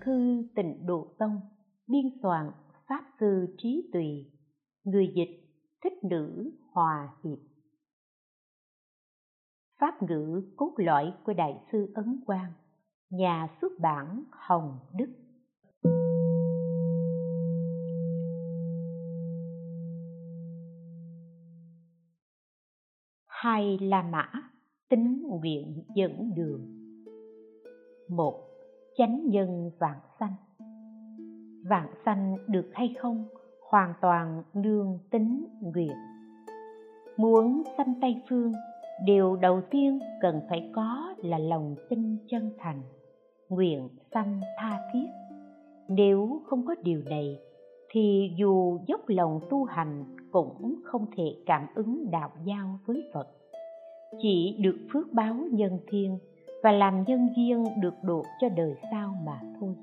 Thư 0.00 0.42
Tịnh 0.54 0.86
Độ 0.86 1.06
Tông, 1.18 1.40
Biên 1.86 2.04
soạn 2.22 2.50
Pháp 2.88 3.04
Sư 3.20 3.54
Trí 3.58 3.90
Tùy, 3.92 4.32
Người 4.84 5.12
dịch 5.16 5.40
Thích 5.84 6.04
Nữ 6.10 6.52
Hòa 6.72 7.08
Hiệp. 7.24 7.38
Pháp 9.80 10.02
ngữ 10.02 10.52
cốt 10.56 10.74
lõi 10.76 11.12
của 11.24 11.32
Đại 11.32 11.64
sư 11.72 11.92
Ấn 11.94 12.20
Quang, 12.26 12.52
Nhà 13.10 13.48
xuất 13.60 13.72
bản 13.80 14.24
Hồng 14.30 14.78
Đức. 14.94 15.14
Hai 23.26 23.78
La 23.78 24.02
Mã, 24.02 24.32
tính 24.88 25.22
nguyện 25.22 25.84
dẫn 25.94 26.34
đường. 26.34 26.74
Một 28.08 28.47
chánh 28.98 29.28
nhân 29.30 29.70
vạn 29.78 29.98
sanh. 30.20 30.34
Vạn 31.64 31.86
sanh 32.04 32.36
được 32.46 32.70
hay 32.74 32.94
không 32.98 33.24
hoàn 33.70 33.94
toàn 34.00 34.42
nương 34.54 34.98
tính 35.10 35.44
nguyện. 35.60 35.92
Muốn 37.16 37.62
sanh 37.76 37.94
tây 38.00 38.22
phương, 38.28 38.52
điều 39.04 39.36
đầu 39.36 39.60
tiên 39.70 39.98
cần 40.20 40.40
phải 40.48 40.70
có 40.74 41.14
là 41.16 41.38
lòng 41.38 41.76
tin 41.88 42.16
chân 42.28 42.50
thành, 42.58 42.82
nguyện 43.48 43.88
sanh 44.12 44.40
tha 44.58 44.80
thiết. 44.92 45.06
Nếu 45.88 46.40
không 46.46 46.66
có 46.66 46.74
điều 46.82 47.02
này, 47.02 47.38
thì 47.90 48.32
dù 48.36 48.78
dốc 48.86 49.00
lòng 49.06 49.40
tu 49.50 49.64
hành 49.64 50.04
cũng 50.32 50.74
không 50.84 51.06
thể 51.16 51.36
cảm 51.46 51.66
ứng 51.74 52.10
đạo 52.10 52.30
giao 52.44 52.78
với 52.86 53.10
phật. 53.14 53.28
Chỉ 54.22 54.56
được 54.60 54.78
phước 54.92 55.12
báo 55.12 55.34
nhân 55.50 55.78
thiên 55.86 56.18
và 56.62 56.72
làm 56.72 57.04
nhân 57.06 57.28
duyên 57.36 57.64
được 57.80 57.94
độ 58.02 58.22
cho 58.40 58.48
đời 58.48 58.74
sau 58.90 59.14
mà 59.24 59.40
thôi. 59.60 59.74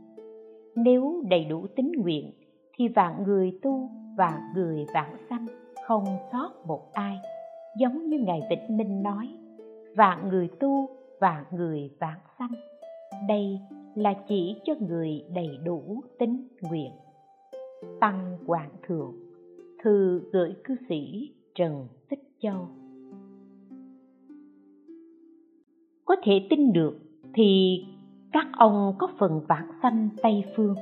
Nếu 0.75 1.23
đầy 1.29 1.45
đủ 1.45 1.67
tín 1.75 1.91
nguyện, 1.97 2.31
thì 2.77 2.87
vạn 2.87 3.23
người 3.23 3.59
tu 3.61 3.89
và 4.17 4.39
người 4.55 4.85
vạn 4.93 5.17
sanh 5.29 5.45
không 5.87 6.05
sót 6.31 6.51
một 6.65 6.93
ai. 6.93 7.17
Giống 7.79 8.09
như 8.09 8.19
ngài 8.19 8.41
vĩnh 8.49 8.77
minh 8.77 9.03
nói, 9.03 9.29
vạn 9.95 10.29
người 10.29 10.49
tu 10.59 10.89
và 11.19 11.45
người 11.51 11.91
vạn 11.99 12.19
sanh, 12.39 12.53
đây 13.27 13.59
là 13.95 14.13
chỉ 14.27 14.55
cho 14.65 14.73
người 14.79 15.25
đầy 15.35 15.57
đủ 15.63 16.01
tín 16.19 16.47
nguyện. 16.61 16.91
Tăng 17.99 18.37
quảng 18.47 18.71
thượng, 18.87 19.15
thư 19.83 20.21
gửi 20.31 20.53
cư 20.63 20.75
sĩ 20.89 21.31
trần 21.55 21.87
tích 22.09 22.23
châu. 22.39 22.67
Có 26.05 26.15
thể 26.23 26.47
tin 26.49 26.73
được 26.73 26.99
thì 27.33 27.79
các 28.31 28.47
ông 28.57 28.95
có 28.97 29.07
phần 29.19 29.41
vãng 29.47 29.67
sanh 29.81 30.09
tây 30.23 30.43
phương, 30.55 30.75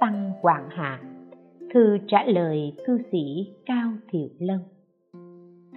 tăng 0.00 0.32
hoàng 0.42 0.68
hạ 0.70 1.00
thư 1.74 1.98
trả 2.08 2.24
lời 2.24 2.72
cư 2.86 2.98
sĩ 3.12 3.46
cao 3.66 3.92
thiệu 4.10 4.28
lân. 4.38 4.58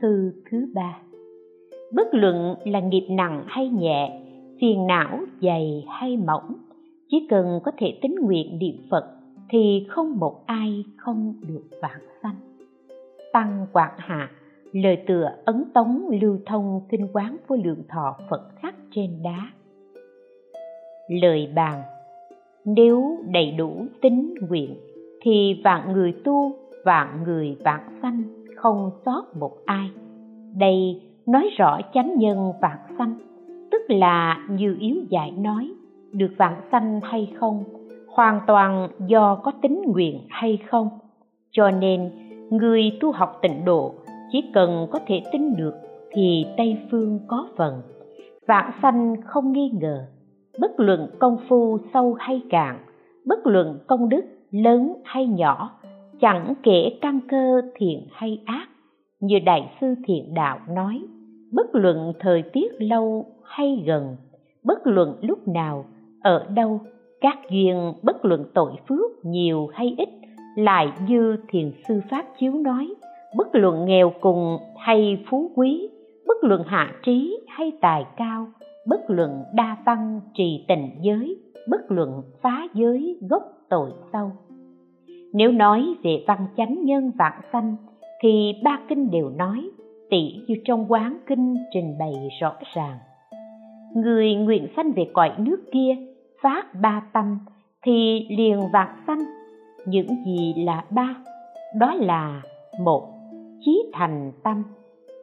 Thư 0.01 0.31
thứ 0.51 0.67
ba. 0.73 0.99
Bất 1.93 2.07
luận 2.11 2.55
là 2.65 2.79
nghiệp 2.79 3.07
nặng 3.09 3.43
hay 3.47 3.69
nhẹ, 3.69 4.21
phiền 4.61 4.87
não 4.87 5.19
dày 5.41 5.85
hay 5.89 6.17
mỏng, 6.17 6.55
chỉ 7.09 7.27
cần 7.29 7.59
có 7.63 7.71
thể 7.77 7.99
tính 8.01 8.15
nguyện 8.21 8.59
niệm 8.59 8.75
phật 8.91 9.05
thì 9.49 9.85
không 9.89 10.17
một 10.17 10.43
ai 10.45 10.83
không 10.97 11.35
được 11.47 11.63
vãng 11.81 12.01
sanh. 12.23 12.35
Tăng 13.33 13.67
quạt 13.73 13.93
hạ 13.97 14.29
lời 14.83 14.97
tựa 15.07 15.29
ấn 15.45 15.63
tống 15.73 16.01
lưu 16.21 16.37
thông 16.45 16.81
kinh 16.89 17.07
quán 17.13 17.37
vô 17.47 17.55
lượng 17.63 17.83
thọ 17.89 18.15
phật 18.29 18.49
khắc 18.61 18.75
trên 18.91 19.23
đá. 19.23 19.49
Lời 21.09 21.51
bàn, 21.55 21.81
nếu 22.65 23.17
đầy 23.27 23.51
đủ 23.51 23.85
tính 24.01 24.33
nguyện, 24.49 24.75
thì 25.21 25.61
vạn 25.63 25.93
người 25.93 26.13
tu, 26.23 26.51
vạn 26.85 27.23
người 27.23 27.57
vạn 27.65 27.99
sanh 28.01 28.23
không 28.55 28.91
sót 29.05 29.23
một 29.39 29.51
ai. 29.65 29.89
Đây 30.55 31.01
nói 31.25 31.49
rõ 31.57 31.79
chánh 31.93 32.15
nhân 32.17 32.53
vạn 32.61 32.77
sanh, 32.97 33.15
tức 33.71 33.81
là 33.87 34.45
như 34.49 34.77
yếu 34.79 34.95
giải 35.09 35.31
nói, 35.31 35.71
được 36.11 36.31
vạn 36.37 36.61
sanh 36.71 36.99
hay 37.03 37.33
không, 37.39 37.63
hoàn 38.07 38.39
toàn 38.47 38.89
do 39.07 39.35
có 39.35 39.51
tính 39.61 39.81
nguyện 39.87 40.19
hay 40.29 40.57
không. 40.69 40.89
Cho 41.51 41.71
nên, 41.71 42.11
người 42.49 42.91
tu 43.01 43.11
học 43.11 43.39
tịnh 43.41 43.65
độ 43.65 43.93
chỉ 44.31 44.43
cần 44.53 44.87
có 44.91 44.99
thể 45.07 45.21
tin 45.31 45.55
được 45.55 45.73
thì 46.11 46.45
tây 46.57 46.77
phương 46.91 47.19
có 47.27 47.47
phần. 47.57 47.81
Vạn 48.47 48.71
sanh 48.81 49.15
không 49.25 49.51
nghi 49.51 49.71
ngờ. 49.73 50.05
Bất 50.59 50.79
luận 50.79 51.07
công 51.19 51.37
phu 51.49 51.77
sâu 51.93 52.13
hay 52.13 52.41
cạn, 52.49 52.79
bất 53.25 53.47
luận 53.47 53.79
công 53.87 54.09
đức 54.09 54.21
lớn 54.51 54.93
hay 55.03 55.27
nhỏ, 55.27 55.79
chẳng 56.19 56.53
kể 56.63 56.89
căn 57.01 57.19
cơ 57.29 57.61
thiện 57.75 58.07
hay 58.11 58.41
ác, 58.45 58.67
như 59.19 59.39
đại 59.45 59.71
sư 59.81 59.95
thiện 60.05 60.33
đạo 60.33 60.59
nói, 60.69 61.01
bất 61.51 61.75
luận 61.75 62.13
thời 62.19 62.41
tiết 62.41 62.67
lâu 62.79 63.25
hay 63.43 63.83
gần, 63.85 64.15
bất 64.63 64.87
luận 64.87 65.15
lúc 65.21 65.47
nào, 65.47 65.85
ở 66.21 66.45
đâu, 66.55 66.81
các 67.21 67.39
duyên, 67.49 67.93
bất 68.03 68.25
luận 68.25 68.45
tội 68.53 68.71
phước 68.89 69.25
nhiều 69.25 69.67
hay 69.73 69.95
ít, 69.97 70.09
lại 70.55 70.91
như 71.07 71.37
thiền 71.47 71.71
sư 71.87 72.01
pháp 72.09 72.25
chiếu 72.39 72.53
nói 72.53 72.93
bất 73.35 73.47
luận 73.55 73.85
nghèo 73.85 74.13
cùng 74.21 74.57
hay 74.77 75.23
phú 75.29 75.51
quý, 75.55 75.89
bất 76.27 76.37
luận 76.41 76.63
hạ 76.65 76.93
trí 77.03 77.39
hay 77.47 77.71
tài 77.81 78.05
cao, 78.17 78.47
bất 78.87 79.01
luận 79.07 79.43
đa 79.53 79.77
văn 79.85 80.21
trì 80.33 80.65
tình 80.67 80.89
giới, 81.01 81.37
bất 81.69 81.91
luận 81.91 82.21
phá 82.41 82.67
giới 82.73 83.19
gốc 83.29 83.43
tội 83.69 83.91
sâu. 84.13 84.31
Nếu 85.33 85.51
nói 85.51 85.95
về 86.03 86.23
văn 86.27 86.47
chánh 86.57 86.83
nhân 86.83 87.11
vạn 87.17 87.41
sanh, 87.53 87.75
thì 88.21 88.53
ba 88.63 88.79
kinh 88.89 89.11
đều 89.11 89.29
nói 89.29 89.69
tỷ 90.09 90.35
như 90.47 90.55
trong 90.65 90.91
quán 90.91 91.17
kinh 91.27 91.55
trình 91.73 91.97
bày 91.99 92.13
rõ 92.41 92.53
ràng. 92.75 92.97
Người 93.95 94.35
nguyện 94.35 94.67
sanh 94.75 94.91
về 94.91 95.07
cõi 95.13 95.31
nước 95.37 95.57
kia, 95.71 95.95
phát 96.41 96.65
ba 96.81 97.01
tâm, 97.13 97.39
thì 97.85 98.27
liền 98.37 98.59
vạn 98.73 99.03
sanh. 99.07 99.19
Những 99.85 100.07
gì 100.25 100.53
là 100.57 100.85
ba, 100.89 101.15
đó 101.79 101.93
là 101.93 102.41
một 102.79 103.16
chí 103.65 103.89
thành 103.93 104.31
tâm. 104.43 104.63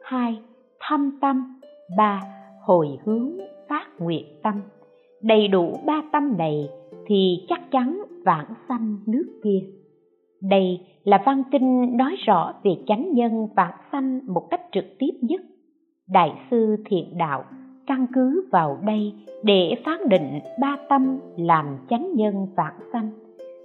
Hai, 0.03 0.41
thâm 0.79 1.17
tâm. 1.21 1.59
Ba, 1.97 2.21
hồi 2.61 2.87
hướng 3.05 3.31
phát 3.69 3.87
nguyện 3.99 4.25
tâm. 4.43 4.61
Đầy 5.21 5.47
đủ 5.47 5.73
ba 5.85 6.01
tâm 6.11 6.37
này 6.37 6.69
thì 7.07 7.45
chắc 7.49 7.71
chắn 7.71 8.03
vãng 8.25 8.53
sanh 8.69 8.97
nước 9.05 9.39
kia. 9.43 9.59
Đây 10.41 10.79
là 11.03 11.23
văn 11.25 11.43
kinh 11.51 11.97
nói 11.97 12.15
rõ 12.25 12.53
về 12.63 12.71
chánh 12.87 13.13
nhân 13.13 13.47
vãng 13.55 13.77
sanh 13.91 14.19
một 14.33 14.47
cách 14.49 14.61
trực 14.71 14.85
tiếp 14.99 15.11
nhất. 15.21 15.41
Đại 16.09 16.31
sư 16.51 16.75
thiện 16.85 17.17
đạo 17.17 17.43
căn 17.87 18.07
cứ 18.13 18.47
vào 18.51 18.79
đây 18.85 19.13
để 19.43 19.75
phán 19.85 20.09
định 20.09 20.39
ba 20.61 20.77
tâm 20.89 21.19
làm 21.37 21.65
chánh 21.89 22.15
nhân 22.15 22.47
vãng 22.55 22.79
sanh. 22.93 23.11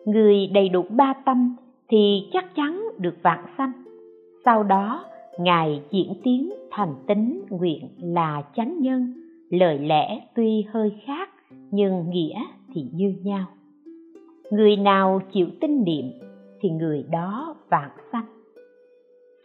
Người 0.04 0.50
đầy 0.54 0.68
đủ 0.68 0.82
ba 0.90 1.14
tâm 1.26 1.56
thì 1.88 2.28
chắc 2.32 2.54
chắn 2.54 2.82
được 2.98 3.14
vãng 3.22 3.44
sanh 3.58 3.72
sau 4.44 4.62
đó, 4.62 5.04
ngài 5.38 5.82
diễn 5.90 6.14
tiến 6.24 6.50
thành 6.70 6.94
tính 7.06 7.44
nguyện 7.50 7.88
là 7.98 8.42
chánh 8.56 8.80
nhân, 8.80 9.14
lời 9.50 9.78
lẽ 9.78 10.20
tuy 10.34 10.66
hơi 10.70 10.96
khác 11.06 11.28
nhưng 11.70 12.10
nghĩa 12.10 12.44
thì 12.74 12.86
như 12.92 13.14
nhau. 13.22 13.46
Người 14.50 14.76
nào 14.76 15.20
chịu 15.32 15.46
tinh 15.60 15.84
niệm 15.84 16.04
thì 16.60 16.70
người 16.70 17.04
đó 17.10 17.56
vạn 17.68 17.90
sanh. 18.12 18.26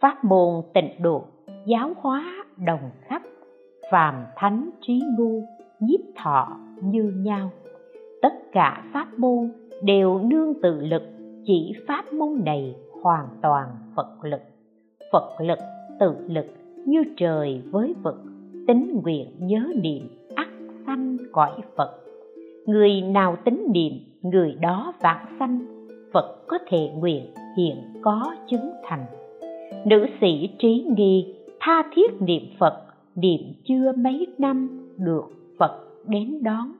Pháp 0.00 0.24
môn 0.24 0.62
tịnh 0.74 0.90
độ, 1.02 1.24
giáo 1.66 1.92
hóa 1.96 2.44
đồng 2.66 2.90
khắp, 3.00 3.22
phàm 3.90 4.14
thánh 4.36 4.70
trí 4.80 5.00
ngu, 5.18 5.42
nhiếp 5.80 6.00
thọ 6.16 6.56
như 6.82 7.12
nhau. 7.16 7.50
Tất 8.22 8.34
cả 8.52 8.84
pháp 8.92 9.18
môn 9.18 9.52
đều 9.82 10.18
nương 10.18 10.54
tự 10.62 10.80
lực, 10.80 11.02
chỉ 11.44 11.72
pháp 11.88 12.12
môn 12.12 12.44
này 12.44 12.76
hoàn 13.02 13.28
toàn 13.42 13.68
phật 13.96 14.08
lực 14.22 14.40
phật 15.12 15.40
lực, 15.40 15.58
tự 16.00 16.14
lực, 16.28 16.46
như 16.86 17.02
trời 17.16 17.62
với 17.70 17.94
vật 18.02 18.16
tính 18.66 19.00
nguyện 19.02 19.26
nhớ 19.38 19.72
niệm, 19.82 20.08
ắt 20.34 20.48
sanh 20.86 21.16
cõi 21.32 21.50
phật. 21.76 21.90
Người 22.66 23.00
nào 23.00 23.36
tính 23.44 23.66
niệm, 23.74 23.92
người 24.22 24.56
đó 24.60 24.92
vãng 25.00 25.26
sanh, 25.38 25.58
phật 26.12 26.46
có 26.46 26.58
thể 26.68 26.90
nguyện 26.98 27.24
hiện 27.56 27.76
có 28.02 28.34
chứng 28.50 28.70
thành. 28.84 29.06
Nữ 29.86 30.06
sĩ 30.20 30.48
trí 30.58 30.86
nghi, 30.96 31.34
tha 31.60 31.82
thiết 31.94 32.22
niệm 32.22 32.42
phật, 32.58 32.82
niệm 33.14 33.40
chưa 33.64 33.92
mấy 33.98 34.26
năm 34.38 34.88
được 34.98 35.24
phật 35.58 35.84
đến 36.08 36.42
đón. 36.42 36.72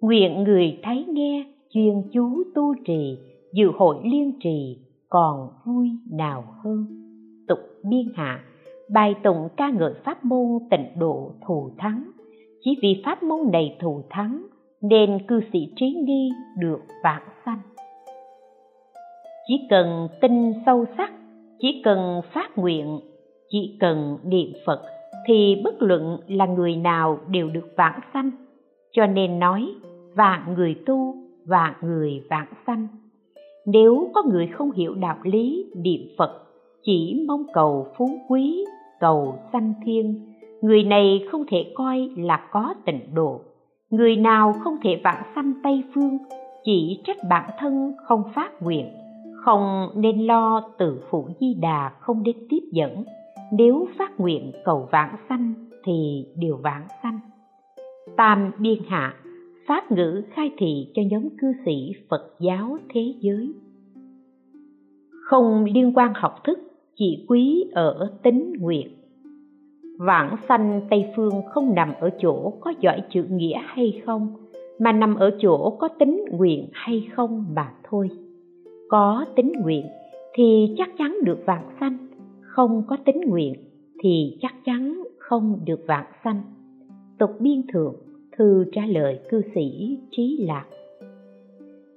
Nguyện 0.00 0.44
người 0.44 0.78
thấy 0.82 1.04
nghe, 1.08 1.44
chuyên 1.70 2.02
chú 2.12 2.42
tu 2.54 2.74
trì, 2.86 3.18
dự 3.52 3.70
hội 3.74 3.96
liên 4.04 4.32
trì, 4.42 4.76
còn 5.08 5.48
vui 5.64 5.90
nào 6.10 6.44
hơn? 6.64 6.99
Tục 7.50 7.58
biên 7.82 8.12
hạ, 8.14 8.44
bài 8.90 9.14
tụng 9.22 9.48
ca 9.56 9.70
ngợi 9.70 9.94
pháp 10.04 10.24
môn 10.24 10.46
tịnh 10.70 10.86
độ 10.98 11.32
thù 11.46 11.70
thắng. 11.78 12.10
Chỉ 12.60 12.76
vì 12.82 13.02
pháp 13.04 13.22
môn 13.22 13.40
này 13.52 13.76
thù 13.80 14.02
thắng, 14.10 14.46
nên 14.80 15.26
cư 15.28 15.40
sĩ 15.52 15.72
trí 15.76 15.86
nghi 16.06 16.30
được 16.58 16.80
vãng 17.04 17.28
sanh. 17.44 17.60
Chỉ 19.48 19.66
cần 19.70 20.08
tin 20.20 20.52
sâu 20.66 20.84
sắc, 20.96 21.12
chỉ 21.58 21.82
cần 21.84 22.20
phát 22.32 22.58
nguyện, 22.58 23.00
chỉ 23.50 23.76
cần 23.80 24.18
niệm 24.24 24.52
phật, 24.66 24.82
thì 25.26 25.60
bất 25.64 25.82
luận 25.82 26.18
là 26.28 26.46
người 26.46 26.76
nào 26.76 27.18
đều 27.28 27.48
được 27.48 27.68
vãng 27.76 28.00
sanh. 28.14 28.30
Cho 28.92 29.06
nên 29.06 29.38
nói, 29.38 29.68
vạn 30.14 30.54
người 30.54 30.74
tu, 30.86 31.14
vạn 31.46 31.74
người 31.82 32.22
vãng 32.30 32.52
sanh. 32.66 32.88
Nếu 33.66 34.10
có 34.14 34.22
người 34.32 34.46
không 34.46 34.72
hiểu 34.72 34.94
đạo 34.94 35.16
lý, 35.22 35.64
niệm 35.74 36.00
phật 36.18 36.49
chỉ 36.82 37.24
mong 37.28 37.44
cầu 37.52 37.86
phú 37.96 38.10
quý, 38.28 38.64
cầu 39.00 39.34
sanh 39.52 39.74
thiên. 39.84 40.26
Người 40.62 40.82
này 40.82 41.24
không 41.30 41.44
thể 41.48 41.72
coi 41.74 42.08
là 42.16 42.48
có 42.52 42.74
tịnh 42.84 43.14
độ. 43.14 43.40
Người 43.90 44.16
nào 44.16 44.52
không 44.52 44.76
thể 44.82 45.00
vãng 45.04 45.22
sanh 45.34 45.52
tây 45.62 45.82
phương, 45.94 46.18
chỉ 46.64 47.00
trách 47.04 47.16
bản 47.30 47.50
thân 47.58 47.92
không 48.04 48.22
phát 48.34 48.62
nguyện. 48.62 48.86
Không 49.44 49.88
nên 49.94 50.26
lo 50.26 50.70
tự 50.78 51.00
phụ 51.10 51.28
di 51.40 51.54
đà 51.54 51.92
không 52.00 52.22
đến 52.22 52.36
tiếp 52.48 52.62
dẫn. 52.72 53.04
Nếu 53.52 53.86
phát 53.98 54.20
nguyện 54.20 54.52
cầu 54.64 54.88
vãng 54.92 55.16
sanh 55.28 55.54
thì 55.84 56.26
đều 56.36 56.56
vãng 56.56 56.86
sanh. 57.02 57.20
Tam 58.16 58.50
biên 58.58 58.78
hạ 58.88 59.14
pháp 59.66 59.92
ngữ 59.92 60.22
khai 60.34 60.50
thị 60.58 60.86
cho 60.94 61.02
nhóm 61.10 61.28
cư 61.38 61.52
sĩ 61.64 61.92
phật 62.10 62.34
giáo 62.40 62.78
thế 62.94 63.14
giới. 63.20 63.52
Không 65.24 65.64
liên 65.64 65.92
quan 65.96 66.12
học 66.14 66.34
thức 66.44 66.58
chỉ 66.96 67.24
quý 67.28 67.64
ở 67.72 68.18
tính 68.22 68.52
nguyện. 68.60 68.88
Vãng 69.98 70.36
sanh 70.48 70.80
tây 70.90 71.06
phương 71.16 71.42
không 71.50 71.74
nằm 71.74 71.92
ở 72.00 72.10
chỗ 72.20 72.52
có 72.60 72.72
giỏi 72.80 73.02
chữ 73.10 73.24
nghĩa 73.30 73.58
hay 73.64 74.02
không, 74.06 74.34
mà 74.78 74.92
nằm 74.92 75.14
ở 75.14 75.30
chỗ 75.38 75.76
có 75.78 75.88
tính 75.88 76.24
nguyện 76.32 76.68
hay 76.72 77.08
không 77.12 77.44
mà 77.54 77.72
thôi. 77.90 78.08
Có 78.88 79.24
tính 79.36 79.52
nguyện 79.62 79.86
thì 80.34 80.74
chắc 80.78 80.90
chắn 80.98 81.16
được 81.24 81.38
vạn 81.46 81.64
sanh, 81.80 81.96
không 82.40 82.82
có 82.88 82.96
tính 83.04 83.20
nguyện 83.26 83.54
thì 84.02 84.38
chắc 84.40 84.54
chắn 84.64 85.02
không 85.18 85.60
được 85.64 85.80
vạn 85.86 86.06
sanh. 86.24 86.42
Tục 87.18 87.30
biên 87.40 87.62
thượng, 87.72 87.94
thư 88.38 88.64
trả 88.72 88.86
lời 88.86 89.20
cư 89.30 89.42
sĩ 89.54 89.98
trí 90.10 90.44
lạc. 90.48 90.64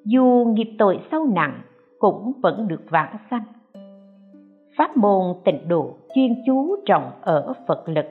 Dù 0.06 0.54
nghiệp 0.56 0.76
tội 0.78 1.00
sâu 1.12 1.26
nặng 1.36 1.62
cũng 2.00 2.32
vẫn 2.42 2.68
được 2.68 2.82
vãng 2.90 3.18
sanh 3.30 3.44
pháp 4.78 4.98
môn 4.98 5.36
tịnh 5.46 5.68
độ 5.68 5.94
chuyên 6.16 6.36
chú 6.46 6.76
trọng 6.86 7.12
ở 7.22 7.54
phật 7.68 7.90
lực. 7.90 8.06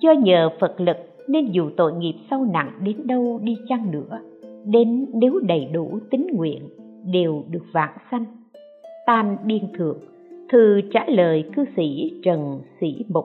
Cho 0.00 0.12
nhờ 0.12 0.50
phật 0.60 0.80
lực 0.80 0.96
nên 1.28 1.50
dù 1.52 1.70
tội 1.76 1.92
nghiệp 1.92 2.14
sâu 2.30 2.44
nặng 2.44 2.72
đến 2.80 2.96
đâu 3.06 3.40
đi 3.42 3.56
chăng 3.68 3.90
nữa 3.90 4.18
đến 4.64 5.06
nếu 5.14 5.40
đầy 5.42 5.68
đủ 5.72 5.98
tín 6.10 6.26
nguyện 6.32 6.68
đều 7.04 7.44
được 7.50 7.64
vãng 7.72 7.96
sanh. 8.10 8.24
Tam 9.06 9.36
biên 9.44 9.72
thượng 9.78 9.98
thư 10.52 10.80
trả 10.92 11.04
lời 11.08 11.44
cư 11.56 11.64
sĩ 11.76 12.12
trần 12.24 12.60
sĩ 12.80 13.04
mục. 13.08 13.24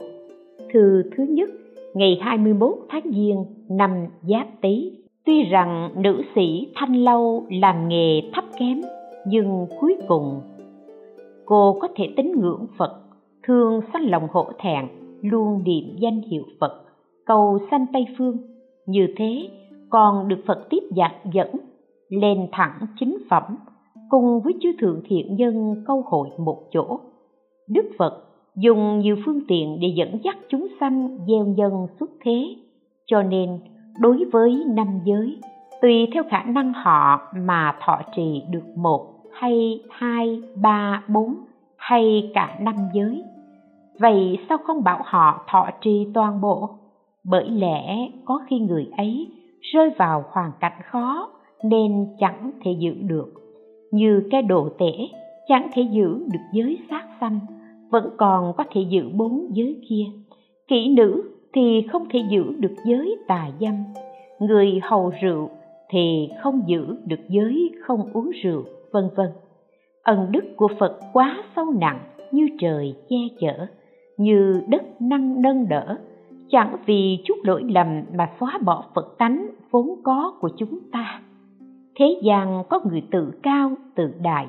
Thư 0.74 1.04
thứ 1.18 1.24
nhất 1.30 1.50
ngày 1.94 2.20
21 2.22 2.76
tháng 2.90 3.04
Giêng 3.12 3.46
năm 3.70 3.92
Giáp 4.22 4.48
Tý. 4.62 4.92
Tuy 5.26 5.44
rằng 5.44 5.90
nữ 5.96 6.22
sĩ 6.36 6.68
Thanh 6.76 6.96
Lâu 7.04 7.46
làm 7.50 7.88
nghề 7.88 8.22
thấp 8.34 8.44
kém, 8.60 8.82
nhưng 9.28 9.68
cuối 9.80 9.98
cùng 10.08 10.42
cô 11.46 11.78
có 11.82 11.88
thể 11.96 12.14
tín 12.18 12.32
ngưỡng 12.42 12.68
Phật, 12.78 13.02
thương 13.44 13.82
sanh 13.94 14.10
lòng 14.10 14.28
hổ 14.32 14.48
thẹn, 14.60 14.88
luôn 15.22 15.64
niệm 15.64 15.96
danh 16.00 16.22
hiệu 16.22 16.44
Phật, 16.60 16.86
cầu 17.26 17.60
sanh 17.72 17.86
Tây 17.94 18.06
Phương. 18.18 18.38
Như 18.86 19.08
thế, 19.18 19.50
còn 19.90 20.28
được 20.28 20.40
Phật 20.48 20.68
tiếp 20.70 20.84
dặn 20.96 21.12
dẫn 21.34 21.50
lên 22.10 22.48
thẳng 22.52 22.80
chính 23.00 23.18
phẩm, 23.30 23.44
cùng 24.10 24.42
với 24.44 24.54
chư 24.62 24.70
thượng 24.80 25.02
thiện 25.06 25.36
nhân 25.36 25.84
câu 25.88 26.04
hội 26.06 26.30
một 26.38 26.64
chỗ. 26.72 27.00
Đức 27.70 27.90
Phật 27.98 28.24
dùng 28.56 29.00
nhiều 29.00 29.16
phương 29.26 29.42
tiện 29.48 29.80
để 29.82 29.88
dẫn 29.96 30.20
dắt 30.24 30.38
chúng 30.50 30.68
sanh 30.80 31.18
gieo 31.28 31.46
nhân 31.46 31.88
xuất 32.00 32.10
thế 32.26 32.56
cho 33.06 33.24
nên 33.24 33.60
đối 34.00 34.26
với 34.32 34.64
năm 34.68 34.88
giới 35.06 35.38
tùy 35.82 36.08
theo 36.14 36.24
khả 36.30 36.44
năng 36.44 36.74
họ 36.74 37.22
mà 37.36 37.76
thọ 37.86 38.02
trì 38.16 38.44
được 38.52 38.78
một 38.78 39.15
hay 39.40 39.82
hai, 39.90 40.42
ba, 40.56 41.04
bốn, 41.08 41.36
hay 41.78 42.32
cả 42.34 42.58
năm 42.60 42.76
giới. 42.94 43.24
Vậy 44.00 44.38
sao 44.50 44.58
không 44.58 44.84
bảo 44.84 45.02
họ 45.04 45.46
thọ 45.48 45.70
trì 45.82 46.08
toàn 46.14 46.42
bộ? 46.42 46.70
Bởi 47.24 47.50
lẽ 47.50 48.10
có 48.26 48.40
khi 48.48 48.60
người 48.60 48.88
ấy 48.98 49.28
rơi 49.62 49.90
vào 49.98 50.24
hoàn 50.32 50.52
cảnh 50.60 50.82
khó 50.92 51.30
nên 51.64 52.08
chẳng 52.20 52.52
thể 52.64 52.72
giữ 52.80 52.94
được. 53.02 53.34
Như 53.92 54.28
cái 54.32 54.42
đồ 54.42 54.70
tể, 54.78 54.92
chẳng 55.48 55.70
thể 55.74 55.82
giữ 55.82 56.26
được 56.32 56.40
giới 56.54 56.78
sát 56.90 57.08
sanh, 57.22 57.40
vẫn 57.90 58.10
còn 58.18 58.54
có 58.58 58.64
thể 58.72 58.82
giữ 58.90 59.10
bốn 59.14 59.48
giới 59.52 59.82
kia. 59.90 60.06
Kỹ 60.68 60.90
nữ 60.90 61.24
thì 61.54 61.88
không 61.92 62.10
thể 62.10 62.20
giữ 62.30 62.44
được 62.60 62.76
giới 62.86 63.18
tà 63.28 63.50
dâm. 63.60 63.76
Người 64.40 64.80
hầu 64.84 65.12
rượu 65.22 65.50
thì 65.90 66.30
không 66.44 66.62
giữ 66.68 66.98
được 67.06 67.30
giới 67.30 67.72
không 67.82 68.14
uống 68.14 68.32
rượu 68.44 68.64
vân 68.96 69.10
vân. 69.16 69.30
Ân 70.04 70.32
đức 70.32 70.44
của 70.56 70.68
phật 70.80 71.00
quá 71.14 71.44
sâu 71.56 71.66
nặng 71.80 72.00
như 72.32 72.48
trời 72.60 72.96
che 73.10 73.18
chở, 73.40 73.68
như 74.18 74.62
đất 74.68 75.02
năng 75.02 75.42
nâng 75.42 75.70
đỡ. 75.70 75.98
Chẳng 76.50 76.76
vì 76.86 77.20
chút 77.26 77.36
lỗi 77.44 77.64
lầm 77.64 78.04
mà 78.14 78.30
xóa 78.40 78.60
bỏ 78.66 78.84
phật 78.96 79.16
tánh 79.18 79.48
vốn 79.72 79.90
có 80.04 80.34
của 80.42 80.50
chúng 80.58 80.80
ta. 80.92 81.22
Thế 81.96 82.22
gian 82.24 82.64
có 82.70 82.80
người 82.90 83.04
tự 83.12 83.32
cao, 83.44 83.72
tự 83.96 84.14
đại. 84.24 84.48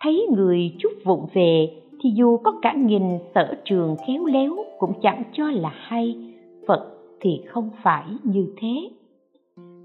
Thấy 0.00 0.26
người 0.36 0.74
chút 0.78 0.92
vụng 1.04 1.26
về 1.34 1.68
thì 2.00 2.10
dù 2.14 2.36
có 2.36 2.52
cả 2.62 2.74
nghìn 2.76 3.02
sở 3.34 3.54
trường 3.64 3.96
khéo 4.06 4.24
léo 4.26 4.56
cũng 4.78 4.92
chẳng 5.02 5.22
cho 5.32 5.44
là 5.50 5.72
hay. 5.74 6.34
Phật 6.68 6.86
thì 7.20 7.42
không 7.46 7.70
phải 7.82 8.04
như 8.22 8.46
thế. 8.56 8.90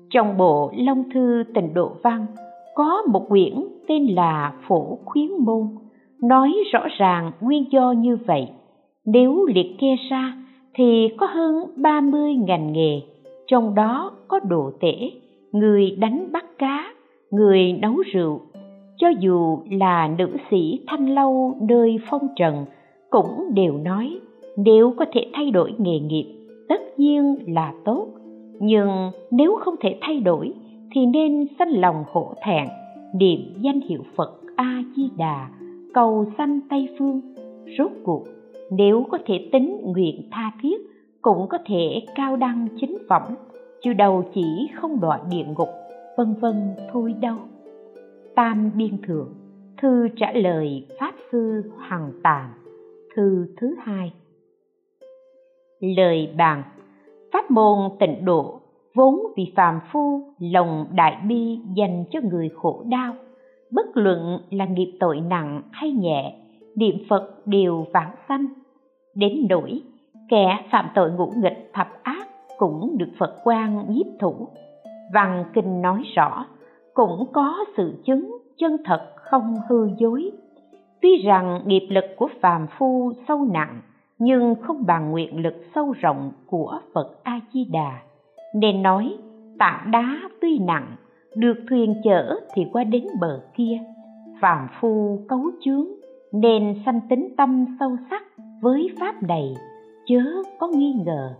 Trong 0.09 0.37
bộ 0.37 0.71
long 0.77 1.03
thư 1.13 1.43
tịnh 1.53 1.73
độ 1.73 1.91
văn 2.03 2.25
có 2.75 3.01
một 3.11 3.25
quyển 3.29 3.53
tên 3.87 4.05
là 4.05 4.53
phổ 4.67 4.97
khuyến 5.05 5.27
môn, 5.39 5.67
nói 6.23 6.53
rõ 6.71 6.87
ràng 6.97 7.31
nguyên 7.41 7.65
do 7.71 7.91
như 7.91 8.17
vậy. 8.25 8.47
Nếu 9.05 9.45
liệt 9.45 9.75
kê 9.79 9.95
ra 10.09 10.33
thì 10.73 11.09
có 11.17 11.25
hơn 11.25 11.53
ba 11.75 12.01
mươi 12.01 12.33
ngành 12.35 12.73
nghề, 12.73 13.01
trong 13.47 13.75
đó 13.75 14.11
có 14.27 14.39
đồ 14.39 14.71
tể, 14.81 15.11
người 15.51 15.91
đánh 15.91 16.27
bắt 16.31 16.45
cá, 16.57 16.93
người 17.31 17.73
nấu 17.73 17.95
rượu. 18.13 18.41
Cho 18.97 19.07
dù 19.19 19.59
là 19.71 20.07
nữ 20.17 20.29
sĩ 20.51 20.79
thanh 20.87 21.15
lâu 21.15 21.55
nơi 21.61 21.97
phong 22.09 22.27
trần 22.35 22.65
cũng 23.09 23.53
đều 23.53 23.77
nói 23.77 24.19
nếu 24.57 24.93
có 24.97 25.05
thể 25.13 25.25
thay 25.33 25.51
đổi 25.51 25.73
nghề 25.77 25.99
nghiệp, 25.99 26.25
tất 26.69 26.99
nhiên 26.99 27.35
là 27.47 27.73
tốt. 27.85 28.07
Nhưng 28.59 29.11
nếu 29.31 29.55
không 29.59 29.75
thể 29.81 29.97
thay 30.01 30.19
đổi 30.19 30.53
thì 30.93 31.05
nên 31.05 31.47
sanh 31.59 31.79
lòng 31.81 32.03
hổ 32.07 32.33
thẹn, 32.45 32.67
niệm 33.13 33.39
danh 33.61 33.81
hiệu 33.81 34.03
phật 34.15 34.41
a 34.55 34.83
di 34.95 35.09
đà 35.17 35.49
cầu 35.93 36.25
sanh 36.37 36.59
tây 36.69 36.95
phương. 36.99 37.21
Rốt 37.77 37.91
cuộc, 38.03 38.23
nếu 38.71 39.05
có 39.11 39.17
thể 39.25 39.49
tính 39.51 39.81
nguyện 39.83 40.29
tha 40.31 40.51
thiết, 40.61 40.77
cũng 41.21 41.47
có 41.49 41.57
thể 41.65 42.01
cao 42.15 42.35
đăng 42.35 42.67
chính 42.81 42.97
phẩm, 43.09 43.21
chứ 43.81 43.93
đầu 43.93 44.23
chỉ 44.33 44.69
không 44.75 44.99
đọa 44.99 45.19
địa 45.29 45.43
ngục, 45.57 45.69
vân 46.17 46.33
vân 46.41 46.55
thôi 46.93 47.13
đâu. 47.21 47.37
Tam 48.35 48.71
biên 48.75 49.01
thượng, 49.07 49.33
thư 49.81 50.07
trả 50.15 50.31
lời 50.31 50.87
pháp 50.99 51.13
sư 51.31 51.63
hoàng 51.77 52.11
tàn 52.23 52.49
thư 53.15 53.47
thứ 53.57 53.75
hai. 53.83 54.13
Lời 55.79 56.33
bàn, 56.37 56.63
pháp 57.31 57.51
môn 57.51 57.89
tịnh 57.99 58.25
độ 58.25 58.62
vốn 58.95 59.19
vì 59.37 59.53
phàm 59.55 59.79
phu, 59.91 60.21
lòng 60.39 60.85
đại 60.95 61.17
bi 61.27 61.59
dành 61.75 62.05
cho 62.11 62.19
người 62.23 62.49
khổ 62.55 62.83
đau. 62.85 63.13
Bất 63.71 63.85
luận 63.97 64.39
là 64.49 64.65
nghiệp 64.65 64.97
tội 64.99 65.21
nặng 65.21 65.61
hay 65.71 65.91
nhẹ, 65.91 66.35
niệm 66.75 66.95
phật 67.09 67.47
đều 67.47 67.85
vãng 67.93 68.15
sanh. 68.29 68.45
Đến 69.15 69.45
nỗi, 69.49 69.81
kẻ 70.29 70.65
phạm 70.71 70.89
tội 70.95 71.11
ngũ 71.11 71.33
nghịch 71.37 71.69
thập 71.73 71.87
ác 72.03 72.27
cũng 72.57 72.97
được 72.97 73.09
phật 73.19 73.35
quan 73.43 73.85
nhiếp 73.89 74.05
thủ. 74.19 74.47
Văn 75.13 75.45
kinh 75.53 75.81
nói 75.81 76.03
rõ, 76.15 76.45
cũng 76.93 77.25
có 77.33 77.65
sự 77.77 78.01
chứng 78.05 78.37
chân 78.57 78.77
thật 78.85 79.11
không 79.15 79.55
hư 79.69 79.89
dối. 79.97 80.31
Tuy 81.01 81.21
rằng 81.25 81.61
nghiệp 81.65 81.87
lực 81.89 82.05
của 82.15 82.27
phàm 82.41 82.67
phu 82.77 83.11
sâu 83.27 83.47
nặng, 83.53 83.81
nhưng 84.19 84.55
không 84.61 84.85
bằng 84.85 85.11
nguyện 85.11 85.41
lực 85.41 85.55
sâu 85.75 85.93
rộng 85.99 86.31
của 86.47 86.79
phật 86.93 87.23
a 87.23 87.39
di 87.53 87.65
đà 87.65 87.99
nên 88.53 88.81
nói, 88.81 89.17
tảng 89.59 89.91
đá 89.91 90.19
tuy 90.41 90.59
nặng, 90.59 90.95
được 91.35 91.57
thuyền 91.69 92.01
chở 92.03 92.39
thì 92.55 92.65
qua 92.71 92.83
đến 92.83 93.03
bờ 93.21 93.41
kia. 93.57 93.79
Phàm 94.41 94.67
phu 94.79 95.19
cấu 95.29 95.41
chướng, 95.65 95.87
nên 96.31 96.81
sanh 96.85 96.99
tính 97.09 97.33
tâm 97.37 97.65
sâu 97.79 97.97
sắc 98.09 98.23
với 98.61 98.89
pháp 98.99 99.23
này, 99.23 99.53
chớ 100.05 100.23
có 100.59 100.67
nghi 100.67 100.93
ngờ. 101.05 101.35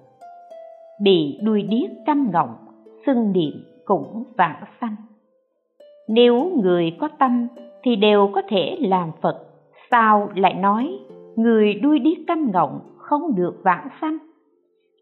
Bị 1.01 1.39
đuôi 1.43 1.62
điếc 1.62 1.89
căm 2.05 2.32
ngọng, 2.32 2.55
xưng 3.05 3.32
niệm 3.34 3.53
cũng 3.86 4.24
vãng 4.38 4.63
sanh. 4.82 4.96
Nếu 6.08 6.51
người 6.63 6.98
có 7.00 7.10
tâm 7.20 7.48
thì 7.84 7.96
đều 7.96 8.32
có 8.36 8.41
thể 8.50 8.77
làm 8.79 9.12
phật, 9.22 9.46
sao 9.91 10.29
lại 10.36 10.53
nói 10.53 11.00
người 11.36 11.74
đuôi 11.74 12.00
điếc 12.00 12.17
căm 12.27 12.51
ngọng 12.51 12.79
không 12.98 13.36
được 13.36 13.55
vãng 13.63 13.88
sanh? 14.01 14.17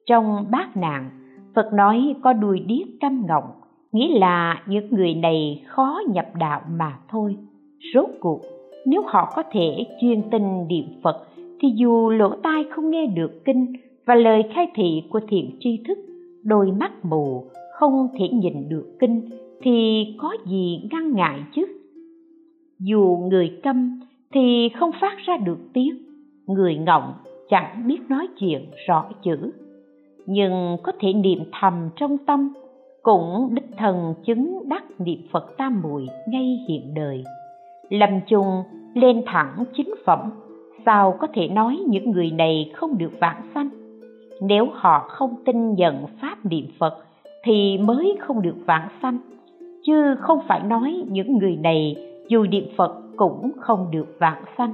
Trong 0.06 0.46
bát 0.51 0.77
nạn 0.77 1.20
phật 1.55 1.74
nói 1.74 2.15
có 2.22 2.34
đuôi 2.34 2.60
điếc 2.60 2.88
câm 3.01 3.25
ngọng, 3.27 3.51
nghĩa 3.91 4.20
là 4.20 4.63
những 4.67 4.88
người 4.91 5.13
này 5.13 5.63
khó 5.67 6.00
nhập 6.10 6.25
đạo 6.39 6.62
mà 6.72 7.00
thôi. 7.10 7.36
Rốt 7.93 8.10
cuộc, 8.20 8.41
nếu 8.86 9.01
họ 9.05 9.34
có 9.36 9.43
thể 9.51 9.86
chuyên 10.01 10.22
tinh 10.31 10.67
niệm 10.67 10.86
phật, 11.03 11.27
thì 11.60 11.74
dù 11.75 12.10
lỗ 12.10 12.29
tai 12.43 12.63
không 12.70 12.89
nghe 12.89 13.05
được 13.05 13.46
kinh 13.46 13.74
và 14.05 14.15
lời 14.15 14.43
khai 14.53 14.67
thị 14.75 15.03
của 15.10 15.20
thiện 15.27 15.58
tri 15.60 15.84
thức, 15.88 15.98
đôi 16.43 16.72
mắt 16.72 17.05
mù, 17.05 17.43
không 17.74 18.08
thể 18.20 18.29
nhìn 18.29 18.70
được 18.70 18.98
kinh, 19.00 19.29
thì 19.62 20.05
có 20.17 20.36
gì 20.46 20.81
ngăn 20.91 21.15
ngại 21.15 21.39
chứ? 21.55 21.65
Dù 22.79 23.27
người 23.29 23.60
câm 23.63 24.00
thì 24.34 24.70
không 24.79 24.91
phát 25.01 25.17
ra 25.25 25.38
được 25.38 25.58
tiếng, 25.74 25.98
người 26.48 26.75
ngọng 26.75 27.13
chẳng 27.50 27.88
biết 27.88 28.00
nói 28.10 28.27
chuyện 28.39 28.65
rõ 28.88 29.10
chữ 29.24 29.51
nhưng 30.31 30.77
có 30.83 30.91
thể 31.00 31.13
niệm 31.13 31.39
thầm 31.51 31.89
trong 31.95 32.17
tâm, 32.17 32.53
cũng 33.03 33.55
đích 33.55 33.77
thần 33.77 34.13
chứng 34.25 34.69
đắc 34.69 34.83
niệm 35.00 35.19
phật 35.31 35.57
tam 35.57 35.81
muội 35.81 36.07
ngay 36.27 36.59
hiện 36.67 36.93
đời. 36.93 37.23
Lâm 37.89 38.09
chung 38.27 38.63
lên 38.93 39.23
thẳng 39.25 39.63
chính 39.73 39.93
phẩm, 40.05 40.31
sao 40.85 41.17
có 41.19 41.27
thể 41.33 41.47
nói 41.47 41.79
những 41.88 42.11
người 42.11 42.31
này 42.31 42.71
không 42.75 42.97
được 42.97 43.11
vãng 43.19 43.41
sanh? 43.53 43.69
Nếu 44.41 44.67
họ 44.73 45.05
không 45.09 45.35
tin 45.45 45.73
nhận 45.73 46.05
pháp 46.21 46.45
niệm 46.45 46.65
phật 46.79 46.97
thì 47.43 47.77
mới 47.77 48.17
không 48.19 48.41
được 48.41 48.55
vãng 48.65 48.88
sanh, 49.01 49.17
chứ 49.85 50.15
không 50.19 50.39
phải 50.47 50.59
nói 50.63 51.03
những 51.07 51.38
người 51.38 51.55
này 51.55 51.95
dù 52.27 52.43
niệm 52.43 52.65
phật 52.77 53.01
cũng 53.15 53.51
không 53.59 53.88
được 53.91 54.15
vãng 54.19 54.43
sanh. 54.57 54.73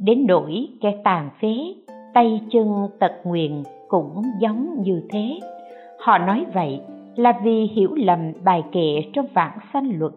Đến 0.00 0.26
nỗi 0.26 0.68
kẻ 0.80 1.00
tàn 1.04 1.30
phế, 1.40 1.74
tay 2.14 2.40
chân 2.50 2.88
tật 2.98 3.12
nguyền 3.24 3.62
cũng 3.88 4.22
giống 4.40 4.82
như 4.82 5.02
thế. 5.10 5.40
Họ 5.98 6.18
nói 6.18 6.44
vậy 6.54 6.80
là 7.16 7.40
vì 7.44 7.66
hiểu 7.66 7.94
lầm 7.94 8.32
bài 8.44 8.64
kệ 8.72 9.02
trong 9.12 9.26
vãng 9.34 9.58
sanh 9.72 9.98
luật 9.98 10.12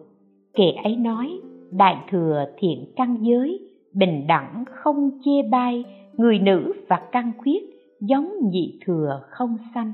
kệ 0.54 0.70
ấy 0.84 0.96
nói, 0.96 1.40
đại 1.70 1.96
thừa 2.10 2.44
thiện 2.58 2.92
căn 2.96 3.16
giới, 3.20 3.60
bình 3.94 4.26
đẳng 4.26 4.64
không 4.70 5.10
chê 5.24 5.42
bai, 5.50 5.84
người 6.16 6.38
nữ 6.38 6.72
và 6.88 7.00
căn 7.12 7.32
khuyết 7.38 7.62
giống 8.00 8.28
nhị 8.50 8.78
thừa 8.86 9.20
không 9.30 9.56
sanh. 9.74 9.92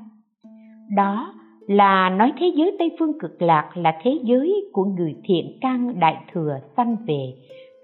Đó 0.96 1.34
là 1.66 2.10
nói 2.10 2.32
thế 2.38 2.52
giới 2.56 2.76
tây 2.78 2.90
phương 2.98 3.18
cực 3.18 3.42
lạc 3.42 3.70
là 3.74 3.98
thế 4.02 4.18
giới 4.22 4.70
của 4.72 4.84
người 4.84 5.14
thiện 5.24 5.58
căn 5.60 6.00
đại 6.00 6.16
thừa 6.32 6.58
sanh 6.76 6.96
về. 7.06 7.34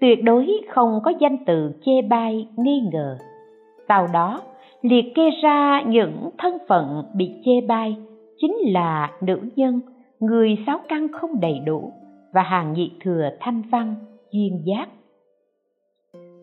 Tuyệt 0.01 0.23
đối 0.23 0.61
không 0.69 0.99
có 1.03 1.13
danh 1.19 1.37
từ 1.45 1.71
chê 1.85 2.01
bai, 2.01 2.47
nghi 2.57 2.81
ngờ. 2.93 3.17
Sau 3.87 4.07
đó 4.13 4.41
liệt 4.81 5.15
kê 5.15 5.29
ra 5.43 5.81
những 5.81 6.29
thân 6.37 6.57
phận 6.67 7.03
bị 7.15 7.31
chê 7.45 7.67
bai 7.67 7.97
chính 8.37 8.55
là 8.73 9.11
nữ 9.21 9.39
nhân, 9.55 9.81
người 10.19 10.57
sáu 10.65 10.79
căn 10.89 11.07
không 11.11 11.39
đầy 11.39 11.59
đủ 11.65 11.93
và 12.33 12.41
hàng 12.41 12.73
nhị 12.73 12.91
thừa 13.03 13.29
thanh 13.39 13.61
văn 13.71 13.95
duyên 14.31 14.63
giác. 14.65 14.87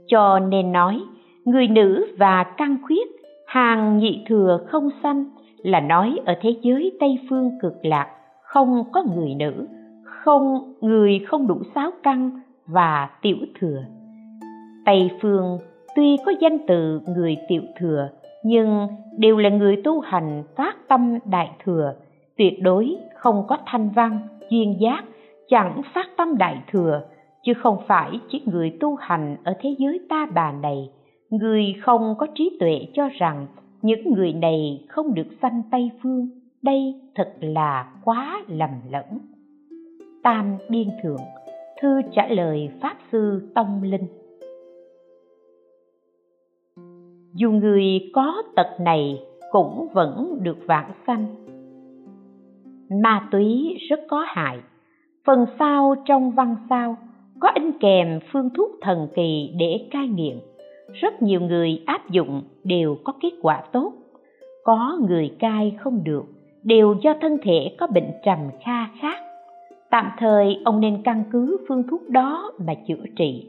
Cho 0.06 0.38
nên 0.38 0.72
nói, 0.72 1.00
người 1.44 1.68
nữ 1.68 2.06
và 2.18 2.44
căn 2.56 2.76
khuyết 2.82 3.08
hàng 3.46 3.98
nhị 3.98 4.24
thừa 4.28 4.60
không 4.66 4.88
sanh 5.02 5.24
là 5.62 5.80
nói 5.80 6.18
ở 6.24 6.34
thế 6.40 6.54
giới 6.62 6.92
tây 7.00 7.18
phương 7.30 7.50
cực 7.62 7.74
lạc 7.82 8.14
không 8.42 8.84
có 8.92 9.04
người 9.16 9.34
nữ, 9.34 9.66
không, 10.04 10.74
người 10.80 11.20
không 11.28 11.46
đủ 11.46 11.56
sáu 11.74 11.90
căn 12.02 12.40
và 12.66 13.10
tiểu 13.22 13.36
thừa. 13.60 13.82
Tây 14.84 15.10
phương 15.22 15.58
tuy 15.96 16.16
có 16.26 16.32
danh 16.40 16.58
từ 16.66 17.00
người 17.06 17.36
tiểu 17.48 17.62
thừa 17.80 18.08
nhưng 18.48 18.88
đều 19.18 19.36
là 19.36 19.48
người 19.48 19.76
tu 19.84 20.00
hành 20.00 20.42
phát 20.56 20.76
tâm 20.88 21.18
đại 21.24 21.50
thừa, 21.64 21.94
tuyệt 22.36 22.62
đối 22.62 22.96
không 23.14 23.44
có 23.48 23.58
thanh 23.66 23.90
văn, 23.90 24.20
duyên 24.50 24.76
giác, 24.80 25.04
chẳng 25.48 25.82
phát 25.94 26.06
tâm 26.16 26.38
đại 26.38 26.62
thừa, 26.70 27.02
chứ 27.42 27.52
không 27.54 27.78
phải 27.86 28.10
chỉ 28.28 28.42
người 28.44 28.76
tu 28.80 28.94
hành 28.94 29.36
ở 29.44 29.54
thế 29.60 29.74
giới 29.78 30.00
ta 30.08 30.26
bà 30.34 30.52
này. 30.52 30.90
Người 31.30 31.74
không 31.82 32.14
có 32.18 32.26
trí 32.34 32.56
tuệ 32.60 32.86
cho 32.94 33.08
rằng 33.18 33.46
những 33.82 34.14
người 34.14 34.32
này 34.32 34.84
không 34.88 35.14
được 35.14 35.26
sanh 35.42 35.62
tây 35.70 35.90
phương, 36.02 36.28
đây 36.62 36.94
thật 37.14 37.32
là 37.40 37.92
quá 38.04 38.42
lầm 38.48 38.70
lẫn. 38.90 39.18
Tam 40.22 40.56
biên 40.68 40.88
thượng, 41.02 41.20
thư 41.82 42.02
trả 42.12 42.26
lời 42.26 42.70
pháp 42.80 42.96
sư 43.12 43.50
tông 43.54 43.82
linh 43.82 44.06
dù 47.38 47.50
người 47.50 48.10
có 48.14 48.42
tật 48.56 48.66
này 48.80 49.18
cũng 49.50 49.88
vẫn 49.92 50.38
được 50.42 50.58
vãng 50.66 50.90
sanh. 51.06 51.26
Ma 53.02 53.28
túy 53.30 53.76
rất 53.88 54.00
có 54.08 54.24
hại. 54.28 54.58
Phần 55.24 55.46
sau 55.58 55.94
trong 56.04 56.30
văn 56.30 56.56
sao 56.70 56.96
có 57.40 57.50
in 57.54 57.72
kèm 57.80 58.20
phương 58.32 58.50
thuốc 58.50 58.70
thần 58.80 59.08
kỳ 59.16 59.54
để 59.58 59.88
cai 59.90 60.08
nghiện. 60.08 60.38
Rất 60.92 61.22
nhiều 61.22 61.40
người 61.40 61.82
áp 61.86 62.10
dụng 62.10 62.42
đều 62.64 62.96
có 63.04 63.12
kết 63.20 63.32
quả 63.42 63.62
tốt. 63.72 63.92
Có 64.64 64.98
người 65.08 65.30
cai 65.38 65.76
không 65.78 66.04
được 66.04 66.24
đều 66.62 66.94
do 67.02 67.14
thân 67.20 67.38
thể 67.42 67.76
có 67.78 67.86
bệnh 67.86 68.10
trầm 68.24 68.38
kha 68.64 68.86
khác 69.00 69.18
tạm 69.90 70.10
thời 70.18 70.56
ông 70.64 70.80
nên 70.80 71.02
căn 71.02 71.24
cứ 71.32 71.56
phương 71.68 71.82
thuốc 71.90 72.08
đó 72.08 72.52
mà 72.66 72.74
chữa 72.88 73.04
trị 73.16 73.46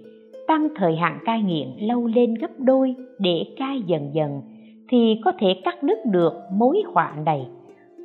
tăng 0.49 0.67
thời 0.75 0.95
hạn 0.95 1.19
cai 1.25 1.41
nghiện 1.41 1.67
lâu 1.79 2.07
lên 2.07 2.33
gấp 2.33 2.59
đôi 2.59 2.95
để 3.19 3.43
cai 3.57 3.81
dần 3.81 4.09
dần 4.13 4.41
thì 4.89 5.19
có 5.23 5.31
thể 5.39 5.47
cắt 5.63 5.83
đứt 5.83 5.99
được 6.05 6.33
mối 6.53 6.81
họa 6.93 7.15
này. 7.25 7.47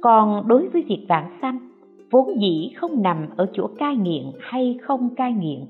Còn 0.03 0.49
đối 0.49 0.69
với 0.69 0.83
việc 0.83 1.07
vãng 1.09 1.39
sanh 1.43 1.59
vốn 2.11 2.41
dĩ 2.41 2.71
không 2.77 3.03
nằm 3.03 3.29
ở 3.37 3.47
chỗ 3.53 3.67
cai 3.79 3.97
nghiện 3.97 4.23
hay 4.41 4.79
không 4.83 5.15
cai 5.15 5.33
nghiện. 5.33 5.61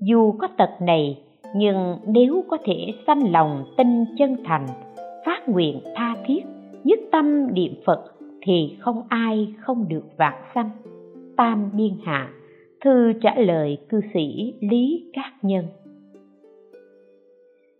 Dù 0.00 0.32
có 0.32 0.48
tật 0.58 0.70
này, 0.80 1.18
nhưng 1.56 1.96
nếu 2.06 2.44
có 2.48 2.56
thể 2.64 2.94
sanh 3.06 3.32
lòng 3.32 3.64
tin 3.76 4.04
chân 4.18 4.36
thành, 4.44 4.66
phát 5.26 5.48
nguyện 5.48 5.80
tha 5.94 6.16
thiết, 6.26 6.40
nhất 6.84 6.98
tâm 7.12 7.54
niệm 7.54 7.74
phật 7.86 8.04
thì 8.42 8.76
không 8.78 9.02
ai 9.08 9.54
không 9.60 9.88
được 9.88 10.04
vãng 10.16 10.42
sanh 10.54 10.70
tam 11.36 11.70
biên 11.76 11.92
hạ, 12.04 12.30
thư 12.84 13.12
trả 13.22 13.34
lời 13.34 13.78
cư 13.88 14.00
sĩ 14.14 14.54
lý 14.60 15.10
các 15.12 15.32
nhân 15.42 15.64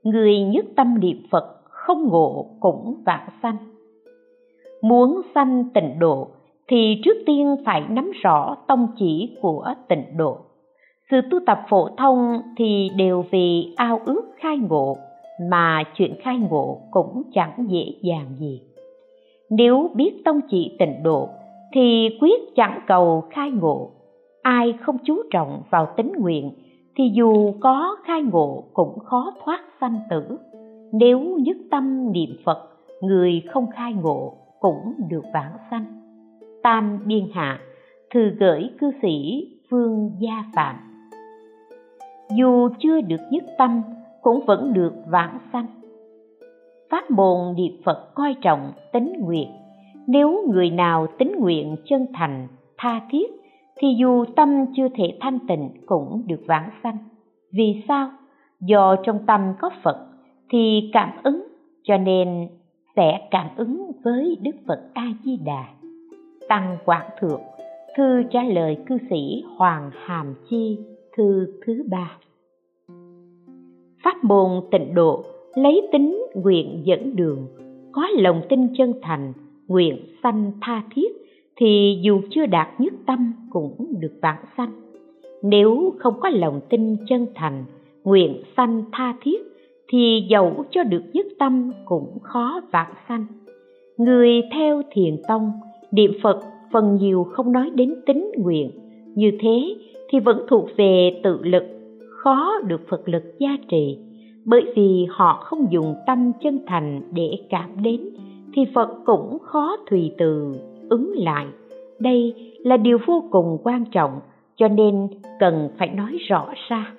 người 0.03 0.41
nhất 0.41 0.65
tâm 0.77 1.01
niệm 1.01 1.23
phật 1.31 1.61
không 1.65 2.09
ngộ 2.09 2.47
cũng 2.61 3.03
vãng 3.07 3.29
sanh. 3.43 3.57
Muốn 4.83 5.21
sanh 5.35 5.65
tịnh 5.75 5.99
độ 5.99 6.29
thì 6.69 7.01
trước 7.05 7.17
tiên 7.27 7.57
phải 7.65 7.83
nắm 7.89 8.11
rõ 8.23 8.57
tông 8.69 8.87
chỉ 8.99 9.37
của 9.43 9.75
tịnh 9.89 10.05
độ. 10.17 10.39
Sự 11.11 11.21
tu 11.31 11.39
tập 11.47 11.61
phổ 11.69 11.89
thông 11.89 12.43
thì 12.57 12.91
đều 12.97 13.25
vì 13.31 13.75
ao 13.77 14.01
ước 14.05 14.23
khai 14.37 14.57
ngộ, 14.57 14.97
mà 15.51 15.83
chuyện 15.95 16.15
khai 16.21 16.37
ngộ 16.51 16.81
cũng 16.91 17.23
chẳng 17.33 17.67
dễ 17.69 17.85
dàng 18.03 18.27
gì. 18.39 18.63
Nếu 19.51 19.91
biết 19.95 20.13
tông 20.25 20.41
chỉ 20.51 20.77
tịnh 20.79 21.03
độ 21.03 21.29
thì 21.75 22.09
quyết 22.21 22.41
chẳng 22.57 22.81
cầu 22.87 23.25
khai 23.31 23.51
ngộ. 23.51 23.91
Ai 24.43 24.75
không 24.81 24.97
chú 25.05 25.23
trọng 25.31 25.63
vào 25.71 25.89
tính 25.97 26.13
nguyện 26.19 26.51
thì 26.97 27.11
dù 27.15 27.53
có 27.61 27.97
khai 28.05 28.23
ngộ 28.23 28.65
cũng 28.73 28.99
khó 28.99 29.33
thoát 29.45 29.61
sanh 29.81 30.01
tử. 30.11 30.39
Nếu 30.93 31.21
nhất 31.21 31.57
tâm 31.71 32.13
niệm 32.13 32.31
phật, 32.45 32.59
người 33.01 33.43
không 33.51 33.67
khai 33.71 33.93
ngộ 33.93 34.33
cũng 34.61 34.95
được 35.09 35.25
vãng 35.35 35.53
sanh. 35.71 35.85
Tam 36.63 36.99
biên 37.07 37.25
hạ, 37.33 37.61
thư 38.15 38.31
gửi 38.41 38.71
cư 38.79 38.91
sĩ 39.03 39.47
phương 39.71 40.11
gia 40.19 40.45
phạm. 40.55 40.77
Dù 42.37 42.69
chưa 42.79 43.01
được 43.01 43.21
nhất 43.31 43.45
tâm, 43.59 43.83
cũng 44.23 44.47
vẫn 44.47 44.73
được 44.73 44.93
vãng 45.11 45.39
sanh. 45.53 45.67
Pháp 46.91 47.11
môn 47.11 47.55
niệm 47.57 47.73
phật 47.85 48.15
coi 48.15 48.35
trọng 48.41 48.73
tính 48.93 49.13
nguyện. 49.21 49.49
Nếu 50.07 50.45
người 50.53 50.71
nào 50.71 51.07
tính 51.19 51.33
nguyện 51.39 51.77
chân 51.85 52.07
thành, 52.15 52.49
tha 52.79 53.01
thiết 53.11 53.40
thì 53.81 53.89
dù 53.99 54.25
tâm 54.37 54.67
chưa 54.77 54.89
thể 54.95 55.19
thanh 55.21 55.39
tịnh 55.49 55.71
cũng 55.87 56.23
được 56.27 56.41
vãng 56.47 56.71
sanh. 56.83 56.99
Vì 57.53 57.83
sao? 57.89 58.11
Do 58.61 58.97
trong 58.97 59.19
tâm 59.27 59.41
có 59.61 59.71
phật 59.83 60.07
thì 60.51 60.91
cảm 60.93 61.11
ứng, 61.23 61.45
cho 61.83 61.97
nên 61.97 62.49
sẽ 62.97 63.29
cảm 63.31 63.47
ứng 63.57 63.93
với 64.05 64.37
đức 64.43 64.57
phật 64.67 64.91
a 64.95 65.07
di 65.25 65.37
đà 65.37 65.65
tăng 66.49 66.79
quảng 66.85 67.11
thượng, 67.21 67.41
thư 67.97 68.23
trả 68.31 68.43
lời 68.43 68.77
cư 68.87 68.99
sĩ 69.11 69.45
hoàng 69.57 69.91
hàm 69.95 70.35
chi, 70.51 70.79
thư 71.17 71.47
thứ 71.67 71.85
ba. 71.91 72.19
Pháp 74.05 74.25
môn 74.25 74.51
tịnh 74.71 74.95
độ, 74.95 75.25
lấy 75.55 75.89
tính 75.93 76.27
nguyện 76.35 76.83
dẫn 76.85 77.17
đường, 77.17 77.47
có 77.93 78.03
lòng 78.19 78.43
tin 78.49 78.75
chân 78.79 78.93
thành, 79.03 79.33
nguyện 79.69 79.97
sanh 80.23 80.53
tha 80.61 80.83
thiết 80.95 81.20
thì 81.61 81.99
dù 82.03 82.21
chưa 82.31 82.47
đạt 82.47 82.69
nhất 82.81 82.93
tâm 83.07 83.33
cũng 83.51 83.95
được 84.01 84.13
vãng 84.23 84.45
sanh. 84.57 84.73
Nếu 85.43 85.95
không 85.99 86.15
có 86.21 86.29
lòng 86.29 86.61
tin 86.69 86.97
chân 87.09 87.27
thành, 87.35 87.65
nguyện 88.05 88.43
sanh 88.57 88.85
tha 88.93 89.15
thiết, 89.23 89.41
thì 89.89 90.27
dẫu 90.31 90.65
cho 90.71 90.85
được 90.85 91.03
nhất 91.13 91.27
tâm 91.39 91.73
cũng 91.85 92.19
khó 92.23 92.61
vãng 92.73 92.93
sanh. 93.09 93.27
Người 93.97 94.43
theo 94.55 94.83
thiền 94.91 95.17
tông, 95.29 95.51
niệm 95.93 96.13
phật 96.23 96.41
phần 96.73 96.97
nhiều 96.97 97.25
không 97.33 97.53
nói 97.53 97.71
đến 97.75 97.95
tính 98.07 98.33
nguyện, 98.37 98.71
như 99.15 99.31
thế 99.41 99.77
thì 100.11 100.21
vẫn 100.21 100.47
thuộc 100.49 100.69
về 100.77 101.21
tự 101.23 101.39
lực, 101.43 101.65
khó 102.11 102.59
được 102.67 102.81
phật 102.89 103.09
lực 103.09 103.23
gia 103.39 103.57
trì. 103.69 103.99
Bởi 104.45 104.65
vì 104.77 105.07
họ 105.11 105.43
không 105.45 105.67
dùng 105.71 105.95
tâm 106.07 106.33
chân 106.43 106.59
thành 106.67 107.03
để 107.15 107.39
cảm 107.51 107.83
đến, 107.83 108.01
thì 108.55 108.63
phật 108.75 108.89
cũng 109.07 109.39
khó 109.39 109.77
tùy 109.91 110.13
từ 110.19 110.55
ứng 110.91 111.13
lại. 111.17 111.47
Đây 112.01 112.35
là 112.59 112.77
điều 112.77 112.99
vô 113.07 113.25
cùng 113.31 113.59
quan 113.65 113.85
trọng, 113.93 114.21
cho 114.57 114.69
nên 114.69 115.09
cần 115.39 115.69
phải 115.79 115.89
nói 115.89 116.17
rõ 116.29 116.49
ra. 116.69 116.95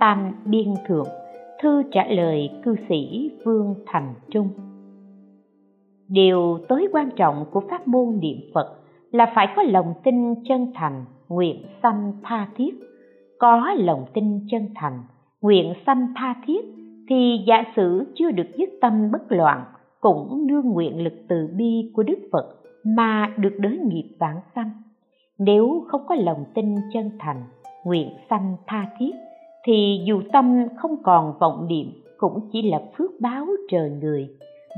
Tam 0.00 0.32
biên 0.44 0.74
thượng, 0.86 1.08
thư 1.62 1.82
trả 1.92 2.06
lời 2.06 2.50
cư 2.64 2.76
sĩ 2.88 3.30
vương 3.44 3.74
thành 3.86 4.14
trung. 4.30 4.48
Điều 6.08 6.58
tối 6.68 6.88
quan 6.92 7.10
trọng 7.16 7.44
của 7.50 7.62
pháp 7.70 7.88
môn 7.88 8.18
niệm 8.20 8.36
phật 8.54 8.74
là 9.10 9.32
phải 9.34 9.46
có 9.56 9.62
lòng 9.62 9.94
tin 10.04 10.34
chân 10.48 10.66
thành, 10.74 11.04
nguyện 11.28 11.62
sanh 11.82 12.12
tha 12.22 12.48
thiết. 12.56 12.74
Có 13.38 13.74
lòng 13.78 14.04
tin 14.14 14.40
chân 14.50 14.62
thành, 14.74 15.02
nguyện 15.40 15.72
sanh 15.86 16.06
tha 16.16 16.34
thiết 16.46 16.64
thì 17.08 17.44
giả 17.46 17.64
sử 17.76 18.04
chưa 18.14 18.30
được 18.30 18.46
dứt 18.58 18.68
tâm 18.80 19.10
bất 19.12 19.32
loạn 19.32 19.64
cũng 20.00 20.46
nương 20.46 20.70
nguyện 20.70 21.04
lực 21.04 21.12
từ 21.28 21.48
bi 21.56 21.90
của 21.94 22.02
đức 22.02 22.18
phật 22.32 22.57
mà 22.84 23.34
được 23.36 23.56
đới 23.58 23.78
nghiệp 23.78 24.16
vãng 24.18 24.40
sanh. 24.54 24.70
Nếu 25.38 25.84
không 25.88 26.00
có 26.08 26.14
lòng 26.14 26.44
tin 26.54 26.74
chân 26.92 27.10
thành, 27.18 27.42
nguyện 27.84 28.08
sanh 28.30 28.56
tha 28.66 28.86
thiết, 28.98 29.10
thì 29.64 30.00
dù 30.06 30.22
tâm 30.32 30.66
không 30.76 31.02
còn 31.02 31.38
vọng 31.38 31.66
niệm 31.68 31.92
cũng 32.18 32.48
chỉ 32.52 32.62
là 32.70 32.80
phước 32.98 33.10
báo 33.20 33.46
trời 33.70 33.90
người. 33.90 34.28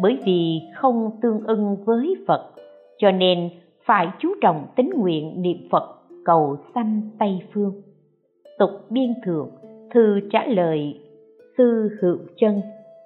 Bởi 0.02 0.18
vì 0.24 0.60
không 0.74 1.10
tương 1.22 1.46
ưng 1.46 1.76
với 1.84 2.14
phật, 2.26 2.50
cho 2.98 3.10
nên 3.10 3.50
phải 3.84 4.08
chú 4.18 4.28
trọng 4.40 4.66
tính 4.76 4.90
nguyện 4.96 5.42
niệm 5.42 5.68
phật 5.70 6.00
cầu 6.24 6.56
sanh 6.74 7.00
tây 7.18 7.38
phương. 7.52 7.82
Tục 8.58 8.70
biên 8.90 9.14
thượng, 9.24 9.50
thư 9.90 10.20
trả 10.32 10.46
lời 10.46 11.00
sư 11.58 11.88
hữu 12.00 12.18
chân, 12.36 12.60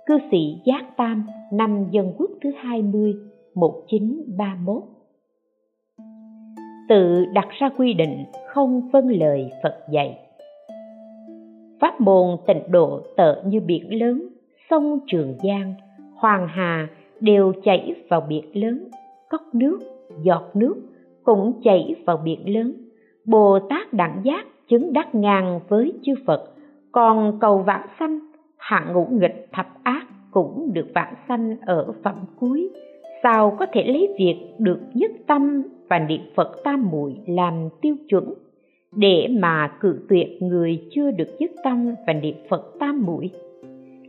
cư 0.06 0.18
sĩ 0.30 0.60
giác 0.64 0.96
tam, 0.96 1.26
năm 1.52 1.86
dân 1.90 2.12
quốc 2.18 2.30
thứ 2.42 2.50
20 2.56 3.14
1931 3.54 4.82
tự 6.88 7.24
đặt 7.32 7.48
ra 7.50 7.70
quy 7.76 7.94
định 7.94 8.24
không 8.48 8.90
vâng 8.90 9.08
lời 9.08 9.50
Phật 9.62 9.74
dạy. 9.90 10.18
Pháp 11.80 12.00
môn 12.00 12.36
tịnh 12.46 12.62
độ 12.70 13.00
tợ 13.16 13.42
như 13.46 13.60
biển 13.60 14.00
lớn, 14.00 14.28
sông 14.70 14.98
trường 15.06 15.34
giang, 15.44 15.74
hoàng 16.14 16.48
hà 16.50 16.88
đều 17.20 17.52
chảy 17.64 17.94
vào 18.08 18.20
biển 18.28 18.44
lớn, 18.54 18.88
cốc 19.30 19.42
nước, 19.52 19.78
giọt 20.22 20.50
nước 20.54 20.76
cũng 21.24 21.60
chảy 21.64 21.94
vào 22.06 22.16
biển 22.16 22.54
lớn. 22.54 22.72
Bồ 23.24 23.58
tát 23.70 23.92
đẳng 23.92 24.20
giác 24.24 24.46
chứng 24.68 24.92
đắc 24.92 25.14
ngang 25.14 25.60
với 25.68 25.92
chư 26.02 26.14
phật, 26.26 26.50
còn 26.92 27.38
cầu 27.40 27.58
vãng 27.58 27.86
sanh 27.98 28.18
hạng 28.56 28.92
ngũ 28.92 29.06
nghịch 29.10 29.48
thập 29.52 29.66
ác 29.82 30.06
cũng 30.30 30.70
được 30.72 30.86
vãng 30.94 31.14
sanh 31.28 31.56
ở 31.66 31.92
phẩm 32.04 32.24
cuối 32.40 32.70
sao 33.24 33.56
có 33.58 33.66
thể 33.72 33.84
lấy 33.84 34.08
việc 34.18 34.36
được 34.58 34.80
nhất 34.94 35.10
tâm 35.26 35.62
và 35.88 35.98
niệm 35.98 36.20
phật 36.36 36.52
tam 36.64 36.88
muội 36.90 37.16
làm 37.26 37.68
tiêu 37.80 37.96
chuẩn? 38.08 38.34
Để 38.96 39.28
mà 39.30 39.72
cử 39.80 40.06
tuyệt 40.08 40.42
người 40.42 40.88
chưa 40.90 41.10
được 41.10 41.28
nhất 41.38 41.50
tâm 41.64 41.94
và 42.06 42.12
niệm 42.12 42.34
phật 42.48 42.72
tam 42.80 43.02
muội. 43.06 43.30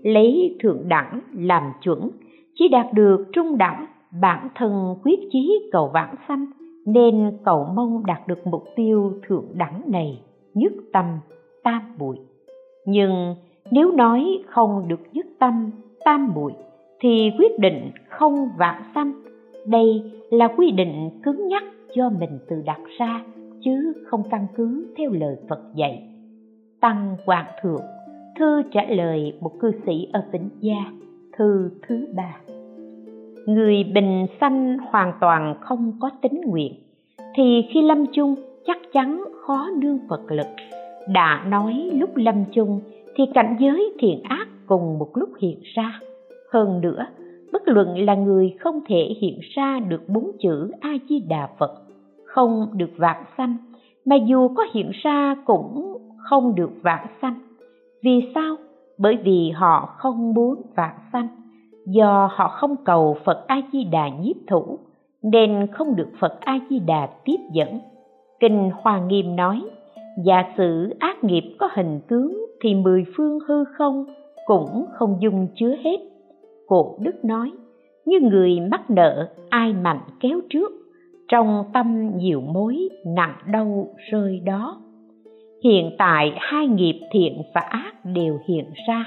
Lấy 0.03 0.57
thượng 0.63 0.87
đẳng 0.87 1.19
làm 1.33 1.63
chuẩn, 1.81 2.09
chỉ 2.53 2.67
đạt 2.67 2.93
được 2.93 3.25
trung 3.33 3.57
đẳng, 3.57 3.85
bản 4.21 4.49
thân 4.55 4.95
quyết 5.03 5.19
chí 5.31 5.69
cầu 5.71 5.91
vãng 5.93 6.15
sanh, 6.27 6.45
nên 6.85 7.37
cầu 7.45 7.67
mong 7.75 8.05
đạt 8.05 8.27
được 8.27 8.47
mục 8.47 8.63
tiêu 8.75 9.13
thượng 9.27 9.45
đẳng 9.53 9.81
này, 9.87 10.19
nhất 10.53 10.73
tâm 10.93 11.05
tam 11.63 11.81
muội. 11.99 12.17
Nhưng 12.85 13.35
nếu 13.71 13.91
nói 13.91 14.25
không 14.47 14.87
được 14.87 14.99
nhất 15.13 15.25
tâm 15.39 15.71
tam 16.05 16.31
muội 16.35 16.53
thì 17.05 17.31
quyết 17.37 17.59
định 17.59 17.91
không 18.09 18.49
vạn 18.57 18.83
sanh. 18.95 19.13
Đây 19.65 20.11
là 20.29 20.47
quy 20.57 20.71
định 20.71 21.09
cứng 21.23 21.47
nhắc 21.47 21.63
do 21.95 22.09
mình 22.19 22.39
tự 22.49 22.55
đặt 22.65 22.79
ra, 22.97 23.23
chứ 23.65 23.93
không 24.05 24.23
căn 24.31 24.47
cứ 24.55 24.93
theo 24.97 25.11
lời 25.11 25.35
phật 25.49 25.59
dạy. 25.75 26.03
Tăng 26.81 27.15
hoàng 27.25 27.45
thượng, 27.61 27.81
thư 28.39 28.61
trả 28.71 28.83
lời 28.89 29.33
một 29.41 29.51
cư 29.59 29.71
sĩ 29.85 30.07
ở 30.13 30.23
vĩnh 30.31 30.49
gia, 30.59 30.85
thư 31.37 31.69
thứ 31.87 32.07
ba. 32.15 32.35
Người 33.45 33.83
bình 33.83 34.25
sanh 34.41 34.77
hoàn 34.91 35.13
toàn 35.21 35.55
không 35.61 35.93
có 35.99 36.09
tính 36.21 36.41
nguyện, 36.45 36.73
thì 37.35 37.65
khi 37.73 37.81
lâm 37.81 38.05
chung 38.13 38.35
chắc 38.65 38.77
chắn 38.93 39.23
khó 39.41 39.67
nương 39.77 39.99
phật 40.09 40.31
lực. 40.31 40.47
Đã 41.13 41.45
nói 41.47 41.89
lúc 41.93 42.09
lâm 42.15 42.43
chung 42.51 42.81
thì 43.15 43.23
cảnh 43.33 43.55
giới 43.59 43.93
thiện 43.99 44.23
ác 44.23 44.47
cùng 44.65 44.99
một 44.99 45.09
lúc 45.13 45.29
hiện 45.41 45.59
ra 45.75 45.99
hơn 46.55 46.81
nữa, 46.81 47.05
bất 47.53 47.67
luận 47.67 48.05
là 48.05 48.15
người 48.15 48.55
không 48.59 48.79
thể 48.87 49.09
hiện 49.21 49.39
ra 49.55 49.79
được 49.79 50.01
bốn 50.07 50.31
chữ 50.39 50.71
a 50.79 50.89
di 51.09 51.19
đà 51.19 51.49
phật, 51.59 51.71
không 52.25 52.67
được 52.73 52.89
vạn 52.97 53.23
sanh, 53.37 53.57
mà 54.05 54.15
dù 54.15 54.47
có 54.47 54.63
hiện 54.73 54.91
ra 55.03 55.35
cũng 55.45 55.97
không 56.29 56.55
được 56.55 56.71
vạn 56.81 57.07
sanh. 57.21 57.39
Vì 58.03 58.31
sao? 58.35 58.55
Bởi 58.97 59.17
vì 59.23 59.51
họ 59.51 59.95
không 59.97 60.33
muốn 60.33 60.55
vạn 60.75 60.95
sanh. 61.13 61.27
Do 61.85 62.29
họ 62.33 62.47
không 62.47 62.75
cầu 62.85 63.17
phật 63.25 63.47
a 63.47 63.61
di 63.73 63.83
đà 63.83 64.09
nhiếp 64.09 64.35
thủ, 64.47 64.79
nên 65.23 65.67
không 65.71 65.95
được 65.95 66.09
phật 66.19 66.39
a 66.41 66.59
di 66.69 66.79
đà 66.79 67.09
tiếp 67.25 67.37
dẫn. 67.53 67.79
Kinh 68.39 68.71
hoa 68.81 68.99
nghiêm 68.99 69.35
nói, 69.35 69.61
giả 70.25 70.43
sử 70.57 70.95
ác 70.99 71.23
nghiệp 71.23 71.55
có 71.59 71.69
hình 71.75 71.99
tướng 72.07 72.45
thì 72.61 72.75
mười 72.75 73.05
phương 73.17 73.39
hư 73.47 73.63
không 73.77 74.05
cũng 74.45 74.85
không 74.93 75.17
dung 75.21 75.47
chứa 75.55 75.75
hết 75.83 76.14
cổ 76.67 76.97
đức 76.99 77.25
nói, 77.25 77.51
như 78.05 78.19
người 78.19 78.59
mắc 78.71 78.89
nợ, 78.89 79.29
ai 79.49 79.73
mạnh 79.73 79.99
kéo 80.19 80.39
trước, 80.49 80.71
trong 81.27 81.63
tâm 81.73 82.17
nhiều 82.17 82.41
mối 82.41 82.89
nặng 83.05 83.35
đau 83.51 83.87
rơi 84.11 84.39
đó. 84.45 84.81
Hiện 85.63 85.95
tại 85.97 86.33
hai 86.37 86.67
nghiệp 86.67 86.99
thiện 87.11 87.41
và 87.53 87.61
ác 87.61 87.93
đều 88.03 88.37
hiện 88.47 88.65
ra, 88.87 89.05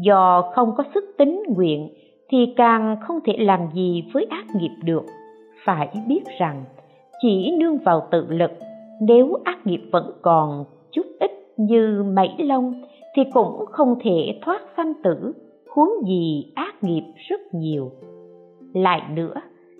do 0.00 0.50
không 0.54 0.72
có 0.76 0.84
sức 0.94 1.04
tính 1.18 1.42
nguyện 1.48 1.88
thì 2.28 2.38
càng 2.56 2.96
không 3.00 3.18
thể 3.24 3.36
làm 3.38 3.60
gì 3.74 4.04
với 4.12 4.26
ác 4.30 4.44
nghiệp 4.56 4.74
được. 4.84 5.04
Phải 5.64 5.88
biết 6.08 6.22
rằng, 6.38 6.64
chỉ 7.22 7.56
nương 7.58 7.78
vào 7.78 8.08
tự 8.10 8.26
lực, 8.28 8.50
nếu 9.00 9.32
ác 9.44 9.66
nghiệp 9.66 9.80
vẫn 9.92 10.10
còn 10.22 10.64
chút 10.92 11.06
ít 11.20 11.30
như 11.56 12.04
mẩy 12.16 12.34
lông 12.38 12.82
thì 13.16 13.22
cũng 13.32 13.66
không 13.66 13.98
thể 14.00 14.38
thoát 14.42 14.60
sanh 14.76 14.92
tử 15.04 15.32
huống 15.76 16.08
gì 16.08 16.52
ác 16.54 16.84
nghiệp 16.84 17.02
rất 17.28 17.40
nhiều. 17.54 17.90
Lại 18.74 19.02
nữa, 19.14 19.34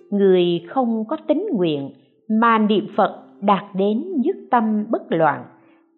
người 0.09 0.61
không 0.67 1.03
có 1.07 1.17
tính 1.27 1.47
nguyện 1.53 1.89
mà 2.29 2.57
niệm 2.57 2.87
phật 2.97 3.23
đạt 3.41 3.63
đến 3.75 4.03
nhất 4.17 4.35
tâm 4.51 4.85
bất 4.89 5.01
loạn, 5.09 5.43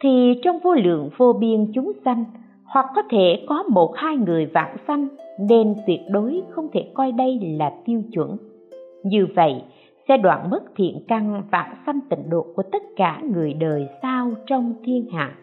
thì 0.04 0.34
trong 0.44 0.60
vô 0.64 0.74
lượng 0.74 1.10
vô 1.18 1.34
biên 1.34 1.72
chúng 1.74 1.92
sanh, 2.06 2.26
hoặc 2.64 2.86
có 2.96 3.02
thể 3.10 3.46
có 3.48 3.64
một 3.64 3.92
hai 3.96 4.18
người 4.18 4.46
vãng 4.46 4.78
sanh, 4.88 5.08
nên 5.50 5.76
tuyệt 5.88 6.00
đối 6.12 6.42
không 6.50 6.68
thể 6.74 6.92
coi 6.94 7.12
đây 7.12 7.40
là 7.42 7.74
tiêu 7.86 8.02
chuẩn. 8.12 8.38
Như 9.04 9.28
vậy, 9.36 9.62
sẽ 10.08 10.18
đoạn 10.18 10.50
mất 10.50 10.64
thiện 10.76 11.04
căn 11.08 11.44
vãng 11.52 11.76
sanh 11.86 12.00
tịnh 12.10 12.30
độ 12.30 12.46
của 12.56 12.64
tất 12.72 12.84
cả 12.96 13.22
người 13.34 13.54
đời 13.54 13.88
sau 14.02 14.32
trong 14.46 14.74
thiên 14.84 15.06
hạ. 15.12 15.36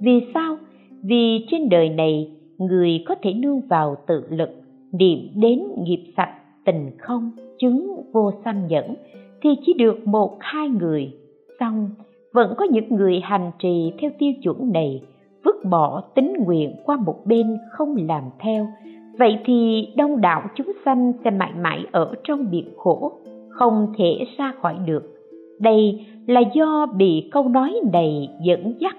Vì 0.00 0.20
sao? 0.34 0.56
Vì 1.02 1.46
trên 1.50 1.68
đời 1.68 1.88
này 1.88 2.30
người 2.58 3.04
có 3.06 3.14
thể 3.22 3.32
nương 3.34 3.60
vào 3.60 3.96
tự 4.06 4.24
lực, 4.30 4.50
niệm 4.92 5.18
đến 5.34 5.62
nghiệp 5.78 6.12
sạch, 6.16 6.34
tình 6.64 6.90
không, 6.98 7.30
chứng 7.58 8.02
vô 8.12 8.32
sanh 8.44 8.66
nhẫn, 8.66 8.94
thì 9.42 9.50
chỉ 9.66 9.72
được 9.72 10.06
một 10.06 10.36
hai 10.40 10.68
người. 10.68 11.12
Xong, 11.60 11.90
vẫn 12.32 12.54
có 12.56 12.64
những 12.64 12.88
người 12.88 13.20
hành 13.20 13.50
trì 13.58 13.92
theo 13.98 14.10
tiêu 14.18 14.32
chuẩn 14.42 14.72
này, 14.72 15.02
vứt 15.44 15.64
bỏ 15.70 16.00
tính 16.14 16.32
nguyện 16.46 16.74
qua 16.84 16.96
một 16.96 17.16
bên 17.24 17.58
không 17.70 17.96
làm 18.08 18.22
theo. 18.38 18.66
Vậy 19.18 19.38
thì 19.44 19.88
đông 19.96 20.20
đảo 20.20 20.42
chúng 20.54 20.72
sanh 20.84 21.12
sẽ 21.24 21.30
mãi 21.30 21.52
mãi 21.60 21.84
ở 21.92 22.14
trong 22.24 22.50
biển 22.50 22.68
khổ, 22.76 23.12
không 23.48 23.92
thể 23.98 24.24
ra 24.36 24.52
khỏi 24.60 24.76
được. 24.86 25.02
Đây 25.60 26.06
là 26.26 26.40
do 26.54 26.86
bị 26.96 27.28
câu 27.32 27.48
nói 27.48 27.80
này 27.92 28.28
dẫn 28.42 28.74
dắt 28.78 28.96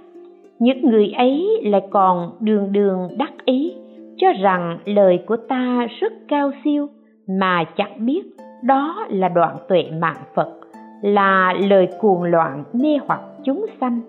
những 0.60 0.82
người 0.82 1.12
ấy 1.18 1.48
lại 1.64 1.82
còn 1.90 2.32
đường 2.40 2.72
đường 2.72 3.10
đắc 3.18 3.34
ý, 3.46 3.74
cho 4.18 4.28
rằng 4.42 4.80
lời 4.86 5.20
của 5.26 5.38
ta 5.38 5.88
rất 6.00 6.14
cao 6.28 6.52
siêu, 6.64 6.88
mà 7.28 7.64
chẳng 7.78 8.06
biết 8.06 8.22
đó 8.64 9.06
là 9.10 9.30
đoạn 9.30 9.58
tuệ 9.70 9.84
mạng 10.02 10.22
phật, 10.36 10.60
là 11.02 11.54
lời 11.70 11.88
cuồng 12.00 12.24
loạn 12.24 12.64
mê 12.74 12.98
hoặc 13.08 13.22
chúng 13.44 13.66
sanh. 13.82 14.02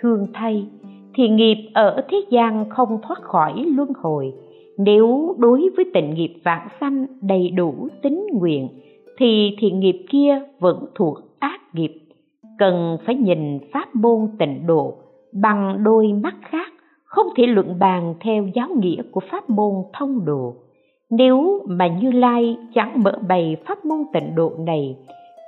Thương 0.00 0.26
thay, 0.34 0.66
thì 1.14 1.28
nghiệp 1.28 1.70
ở 1.74 2.04
thế 2.08 2.20
gian 2.30 2.70
không 2.70 2.98
thoát 3.02 3.22
khỏi 3.22 3.64
luân 3.76 3.88
hồi. 3.96 4.32
Nếu 4.78 5.34
đối 5.38 5.70
với 5.76 5.84
tịnh 5.94 6.14
nghiệp 6.14 6.34
vạn 6.44 6.68
sanh 6.80 7.06
đầy 7.22 7.50
đủ 7.50 7.88
tính 8.02 8.26
nguyện, 8.32 8.68
thì 9.18 9.56
thiện 9.58 9.80
nghiệp 9.80 10.04
kia 10.10 10.42
vẫn 10.60 10.84
thuộc 10.94 11.18
ác 11.38 11.60
nghiệp. 11.72 12.00
Cần 12.58 12.96
phải 13.06 13.14
nhìn 13.14 13.58
pháp 13.72 13.94
môn 13.94 14.28
tịnh 14.38 14.66
độ 14.66 14.94
bằng 15.34 15.84
đôi 15.84 16.12
mắt 16.12 16.34
khác, 16.42 16.72
không 17.04 17.26
thể 17.36 17.46
luận 17.46 17.78
bàn 17.78 18.14
theo 18.20 18.46
giáo 18.54 18.68
nghĩa 18.78 19.02
của 19.12 19.20
pháp 19.30 19.50
môn 19.50 19.72
thông 19.92 20.24
độ. 20.24 20.54
Nếu 21.10 21.62
mà 21.68 21.86
như 21.86 22.10
lai 22.10 22.56
chẳng 22.74 23.02
mở 23.02 23.18
bày 23.28 23.56
pháp 23.66 23.84
môn 23.84 23.98
tịnh 24.12 24.34
độ 24.34 24.52
này, 24.58 24.96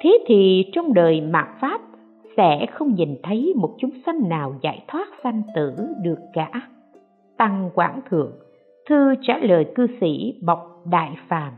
thế 0.02 0.18
thì 0.26 0.64
trong 0.72 0.94
đời 0.94 1.20
mạt 1.20 1.46
pháp 1.60 1.80
sẽ 2.36 2.66
không 2.72 2.94
nhìn 2.94 3.16
thấy 3.22 3.52
một 3.56 3.74
chúng 3.78 3.90
sanh 4.06 4.28
nào 4.28 4.54
giải 4.62 4.84
thoát 4.88 5.08
sanh 5.24 5.42
tử 5.54 5.72
được 6.02 6.18
cả. 6.32 6.50
Tăng 7.36 7.70
quảng 7.74 8.00
thượng, 8.10 8.32
thư 8.88 9.14
trả 9.22 9.38
lời 9.38 9.66
cư 9.74 9.86
sĩ 10.00 10.34
bọc 10.42 10.82
đại 10.90 11.16
phàm. 11.28 11.52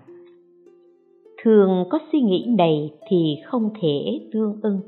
Thường 1.42 1.84
có 1.90 1.98
suy 2.12 2.20
nghĩ 2.20 2.46
này 2.58 2.92
thì 3.08 3.36
không 3.46 3.70
thể 3.80 4.20
tương 4.32 4.60
ưng. 4.62 4.80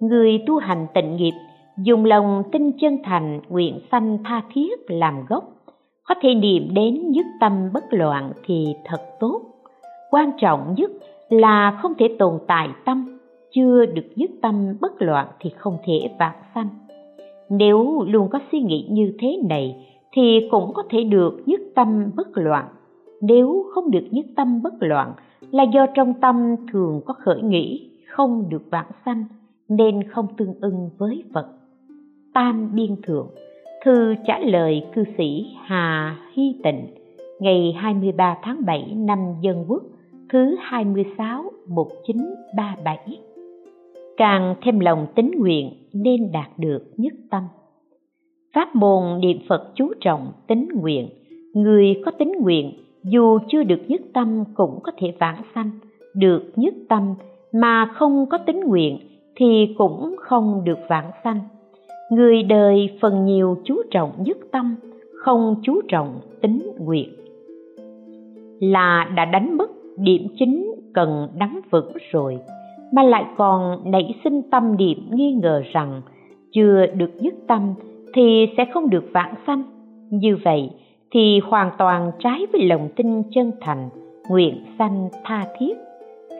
Người 0.00 0.42
tu 0.46 0.56
hành 0.56 0.86
tịnh 0.94 1.16
nghiệp 1.16 1.32
dùng 1.78 2.04
lòng 2.04 2.42
tinh 2.52 2.72
chân 2.80 2.98
thành, 3.04 3.40
nguyện 3.48 3.80
sanh 3.90 4.18
tha 4.24 4.42
thiết 4.52 4.80
làm 4.88 5.24
gốc. 5.28 5.44
Có 6.04 6.14
thể 6.22 6.34
niệm 6.34 6.74
đến 6.74 7.10
nhất 7.10 7.26
tâm 7.40 7.52
bất 7.72 7.84
loạn 7.90 8.32
thì 8.44 8.74
thật 8.84 9.00
tốt. 9.20 9.40
Quan 10.10 10.30
trọng 10.40 10.74
nhất 10.76 10.90
là 11.28 11.78
không 11.82 11.92
thể 11.98 12.16
tồn 12.18 12.38
tại 12.46 12.68
tâm. 12.84 13.18
Chưa 13.50 13.86
được 13.86 14.06
nhất 14.16 14.30
tâm 14.42 14.76
bất 14.80 15.02
loạn 15.02 15.26
thì 15.40 15.50
không 15.50 15.78
thể 15.86 16.10
vạn 16.18 16.34
sanh. 16.54 16.68
Nếu 17.50 18.02
luôn 18.08 18.28
có 18.28 18.38
suy 18.52 18.60
nghĩ 18.60 18.88
như 18.90 19.12
thế 19.18 19.38
này, 19.48 19.86
thì 20.12 20.48
cũng 20.50 20.72
có 20.74 20.82
thể 20.90 21.04
được 21.04 21.42
nhất 21.46 21.60
tâm 21.74 22.10
bất 22.16 22.28
loạn. 22.34 22.68
Nếu 23.20 23.66
không 23.74 23.90
được 23.90 24.04
nhất 24.10 24.26
tâm 24.36 24.62
bất 24.62 24.74
loạn, 24.80 25.12
là 25.50 25.62
do 25.62 25.86
trong 25.94 26.14
tâm 26.20 26.56
thường 26.72 27.00
có 27.06 27.14
khởi 27.14 27.42
nghĩ 27.42 27.90
không 28.08 28.44
được 28.48 28.62
vãng 28.70 28.90
sanh, 29.04 29.24
nên 29.68 30.08
không 30.08 30.26
tương 30.36 30.54
ưng 30.60 30.90
với 30.98 31.24
Phật. 31.34 31.55
Tam 32.36 32.70
Biên 32.74 32.96
Thượng 33.02 33.28
Thư 33.84 34.14
trả 34.26 34.38
lời 34.38 34.86
cư 34.94 35.04
sĩ 35.18 35.46
Hà 35.64 36.16
Hy 36.32 36.60
Tịnh 36.64 36.86
ngày 37.40 37.72
23 37.76 38.36
tháng 38.42 38.60
7 38.66 38.94
năm 38.96 39.18
Dân 39.40 39.64
Quốc 39.68 39.82
thứ 40.32 40.56
26 40.60 41.44
1937 41.68 42.98
Càng 44.16 44.54
thêm 44.62 44.80
lòng 44.80 45.06
tính 45.14 45.30
nguyện 45.38 45.72
nên 45.92 46.32
đạt 46.32 46.58
được 46.58 46.82
nhất 46.96 47.12
tâm. 47.30 47.42
Pháp 48.54 48.74
môn 48.74 49.20
niệm 49.20 49.38
Phật 49.48 49.72
chú 49.74 49.92
trọng 50.00 50.32
tính 50.46 50.68
nguyện, 50.74 51.08
người 51.54 52.02
có 52.04 52.10
tính 52.10 52.32
nguyện 52.40 52.72
dù 53.04 53.38
chưa 53.48 53.62
được 53.62 53.80
nhất 53.88 54.00
tâm 54.14 54.44
cũng 54.54 54.78
có 54.82 54.92
thể 54.98 55.14
vãng 55.20 55.42
sanh, 55.54 55.70
được 56.14 56.52
nhất 56.56 56.74
tâm 56.88 57.14
mà 57.52 57.90
không 57.94 58.26
có 58.30 58.38
tính 58.38 58.60
nguyện 58.60 58.98
thì 59.36 59.74
cũng 59.78 60.14
không 60.18 60.64
được 60.64 60.78
vãng 60.88 61.10
sanh. 61.24 61.40
Người 62.10 62.42
đời 62.42 62.98
phần 63.00 63.24
nhiều 63.24 63.56
chú 63.64 63.82
trọng 63.90 64.10
nhất 64.18 64.36
tâm, 64.52 64.76
không 65.12 65.56
chú 65.62 65.80
trọng 65.88 66.20
tính 66.40 66.72
nguyện. 66.78 67.08
Là 68.60 69.10
đã 69.16 69.24
đánh 69.24 69.56
mất 69.56 69.70
điểm 69.96 70.26
chính 70.38 70.74
cần 70.94 71.28
đắm 71.38 71.60
vững 71.70 71.92
rồi, 72.12 72.38
mà 72.92 73.02
lại 73.02 73.24
còn 73.36 73.90
nảy 73.90 74.14
sinh 74.24 74.42
tâm 74.50 74.76
niệm 74.76 74.98
nghi 75.10 75.32
ngờ 75.32 75.62
rằng 75.72 76.02
chưa 76.52 76.86
được 76.86 77.10
nhất 77.20 77.34
tâm 77.46 77.74
thì 78.14 78.46
sẽ 78.56 78.64
không 78.74 78.90
được 78.90 79.04
vãng 79.12 79.34
sanh. 79.46 79.62
Như 80.10 80.36
vậy, 80.44 80.70
thì 81.10 81.40
hoàn 81.44 81.70
toàn 81.78 82.10
trái 82.18 82.46
với 82.52 82.62
lòng 82.64 82.88
tin 82.96 83.22
chân 83.34 83.52
thành 83.60 83.88
nguyện 84.28 84.64
sanh 84.78 85.08
tha 85.24 85.46
thiết 85.58 85.76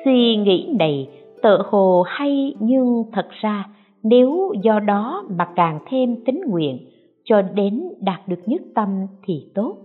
suy 0.04 0.36
nghĩ 0.36 0.74
này 0.78 1.08
tự 1.42 1.58
hồ 1.70 2.02
hay 2.06 2.54
nhưng 2.60 3.04
thật 3.12 3.26
ra 3.40 3.68
nếu 4.08 4.52
do 4.62 4.80
đó 4.80 5.24
mà 5.28 5.48
càng 5.56 5.78
thêm 5.90 6.24
tính 6.24 6.40
nguyện, 6.46 6.78
cho 7.24 7.42
đến 7.42 7.82
đạt 8.00 8.28
được 8.28 8.40
nhất 8.46 8.62
tâm 8.74 9.06
thì 9.24 9.50
tốt. 9.54 9.76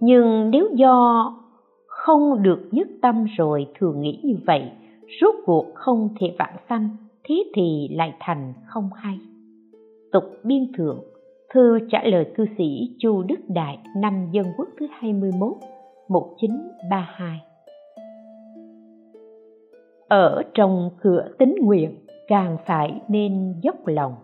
Nhưng 0.00 0.50
nếu 0.50 0.68
do 0.74 1.34
không 1.86 2.42
được 2.42 2.68
nhất 2.70 2.88
tâm 3.02 3.24
rồi 3.36 3.66
thường 3.78 4.00
nghĩ 4.00 4.20
như 4.24 4.34
vậy, 4.46 4.62
rốt 5.20 5.34
cuộc 5.44 5.66
không 5.74 6.08
thể 6.20 6.34
vãng 6.38 6.56
sanh, 6.68 6.88
thế 7.28 7.44
thì 7.54 7.88
lại 7.92 8.12
thành 8.20 8.52
không 8.66 8.90
hay. 8.94 9.18
Tục 10.12 10.24
biên 10.44 10.72
thượng, 10.76 10.98
Thư 11.54 11.78
trả 11.90 12.02
lời 12.04 12.26
cư 12.34 12.46
sĩ 12.58 12.96
Chu 12.98 13.22
Đức 13.22 13.40
Đại 13.48 13.78
năm 13.96 14.28
Dân 14.32 14.46
Quốc 14.56 14.68
thứ 14.80 14.86
21 14.90 15.52
1932 16.08 17.40
Ở 20.08 20.42
trong 20.54 20.90
cửa 21.00 21.28
tính 21.38 21.54
nguyện 21.60 21.94
càng 22.28 22.56
phải 22.66 23.00
nên 23.08 23.54
dốc 23.62 23.86
lòng. 23.86 24.14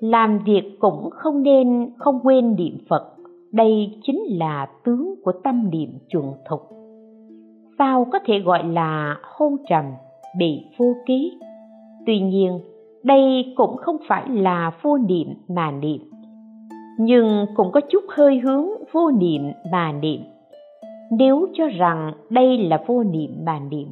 Làm 0.00 0.38
việc 0.46 0.76
cũng 0.80 1.10
không 1.10 1.42
nên 1.42 1.92
không 1.98 2.20
quên 2.22 2.56
niệm 2.56 2.78
Phật 2.88 3.14
Đây 3.52 3.98
chính 4.02 4.20
là 4.28 4.66
tướng 4.84 5.14
của 5.24 5.32
tâm 5.44 5.70
niệm 5.70 5.90
chuẩn 6.08 6.32
thục. 6.48 6.60
Sao 7.78 8.06
có 8.12 8.18
thể 8.26 8.38
gọi 8.38 8.64
là 8.64 9.16
hôn 9.22 9.56
trầm, 9.68 9.84
bị 10.38 10.64
vô 10.78 10.94
ký? 11.06 11.38
Tuy 12.06 12.20
nhiên, 12.20 12.60
đây 13.02 13.54
cũng 13.56 13.76
không 13.76 13.96
phải 14.08 14.28
là 14.28 14.70
vô 14.82 14.98
niệm 14.98 15.28
mà 15.48 15.70
niệm 15.70 16.00
nhưng 16.98 17.46
cũng 17.54 17.72
có 17.72 17.80
chút 17.80 18.04
hơi 18.08 18.38
hướng 18.38 18.66
vô 18.92 19.10
niệm 19.10 19.42
mà 19.72 19.92
niệm. 19.92 20.20
Nếu 21.10 21.46
cho 21.54 21.68
rằng 21.68 22.12
đây 22.30 22.58
là 22.58 22.82
vô 22.86 23.02
niệm 23.02 23.30
mà 23.46 23.58
niệm 23.70 23.88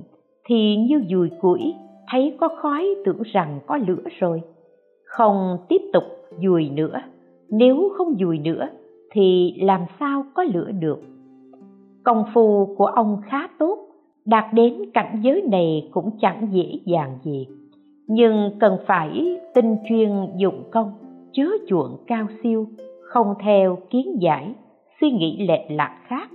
thì 0.48 0.76
như 0.76 1.02
dùi 1.10 1.30
củi 1.40 1.74
thấy 2.10 2.36
có 2.40 2.48
khói 2.48 2.94
tưởng 3.04 3.22
rằng 3.22 3.60
có 3.66 3.76
lửa 3.76 4.02
rồi. 4.18 4.42
Không 5.04 5.58
tiếp 5.68 5.80
tục 5.92 6.04
dùi 6.42 6.70
nữa. 6.70 7.00
Nếu 7.48 7.88
không 7.96 8.16
dùi 8.20 8.38
nữa, 8.38 8.68
thì 9.12 9.54
làm 9.60 9.80
sao 10.00 10.24
có 10.34 10.42
lửa 10.42 10.70
được? 10.80 11.00
Công 12.04 12.24
phu 12.34 12.74
của 12.78 12.86
ông 12.86 13.20
khá 13.26 13.48
tốt, 13.58 13.78
đạt 14.24 14.44
đến 14.54 14.90
cảnh 14.94 15.20
giới 15.22 15.42
này 15.42 15.88
cũng 15.92 16.10
chẳng 16.20 16.48
dễ 16.52 16.78
dàng 16.84 17.18
gì. 17.24 17.46
Nhưng 18.06 18.50
cần 18.60 18.78
phải 18.86 19.40
tinh 19.54 19.76
chuyên 19.88 20.10
dụng 20.36 20.64
công 20.70 20.92
chứa 21.32 21.50
chuộng 21.68 21.96
cao 22.06 22.26
siêu, 22.42 22.66
không 23.02 23.34
theo 23.40 23.78
kiến 23.90 24.16
giải, 24.20 24.54
suy 25.00 25.10
nghĩ 25.10 25.46
lệch 25.48 25.70
lạc 25.70 25.98
khác, 26.06 26.30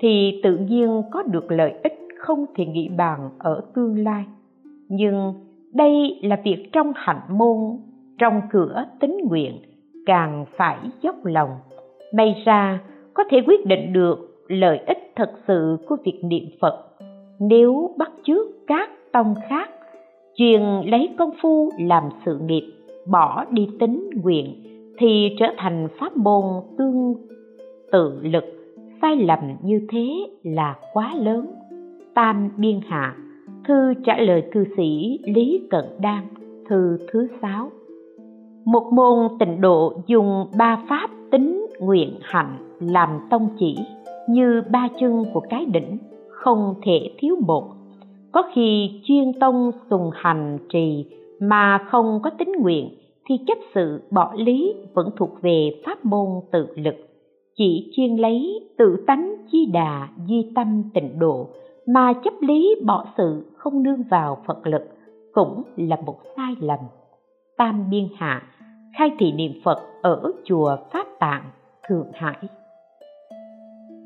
thì 0.00 0.40
tự 0.42 0.56
nhiên 0.56 1.02
có 1.10 1.22
được 1.22 1.50
lợi 1.50 1.74
ích 1.82 2.08
không 2.18 2.46
thể 2.56 2.66
nghĩ 2.66 2.88
bàn 2.88 3.30
ở 3.38 3.62
tương 3.74 4.04
lai 4.04 4.24
nhưng 4.90 5.34
đây 5.74 6.18
là 6.22 6.40
việc 6.44 6.68
trong 6.72 6.92
hạnh 6.96 7.20
môn, 7.38 7.56
trong 8.18 8.40
cửa 8.50 8.84
tính 9.00 9.18
nguyện, 9.28 9.58
càng 10.06 10.44
phải 10.56 10.78
dốc 11.02 11.24
lòng. 11.24 11.50
May 12.14 12.42
ra 12.44 12.80
có 13.14 13.24
thể 13.30 13.38
quyết 13.46 13.66
định 13.66 13.92
được 13.92 14.44
lợi 14.48 14.78
ích 14.86 15.12
thật 15.16 15.30
sự 15.48 15.76
của 15.88 15.96
việc 16.04 16.20
niệm 16.22 16.44
phật. 16.60 16.86
Nếu 17.40 17.94
bắt 17.98 18.10
chước 18.22 18.46
các 18.66 18.90
tông 19.12 19.34
khác, 19.48 19.70
chuyên 20.34 20.62
lấy 20.84 21.08
công 21.18 21.30
phu 21.42 21.70
làm 21.78 22.02
sự 22.24 22.38
nghiệp, 22.38 22.72
bỏ 23.06 23.44
đi 23.50 23.68
tính 23.80 24.10
nguyện, 24.22 24.62
thì 24.98 25.36
trở 25.38 25.46
thành 25.58 25.88
pháp 26.00 26.16
môn 26.16 26.44
tương 26.78 27.14
tự 27.92 28.20
lực. 28.22 28.44
Sai 29.02 29.16
lầm 29.16 29.38
như 29.62 29.86
thế 29.92 30.08
là 30.42 30.74
quá 30.92 31.14
lớn. 31.16 31.46
Tam 32.14 32.50
biên 32.56 32.80
hạ 32.88 33.16
thư 33.68 33.94
trả 34.04 34.16
lời 34.18 34.42
cư 34.52 34.64
sĩ 34.76 35.18
lý 35.24 35.66
cận 35.70 35.84
đan, 36.00 36.22
thư 36.68 36.98
thứ 37.12 37.28
sáu. 37.42 37.70
Một 38.64 38.92
môn 38.92 39.38
tịnh 39.38 39.60
độ 39.60 39.92
dùng 40.06 40.46
ba 40.58 40.84
pháp 40.88 41.10
tính 41.30 41.66
nguyện 41.80 42.14
hạnh 42.22 42.58
làm 42.80 43.08
tông 43.30 43.48
chỉ 43.58 43.76
như 44.28 44.62
ba 44.70 44.88
chân 45.00 45.24
của 45.34 45.40
cái 45.40 45.64
đỉnh, 45.64 45.98
không 46.28 46.74
thể 46.82 47.10
thiếu 47.18 47.36
một. 47.46 47.64
Có 48.32 48.42
khi 48.54 49.00
chuyên 49.04 49.32
tông 49.40 49.70
sùng 49.90 50.10
hành 50.14 50.58
trì 50.72 51.04
mà 51.40 51.78
không 51.90 52.20
có 52.22 52.30
tính 52.30 52.52
nguyện 52.60 52.88
thì 53.28 53.38
chấp 53.46 53.58
sự 53.74 54.00
bỏ 54.10 54.34
lý 54.36 54.74
vẫn 54.94 55.10
thuộc 55.16 55.30
về 55.42 55.70
pháp 55.84 56.04
môn 56.04 56.28
tự 56.52 56.66
lực. 56.74 56.94
Chỉ 57.56 57.90
chuyên 57.96 58.16
lấy 58.16 58.68
tự 58.78 58.96
tánh 59.06 59.36
chi 59.52 59.66
đà 59.72 60.08
di 60.28 60.52
tâm 60.54 60.82
tịnh 60.94 61.18
độ 61.18 61.48
mà 61.86 62.12
chấp 62.24 62.32
lý 62.40 62.74
bỏ 62.86 63.04
sự 63.16 63.52
không 63.56 63.82
nương 63.82 64.02
vào 64.10 64.42
phật 64.46 64.66
lực 64.66 64.82
cũng 65.32 65.62
là 65.76 65.96
một 66.06 66.18
sai 66.36 66.54
lầm. 66.60 66.78
Tam 67.56 67.90
biên 67.90 68.08
hạ 68.16 68.42
khai 68.98 69.10
thị 69.18 69.32
niệm 69.32 69.52
phật 69.64 69.78
ở 70.02 70.22
chùa 70.44 70.76
pháp 70.92 71.06
tạng, 71.18 71.44
thượng 71.88 72.06
hải. 72.14 72.36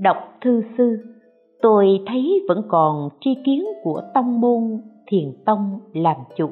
Đọc 0.01 0.17
thư 0.41 0.63
sư, 0.79 0.99
tôi 1.63 2.01
thấy 2.07 2.43
vẫn 2.49 2.63
còn 2.69 3.09
tri 3.21 3.35
kiến 3.45 3.65
của 3.83 4.03
tông 4.15 4.41
môn 4.41 4.81
thiền 5.07 5.33
tông 5.47 5.81
làm 5.93 6.17
chủ, 6.37 6.49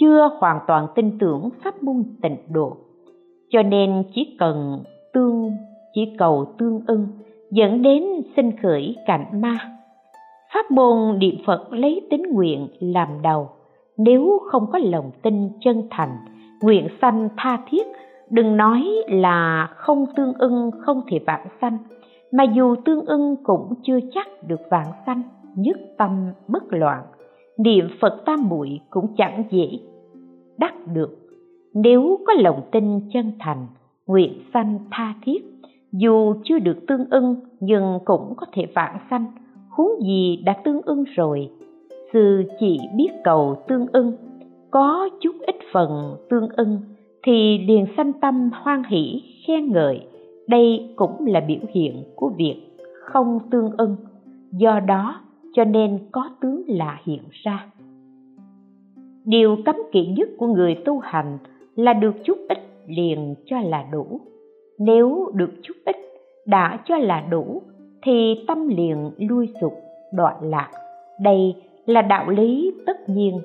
chưa 0.00 0.30
hoàn 0.40 0.58
toàn 0.66 0.86
tin 0.94 1.18
tưởng 1.18 1.48
pháp 1.64 1.82
môn 1.82 2.04
tịnh 2.22 2.36
độ. 2.48 2.76
Cho 3.50 3.62
nên 3.62 4.02
chỉ 4.14 4.36
cần 4.38 4.82
tương, 5.12 5.50
chỉ 5.94 6.00
cầu 6.18 6.54
tương 6.58 6.80
ưng 6.86 7.06
dẫn 7.50 7.82
đến 7.82 8.04
sinh 8.36 8.50
khởi 8.62 8.96
cảnh 9.06 9.40
ma 9.40 9.79
pháp 10.54 10.70
môn 10.70 11.18
niệm 11.18 11.34
phật 11.46 11.72
lấy 11.72 12.06
tín 12.10 12.22
nguyện 12.32 12.68
làm 12.80 13.08
đầu. 13.22 13.48
Nếu 13.98 14.40
không 14.50 14.66
có 14.72 14.78
lòng 14.78 15.10
tin 15.22 15.48
chân 15.60 15.82
thành, 15.90 16.16
nguyện 16.62 16.88
sanh 17.02 17.28
tha 17.36 17.58
thiết, 17.68 17.86
đừng 18.30 18.56
nói 18.56 18.86
là 19.08 19.68
không 19.76 20.06
tương 20.16 20.32
ưng 20.38 20.70
không 20.80 21.02
thể 21.10 21.18
vạn 21.26 21.46
sanh, 21.60 21.78
mà 22.32 22.44
dù 22.44 22.76
tương 22.84 23.04
ưng 23.04 23.36
cũng 23.42 23.74
chưa 23.82 23.98
chắc 24.14 24.26
được 24.48 24.60
vạn 24.70 24.86
sanh, 25.06 25.22
nhất 25.56 25.76
tâm 25.98 26.32
bất 26.48 26.62
loạn. 26.68 27.02
Niệm 27.58 27.88
phật 28.00 28.22
tam 28.26 28.48
muội 28.48 28.80
cũng 28.90 29.06
chẳng 29.16 29.44
dễ 29.50 29.68
đắc 30.58 30.74
được. 30.94 31.18
Nếu 31.74 32.18
có 32.26 32.32
lòng 32.36 32.62
tin 32.72 33.00
chân 33.12 33.32
thành, 33.38 33.66
nguyện 34.06 34.32
sanh 34.54 34.78
tha 34.90 35.14
thiết, 35.22 35.44
dù 35.92 36.34
chưa 36.44 36.58
được 36.58 36.76
tương 36.88 37.10
ưng 37.10 37.36
nhưng 37.60 37.98
cũng 38.04 38.34
có 38.36 38.46
thể 38.52 38.66
vạn 38.74 38.98
sanh 39.10 39.26
huống 39.70 40.02
gì 40.02 40.42
đã 40.44 40.52
tương 40.64 40.82
ưng 40.82 41.04
rồi? 41.16 41.50
Sư 42.12 42.42
chỉ 42.60 42.78
biết 42.96 43.08
cầu 43.24 43.62
tương 43.68 43.86
ưng. 43.92 44.12
Có 44.70 45.08
chút 45.20 45.32
ít 45.46 45.56
phần 45.72 46.16
tương 46.30 46.48
ưng 46.48 46.78
thì 47.22 47.58
liền 47.58 47.86
sanh 47.96 48.12
tâm 48.12 48.50
hoan 48.52 48.82
hỷ, 48.84 49.22
khen 49.46 49.72
ngợi. 49.72 50.00
Đây 50.48 50.92
cũng 50.96 51.26
là 51.26 51.40
biểu 51.40 51.60
hiện 51.74 52.04
của 52.16 52.28
việc 52.38 52.56
không 53.04 53.38
tương 53.50 53.70
ưng. 53.76 53.96
Do 54.52 54.80
đó, 54.80 55.20
cho 55.52 55.64
nên 55.64 55.98
có 56.12 56.30
tướng 56.40 56.62
lạ 56.66 57.00
hiện 57.04 57.20
ra. 57.30 57.66
Điều 59.24 59.56
cấm 59.64 59.76
kỵ 59.92 60.06
nhất 60.06 60.28
của 60.38 60.46
người 60.46 60.74
tu 60.74 60.98
hành 60.98 61.38
là 61.76 61.92
được 61.92 62.14
chút 62.24 62.38
ít 62.48 62.58
liền 62.86 63.34
cho 63.46 63.60
là 63.60 63.84
đủ. 63.92 64.20
Nếu 64.78 65.30
được 65.34 65.50
chút 65.62 65.74
ít 65.84 65.96
đã 66.46 66.78
cho 66.84 66.96
là 66.96 67.26
đủ 67.30 67.62
thì 68.02 68.44
tâm 68.48 68.68
liền 68.68 69.10
lui 69.18 69.48
sụp 69.60 69.72
đoạn 70.12 70.36
lạc. 70.42 70.70
Đây 71.20 71.54
là 71.86 72.02
đạo 72.02 72.28
lý 72.30 72.72
tất 72.86 73.08
nhiên. 73.08 73.40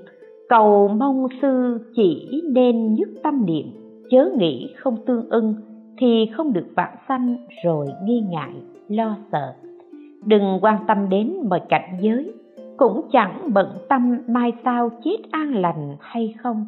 Cầu 0.50 0.88
mong 0.88 1.28
sư 1.42 1.80
chỉ 1.96 2.42
nên 2.52 2.94
nhất 2.94 3.10
tâm 3.24 3.46
niệm, 3.46 3.66
chớ 4.10 4.30
nghĩ 4.38 4.74
không 4.78 4.98
tương 5.06 5.30
ưng 5.30 5.56
thì 5.98 6.30
không 6.34 6.54
được 6.54 6.66
vãng 6.76 6.96
sanh 7.08 7.38
rồi 7.66 7.88
nghi 8.04 8.24
ngại, 8.30 8.52
lo 8.88 9.18
sợ. 9.32 9.54
Đừng 10.26 10.60
quan 10.62 10.78
tâm 10.88 11.10
đến 11.10 11.34
mọi 11.50 11.62
cảnh 11.70 11.98
giới, 12.02 12.32
cũng 12.78 13.02
chẳng 13.12 13.50
bận 13.54 13.68
tâm 13.90 14.18
mai 14.28 14.54
sau 14.66 14.90
chết 15.04 15.18
an 15.32 15.56
lành 15.56 15.96
hay 16.00 16.34
không. 16.44 16.66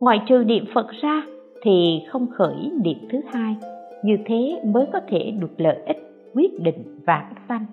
Ngoại 0.00 0.20
trừ 0.28 0.44
niệm 0.46 0.64
phật 0.74 0.86
ra 1.02 1.22
thì 1.62 2.02
không 2.08 2.26
khởi 2.34 2.70
niệm 2.84 2.98
thứ 3.10 3.20
hai, 3.26 3.56
như 4.04 4.16
thế 4.26 4.60
mới 4.64 4.86
có 4.92 5.00
thể 5.08 5.32
được 5.40 5.52
lợi 5.56 5.78
ích 5.86 6.05
quyết 6.36 6.60
định 6.60 7.00
vãng 7.06 7.34
sanh. 7.48 7.66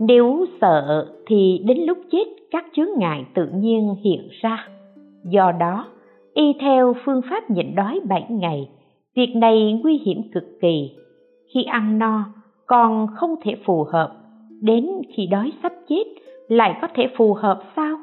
Nếu 0.00 0.46
sợ 0.60 1.06
thì 1.26 1.60
đến 1.66 1.78
lúc 1.78 1.98
chết 2.10 2.24
các 2.50 2.64
chướng 2.76 2.88
ngại 2.98 3.26
tự 3.34 3.48
nhiên 3.54 3.94
hiện 4.04 4.28
ra. 4.40 4.68
Do 5.24 5.52
đó, 5.52 5.86
y 6.34 6.52
theo 6.60 6.94
phương 7.04 7.20
pháp 7.30 7.50
nhịn 7.50 7.74
đói 7.74 8.00
bảy 8.08 8.26
ngày, 8.30 8.68
việc 9.14 9.32
này 9.36 9.80
nguy 9.82 9.98
hiểm 10.04 10.22
cực 10.34 10.44
kỳ. 10.60 10.90
Khi 11.54 11.62
ăn 11.62 11.98
no, 11.98 12.24
còn 12.66 13.06
không 13.14 13.34
thể 13.42 13.54
phù 13.64 13.84
hợp, 13.84 14.16
đến 14.60 14.86
khi 15.16 15.26
đói 15.26 15.52
sắp 15.62 15.72
chết 15.88 16.04
lại 16.48 16.78
có 16.82 16.88
thể 16.94 17.08
phù 17.16 17.34
hợp 17.34 17.62
sao? 17.76 17.96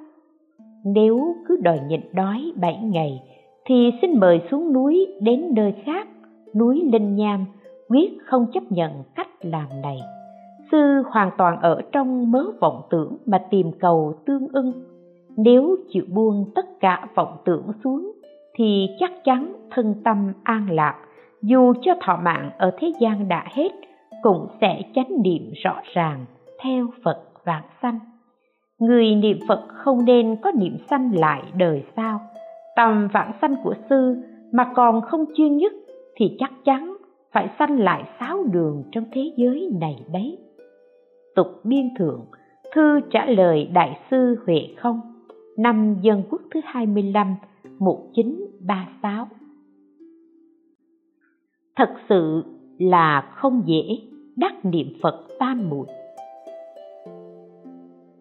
Nếu 0.85 1.35
cứ 1.47 1.57
đòi 1.63 1.79
nhịn 1.87 2.01
đói 2.13 2.51
bảy 2.55 2.77
ngày 2.83 3.21
thì 3.65 3.91
xin 4.01 4.19
mời 4.19 4.41
xuống 4.51 4.73
núi 4.73 5.07
đến 5.21 5.53
nơi 5.55 5.73
khác, 5.85 6.07
núi 6.55 6.89
linh 6.91 7.15
nham 7.15 7.45
quyết 7.89 8.17
không 8.25 8.45
chấp 8.53 8.63
nhận 8.69 8.91
cách 9.15 9.29
làm 9.41 9.67
này. 9.83 9.97
Sư 10.71 11.03
hoàn 11.11 11.31
toàn 11.37 11.61
ở 11.61 11.81
trong 11.91 12.31
mớ 12.31 12.43
vọng 12.61 12.81
tưởng 12.89 13.17
mà 13.25 13.41
tìm 13.49 13.71
cầu 13.79 14.13
tương 14.25 14.47
ưng. 14.47 14.73
Nếu 15.37 15.75
chịu 15.89 16.03
buông 16.13 16.51
tất 16.55 16.65
cả 16.79 17.07
vọng 17.15 17.37
tưởng 17.45 17.71
xuống, 17.83 18.11
thì 18.55 18.87
chắc 18.99 19.11
chắn 19.23 19.53
thân 19.71 19.95
tâm 20.03 20.33
an 20.43 20.67
lạc. 20.71 20.95
Dù 21.41 21.73
cho 21.81 21.93
thọ 22.01 22.19
mạng 22.23 22.51
ở 22.57 22.71
thế 22.77 22.91
gian 22.99 23.27
đã 23.27 23.45
hết, 23.47 23.71
cũng 24.21 24.47
sẽ 24.61 24.81
chánh 24.95 25.21
niệm 25.23 25.51
rõ 25.63 25.75
ràng 25.93 26.25
theo 26.63 26.87
phật 27.03 27.23
vạn 27.45 27.63
sanh. 27.81 27.99
Người 28.79 29.15
niệm 29.15 29.39
phật 29.47 29.67
không 29.67 30.05
nên 30.05 30.35
có 30.41 30.51
niệm 30.51 30.77
sanh 30.89 31.11
lại 31.15 31.43
đời 31.57 31.83
sau. 31.95 32.19
Tầm 32.75 33.07
vạn 33.13 33.31
sanh 33.41 33.55
của 33.63 33.73
sư 33.89 34.17
mà 34.51 34.71
còn 34.75 35.01
không 35.01 35.25
chuyên 35.35 35.57
nhất 35.57 35.73
thì 36.15 36.35
chắc 36.39 36.51
chắn 36.65 36.95
phải 37.31 37.49
sanh 37.59 37.79
lại 37.79 38.03
sáu 38.19 38.43
đường 38.43 38.83
trong 38.91 39.03
thế 39.11 39.31
giới 39.37 39.69
này 39.79 40.05
đấy 40.13 40.37
tục 41.35 41.47
biên 41.63 41.89
thượng, 41.99 42.25
thư 42.75 42.99
trả 43.11 43.25
lời 43.25 43.69
đại 43.73 43.99
sư 44.11 44.35
huệ 44.45 44.67
không, 44.77 45.01
năm 45.57 45.95
dân 46.01 46.23
quốc 46.29 46.41
thứ 46.53 46.59
25 46.63 47.35
1936 47.79 49.27
thật 51.79 51.89
sự 52.09 52.43
là 52.77 53.33
không 53.35 53.63
dễ, 53.65 53.97
đắc 54.35 54.65
niệm 54.65 54.87
phật 55.01 55.27
tam 55.39 55.69
muội. 55.69 55.87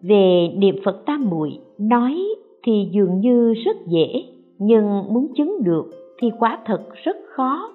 Về 0.01 0.47
niệm 0.57 0.75
phật 0.85 1.05
tam 1.05 1.29
muội, 1.29 1.59
nói 1.77 2.19
thì 2.63 2.89
dường 2.91 3.19
như 3.19 3.53
rất 3.65 3.77
dễ, 3.87 4.23
nhưng 4.57 5.13
muốn 5.13 5.27
chứng 5.37 5.63
được 5.63 5.91
thì 6.21 6.31
quả 6.39 6.59
thật 6.65 6.81
rất 7.03 7.17
khó 7.35 7.71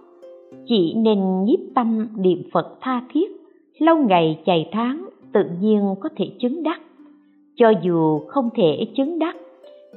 chỉ 0.67 0.95
nên 0.95 1.45
nhiếp 1.45 1.61
tâm 1.75 2.09
niệm 2.17 2.43
phật 2.53 2.79
tha 2.81 3.03
thiết, 3.13 3.31
lâu 3.79 3.97
ngày 3.97 4.43
chày 4.47 4.69
tháng 4.73 5.09
tự 5.33 5.45
nhiên 5.61 5.95
có 6.01 6.09
thể 6.17 6.25
chứng 6.41 6.63
đắc. 6.63 6.81
Cho 7.57 7.73
dù 7.83 8.19
không 8.19 8.49
thể 8.55 8.87
chứng 8.97 9.19
đắc, 9.19 9.37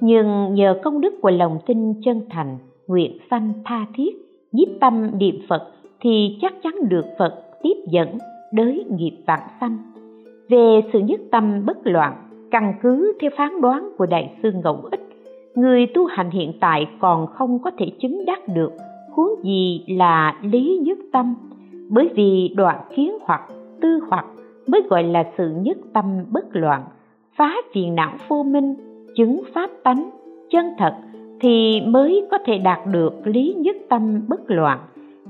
nhưng 0.01 0.53
nhờ 0.53 0.79
công 0.83 1.01
đức 1.01 1.21
của 1.21 1.31
lòng 1.31 1.57
tin 1.65 1.93
chân 2.05 2.21
thành, 2.29 2.57
nguyện 2.87 3.17
sanh 3.29 3.53
tha 3.65 3.85
thiết, 3.95 4.11
nhiếp 4.51 4.67
tâm 4.79 5.19
niệm 5.19 5.35
phật 5.49 5.67
thì 5.99 6.37
chắc 6.41 6.53
chắn 6.63 6.73
được 6.89 7.05
phật 7.19 7.33
tiếp 7.63 7.75
dẫn 7.91 8.09
đới 8.53 8.85
nghiệp 8.97 9.17
vạn 9.27 9.39
sanh. 9.59 9.77
Về 10.49 10.81
sự 10.93 10.99
nhất 10.99 11.19
tâm 11.31 11.65
bất 11.65 11.77
loạn, 11.83 12.13
căn 12.51 12.73
cứ 12.81 13.13
theo 13.21 13.31
phán 13.37 13.61
đoán 13.61 13.89
của 13.97 14.05
đại 14.05 14.35
sư 14.43 14.51
ngẫu 14.63 14.79
ích, 14.91 15.01
người 15.55 15.87
tu 15.93 16.05
hành 16.05 16.29
hiện 16.29 16.53
tại 16.59 16.87
còn 16.99 17.27
không 17.27 17.59
có 17.63 17.71
thể 17.77 17.85
chứng 17.99 18.25
đắc 18.25 18.39
được 18.55 18.71
huống 19.17 19.43
gì 19.43 19.83
là 19.87 20.35
lý 20.41 20.79
nhất 20.83 20.97
tâm, 21.11 21.35
bởi 21.89 22.09
vì 22.15 22.53
đoạn 22.55 22.81
kiến 22.95 23.17
hoặc 23.21 23.41
tư 23.81 23.99
hoặc 24.09 24.25
mới 24.67 24.81
gọi 24.89 25.03
là 25.03 25.23
sự 25.37 25.51
nhất 25.61 25.77
tâm 25.93 26.05
bất 26.31 26.45
loạn, 26.51 26.83
phá 27.37 27.55
phiền 27.73 27.95
não 27.95 28.13
vô 28.27 28.43
minh, 28.43 28.75
chứng 29.15 29.41
pháp 29.53 29.69
tánh, 29.83 30.09
chân 30.49 30.65
thật 30.77 30.95
thì 31.39 31.81
mới 31.81 32.27
có 32.31 32.37
thể 32.45 32.57
đạt 32.57 32.79
được 32.91 33.13
lý 33.23 33.55
nhất 33.57 33.75
tâm 33.89 34.21
bất 34.27 34.51
loạn. 34.51 34.79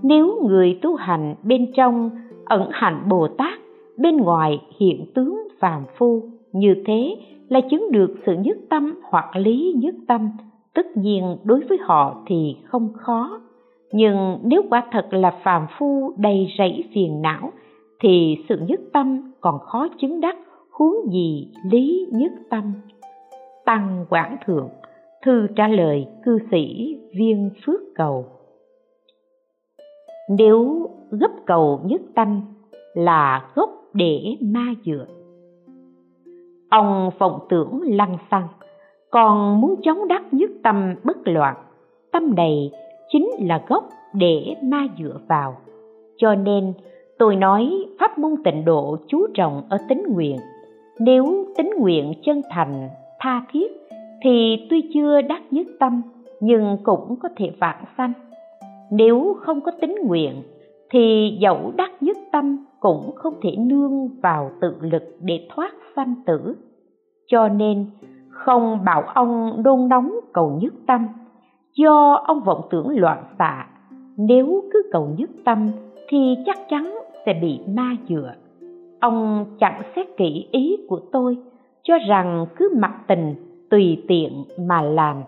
Nếu 0.03 0.43
người 0.47 0.79
tu 0.81 0.95
hành 0.95 1.35
bên 1.43 1.71
trong 1.75 2.09
ẩn 2.45 2.67
hạnh 2.71 3.03
bồ 3.09 3.27
tát, 3.27 3.59
bên 3.97 4.17
ngoài 4.17 4.61
hiện 4.79 5.05
tướng 5.15 5.47
phàm 5.59 5.83
phu, 5.97 6.21
như 6.53 6.75
thế 6.85 7.15
là 7.49 7.61
chứng 7.61 7.91
được 7.91 8.15
sự 8.25 8.33
nhất 8.33 8.57
tâm 8.69 8.93
hoặc 9.03 9.35
lý 9.35 9.73
nhất 9.77 9.95
tâm. 10.07 10.29
Tất 10.73 10.97
nhiên 10.97 11.37
đối 11.43 11.59
với 11.69 11.77
họ 11.81 12.23
thì 12.27 12.55
không 12.65 12.89
khó 12.93 13.41
nhưng 13.91 14.39
nếu 14.43 14.61
quả 14.69 14.83
thật 14.91 15.07
là 15.11 15.39
phàm 15.43 15.67
phu 15.79 16.13
đầy 16.17 16.47
rẫy 16.57 16.83
phiền 16.93 17.21
não, 17.21 17.51
thì 17.99 18.35
sự 18.49 18.59
nhất 18.67 18.79
tâm 18.93 19.31
còn 19.41 19.59
khó 19.59 19.87
chứng 20.01 20.21
đắc, 20.21 20.37
huống 20.71 21.11
gì 21.11 21.51
lý 21.71 22.07
nhất 22.11 22.31
tâm. 22.49 22.73
Tăng 23.65 24.05
quảng 24.09 24.37
thượng, 24.45 24.69
thư 25.25 25.47
trả 25.55 25.67
lời 25.67 26.07
cư 26.25 26.39
sĩ 26.51 26.95
viên 27.17 27.49
phước 27.65 27.81
cầu. 27.95 28.25
Nếu 30.29 30.89
gấp 31.11 31.31
cầu 31.45 31.81
nhất 31.83 32.01
tâm 32.15 32.41
là 32.93 33.49
gốc 33.55 33.69
để 33.93 34.35
ma 34.41 34.73
dựa. 34.85 35.05
Ông 36.69 37.09
vọng 37.19 37.39
tưởng 37.49 37.81
lăng 37.83 38.17
xăng, 38.31 38.47
còn 39.11 39.61
muốn 39.61 39.75
chống 39.83 40.07
đắc 40.07 40.23
nhất 40.31 40.49
tâm 40.63 40.95
bất 41.03 41.17
loạn, 41.27 41.55
tâm 42.11 42.35
này 42.35 42.71
chính 43.09 43.29
là 43.39 43.61
gốc 43.67 43.89
để 44.13 44.55
ma 44.63 44.87
dựa 44.99 45.19
vào. 45.27 45.55
Cho 46.17 46.35
nên, 46.35 46.73
tôi 47.19 47.35
nói 47.35 47.85
pháp 47.99 48.17
môn 48.17 48.35
tịnh 48.43 48.65
độ 48.65 48.97
chú 49.07 49.27
trọng 49.33 49.63
ở 49.69 49.77
tính 49.89 50.03
nguyện. 50.09 50.37
Nếu 50.99 51.45
tính 51.57 51.69
nguyện 51.77 52.13
chân 52.25 52.41
thành, 52.49 52.89
tha 53.19 53.45
thiết, 53.51 53.71
thì 54.23 54.67
tuy 54.69 54.89
chưa 54.93 55.21
đắc 55.21 55.41
nhất 55.51 55.67
tâm, 55.79 56.01
nhưng 56.39 56.77
cũng 56.83 57.15
có 57.23 57.29
thể 57.37 57.51
vạn 57.59 57.83
sanh. 57.97 58.13
Nếu 58.91 59.35
không 59.39 59.61
có 59.61 59.71
tính 59.81 59.95
nguyện, 60.05 60.43
thì 60.89 61.37
dẫu 61.41 61.71
đắc 61.77 61.91
nhất 62.01 62.17
tâm 62.31 62.65
cũng 62.79 63.11
không 63.15 63.33
thể 63.41 63.55
nương 63.57 64.09
vào 64.21 64.51
tự 64.61 64.75
lực 64.81 65.03
để 65.21 65.47
thoát 65.49 65.71
sanh 65.95 66.15
tử. 66.25 66.55
Cho 67.27 67.47
nên, 67.47 67.85
không 68.29 68.85
bảo 68.85 69.01
ông 69.01 69.63
đôn 69.63 69.87
nóng 69.87 70.15
cầu 70.33 70.59
nhất 70.61 70.73
tâm 70.87 71.07
do 71.75 72.21
ông 72.25 72.43
vọng 72.43 72.61
tưởng 72.69 72.99
loạn 72.99 73.23
xạ 73.39 73.67
nếu 74.17 74.63
cứ 74.73 74.81
cầu 74.91 75.15
nhất 75.17 75.29
tâm 75.45 75.69
thì 76.09 76.35
chắc 76.45 76.57
chắn 76.69 76.95
sẽ 77.25 77.33
bị 77.41 77.59
ma 77.67 77.95
dựa 78.09 78.33
ông 78.99 79.45
chẳng 79.59 79.81
xét 79.95 80.07
kỹ 80.17 80.47
ý 80.51 80.77
của 80.87 80.99
tôi, 81.11 81.37
cho 81.83 81.97
rằng 82.07 82.45
cứ 82.55 82.73
mặc 82.77 82.93
tình 83.07 83.35
tùy 83.69 84.03
tiện 84.07 84.43
mà 84.67 84.81
làm. 84.81 85.23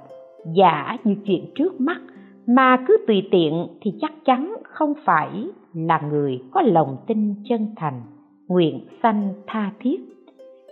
Giả 0.55 0.97
như 1.03 1.15
chuyện 1.25 1.45
trước 1.55 1.81
mắt, 1.81 2.01
mà 2.47 2.77
cứ 2.87 2.97
tùy 3.07 3.27
tiện 3.31 3.67
thì 3.81 3.93
chắc 4.01 4.11
chắn 4.25 4.55
không 4.63 4.93
phải 5.05 5.47
là 5.73 6.01
người 6.11 6.41
có 6.51 6.61
lòng 6.61 6.97
tin 7.07 7.35
chân 7.49 7.67
thành. 7.75 8.01
Nguyện 8.47 8.85
sanh 9.03 9.33
tha 9.47 9.71
thiết. 9.79 9.99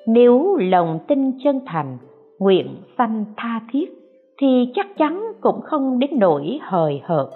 Nếu 0.08 0.56
lòng 0.56 1.00
tin 1.08 1.32
chân 1.44 1.60
thành, 1.66 1.98
nguyện 2.40 2.68
sanh 2.98 3.26
tha 3.38 3.62
thiết 3.72 3.97
thì 4.42 4.70
chắc 4.76 4.98
chắn 4.98 5.32
cũng 5.42 5.62
không 5.62 6.00
đến 6.00 6.10
nỗi 6.14 6.60
hời 6.62 7.02
hợt. 7.04 7.28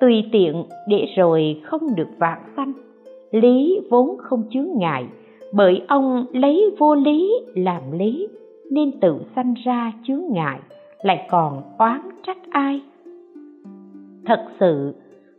Tùy 0.00 0.24
tiện 0.32 0.64
để 0.88 1.06
rồi 1.16 1.60
không 1.64 1.94
được 1.96 2.08
vạn 2.18 2.38
sanh. 2.56 2.72
Lý 3.30 3.80
vốn 3.90 4.16
không 4.18 4.42
chướng 4.50 4.68
ngại, 4.76 5.06
bởi 5.52 5.82
ông 5.88 6.26
lấy 6.32 6.74
vô 6.78 6.94
lý 6.94 7.32
làm 7.54 7.92
lý, 7.92 8.28
nên 8.70 9.00
tự 9.00 9.18
sanh 9.36 9.54
ra 9.64 9.92
chướng 10.06 10.22
ngại, 10.30 10.58
lại 11.02 11.26
còn 11.30 11.62
oán 11.78 12.00
trách 12.26 12.38
ai? 12.50 12.80
Thật 14.26 14.46
sự, 14.60 14.94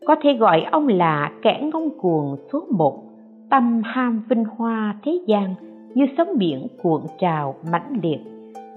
có 0.05 0.15
thể 0.21 0.33
gọi 0.33 0.61
ông 0.71 0.87
là 0.87 1.31
kẻ 1.41 1.61
ngông 1.73 1.89
cuồng 1.89 2.35
số 2.53 2.63
một, 2.71 3.03
tâm 3.49 3.81
ham 3.85 4.23
vinh 4.29 4.43
hoa 4.45 4.95
thế 5.03 5.19
gian 5.27 5.55
như 5.93 6.05
sóng 6.17 6.37
biển 6.37 6.67
cuộn 6.83 7.01
trào 7.19 7.55
mãnh 7.71 7.99
liệt, 8.03 8.19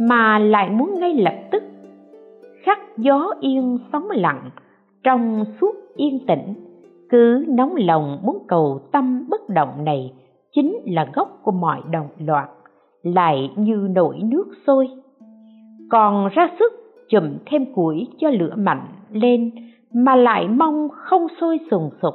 mà 0.00 0.38
lại 0.38 0.70
muốn 0.70 1.00
ngay 1.00 1.14
lập 1.14 1.34
tức 1.50 1.62
khắc 2.62 2.78
gió 2.98 3.34
yên 3.40 3.78
sóng 3.92 4.10
lặng, 4.10 4.50
trong 5.02 5.44
suốt 5.60 5.74
yên 5.96 6.26
tĩnh. 6.26 6.54
Cứ 7.08 7.44
nóng 7.48 7.74
lòng 7.76 8.18
muốn 8.22 8.38
cầu 8.48 8.80
tâm 8.92 9.26
bất 9.30 9.48
động 9.48 9.84
này 9.84 10.12
chính 10.54 10.76
là 10.86 11.10
gốc 11.14 11.40
của 11.42 11.52
mọi 11.52 11.80
đồng 11.90 12.08
loạn 12.18 12.48
lại 13.02 13.50
như 13.56 13.88
nổi 13.94 14.18
nước 14.24 14.44
sôi. 14.66 14.88
Còn 15.90 16.28
ra 16.28 16.48
sức 16.58 16.72
chùm 17.08 17.24
thêm 17.46 17.74
củi 17.74 18.08
cho 18.18 18.30
lửa 18.30 18.54
mạnh 18.56 18.86
lên, 19.12 19.50
mà 19.94 20.16
lại 20.16 20.48
mong 20.48 20.88
không 20.92 21.26
sôi 21.40 21.58
sùng 21.70 21.90
sục 22.02 22.14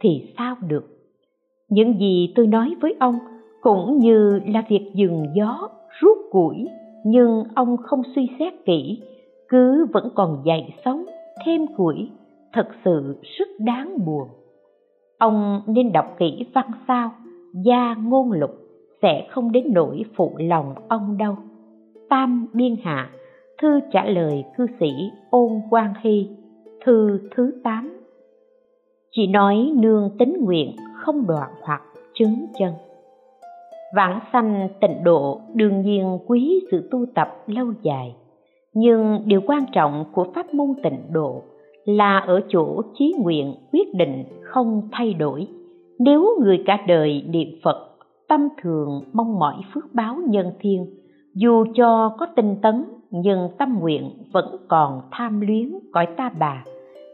thì 0.00 0.34
sao 0.38 0.56
được? 0.68 0.84
Những 1.68 1.98
gì 1.98 2.32
tôi 2.34 2.46
nói 2.46 2.74
với 2.80 2.94
ông 3.00 3.18
cũng 3.60 3.98
như 3.98 4.40
là 4.46 4.62
việc 4.68 4.90
dừng 4.94 5.24
gió, 5.34 5.68
rút 6.00 6.18
củi, 6.30 6.68
nhưng 7.04 7.44
ông 7.54 7.76
không 7.76 8.02
suy 8.14 8.28
xét 8.38 8.52
kỹ 8.64 9.02
cứ 9.48 9.86
vẫn 9.92 10.10
còn 10.14 10.42
dậy 10.44 10.64
sống 10.84 11.04
thêm 11.44 11.66
củi, 11.76 12.10
thật 12.52 12.68
sự 12.84 13.16
rất 13.22 13.48
đáng 13.58 14.04
buồn. 14.06 14.28
Ông 15.18 15.60
nên 15.66 15.92
đọc 15.92 16.14
kỹ 16.18 16.46
văn 16.54 16.70
sao, 16.88 17.10
gia 17.64 17.94
ngôn 17.94 18.32
lục 18.32 18.50
sẽ 19.02 19.26
không 19.30 19.52
đến 19.52 19.64
nỗi 19.72 20.02
phụ 20.16 20.32
lòng 20.38 20.74
ông 20.88 21.18
đâu. 21.18 21.36
Tam 22.08 22.46
biên 22.52 22.76
hạ, 22.82 23.10
thư 23.62 23.80
trả 23.92 24.04
lời 24.04 24.44
cư 24.56 24.66
sĩ 24.80 24.90
ôn 25.30 25.50
quang 25.70 25.94
hy, 26.00 26.28
thư 26.84 27.20
thứ 27.36 27.52
tám. 27.64 28.00
Chỉ 29.10 29.26
nói 29.26 29.72
nương 29.74 30.10
tính 30.18 30.36
nguyện 30.40 30.76
không 30.94 31.26
đoạn 31.26 31.50
hoặc 31.62 31.82
chứng 32.14 32.46
chân. 32.58 32.72
Vãng 33.96 34.20
sanh 34.32 34.68
tịnh 34.80 35.04
độ 35.04 35.40
đương 35.54 35.80
nhiên 35.82 36.18
quý 36.26 36.60
sự 36.70 36.88
tu 36.90 37.06
tập 37.14 37.28
lâu 37.46 37.72
dài 37.82 38.14
nhưng 38.78 39.22
điều 39.24 39.40
quan 39.46 39.64
trọng 39.72 40.04
của 40.12 40.26
pháp 40.34 40.54
môn 40.54 40.68
tịnh 40.82 40.98
độ 41.12 41.42
là 41.84 42.18
ở 42.18 42.40
chỗ 42.48 42.82
chí 42.98 43.14
nguyện 43.18 43.54
quyết 43.72 43.94
định 43.94 44.24
không 44.42 44.88
thay 44.92 45.14
đổi. 45.14 45.46
Nếu 45.98 46.38
người 46.42 46.62
cả 46.66 46.84
đời 46.86 47.24
niệm 47.28 47.48
phật, 47.64 47.88
tâm 48.28 48.48
thường 48.62 49.02
mong 49.12 49.38
mỏi 49.38 49.54
phước 49.74 49.84
báo 49.94 50.16
nhân 50.28 50.52
thiên. 50.60 50.86
Dù 51.34 51.64
cho 51.74 52.16
có 52.18 52.26
tinh 52.36 52.56
tấn, 52.62 52.84
nhưng 53.10 53.48
tâm 53.58 53.78
nguyện 53.80 54.10
vẫn 54.32 54.56
còn 54.68 55.00
tham 55.10 55.40
luyến 55.40 55.72
cõi 55.92 56.06
ta 56.16 56.30
bà. 56.38 56.64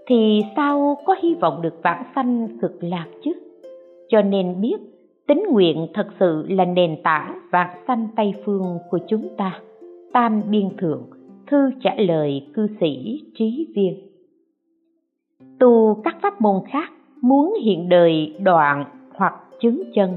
Thì 0.06 0.42
sao 0.56 0.96
có 1.06 1.16
hy 1.22 1.34
vọng 1.34 1.62
được 1.62 1.74
vãng 1.82 2.04
sanh 2.14 2.48
cực 2.60 2.72
lạc 2.80 3.06
chứ? 3.24 3.32
Cho 4.08 4.22
nên 4.22 4.60
biết 4.60 4.76
tính 5.26 5.44
nguyện 5.50 5.86
thật 5.94 6.06
sự 6.20 6.46
là 6.48 6.64
nền 6.64 7.02
tảng 7.02 7.38
vãng 7.52 7.84
sanh 7.86 8.08
tây 8.16 8.34
phương 8.44 8.78
của 8.90 8.98
chúng 9.08 9.28
ta. 9.36 9.60
Tam 10.12 10.42
biên 10.50 10.76
thượng 10.76 11.02
thư 11.52 11.70
trả 11.82 11.94
lời 11.94 12.46
cư 12.54 12.66
sĩ 12.80 13.20
trí 13.34 13.72
viên. 13.76 13.94
Tu 15.60 16.00
các 16.04 16.16
pháp 16.22 16.40
môn 16.40 16.56
khác 16.68 16.92
muốn 17.22 17.54
hiện 17.62 17.88
đời 17.88 18.34
đoạn 18.40 18.84
hoặc 19.14 19.34
chứng 19.60 19.82
chân, 19.94 20.10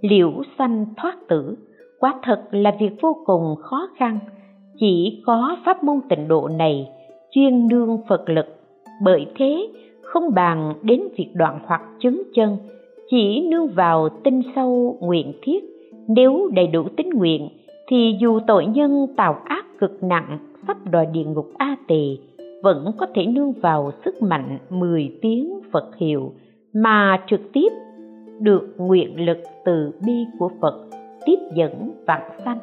liễu 0.00 0.32
sanh 0.58 0.86
thoát 0.96 1.16
tử, 1.28 1.56
quả 2.00 2.14
thật 2.22 2.42
là 2.50 2.76
việc 2.80 2.90
vô 3.02 3.16
cùng 3.24 3.56
khó 3.60 3.88
khăn. 3.96 4.18
Chỉ 4.78 5.22
có 5.26 5.56
pháp 5.64 5.84
môn 5.84 6.00
tịnh 6.08 6.28
độ 6.28 6.48
này 6.48 6.88
chuyên 7.30 7.68
nương 7.68 7.98
phật 8.08 8.28
lực, 8.28 8.46
bởi 9.02 9.26
thế 9.36 9.68
không 10.02 10.34
bàn 10.34 10.74
đến 10.82 11.02
việc 11.16 11.30
đoạn 11.34 11.60
hoặc 11.66 11.82
chứng 12.00 12.22
chân, 12.34 12.56
chỉ 13.10 13.48
nương 13.50 13.68
vào 13.74 14.08
tinh 14.08 14.42
sâu 14.54 14.98
nguyện 15.00 15.32
thiết. 15.42 15.64
Nếu 16.08 16.50
đầy 16.54 16.66
đủ 16.66 16.82
tính 16.96 17.10
nguyện, 17.10 17.48
thì 17.88 18.16
dù 18.20 18.40
tội 18.46 18.66
nhân 18.66 19.06
tạo 19.16 19.40
ác 19.44 19.64
cực 19.78 20.02
nặng 20.02 20.38
pháp 20.66 20.90
đòi 20.90 21.06
địa 21.06 21.24
ngục 21.24 21.50
a 21.58 21.76
tỳ 21.88 22.18
vẫn 22.62 22.92
có 22.98 23.06
thể 23.14 23.26
nương 23.26 23.52
vào 23.52 23.90
sức 24.04 24.22
mạnh 24.22 24.58
mười 24.70 25.18
tiếng 25.22 25.60
phật 25.72 25.96
hiệu 25.96 26.32
mà 26.72 27.22
trực 27.26 27.40
tiếp 27.52 27.68
được 28.40 28.74
nguyện 28.76 29.26
lực 29.26 29.38
từ 29.64 29.92
bi 30.06 30.24
của 30.38 30.50
phật 30.60 30.86
tiếp 31.26 31.36
dẫn 31.54 31.90
vạn 32.06 32.22
sanh. 32.44 32.58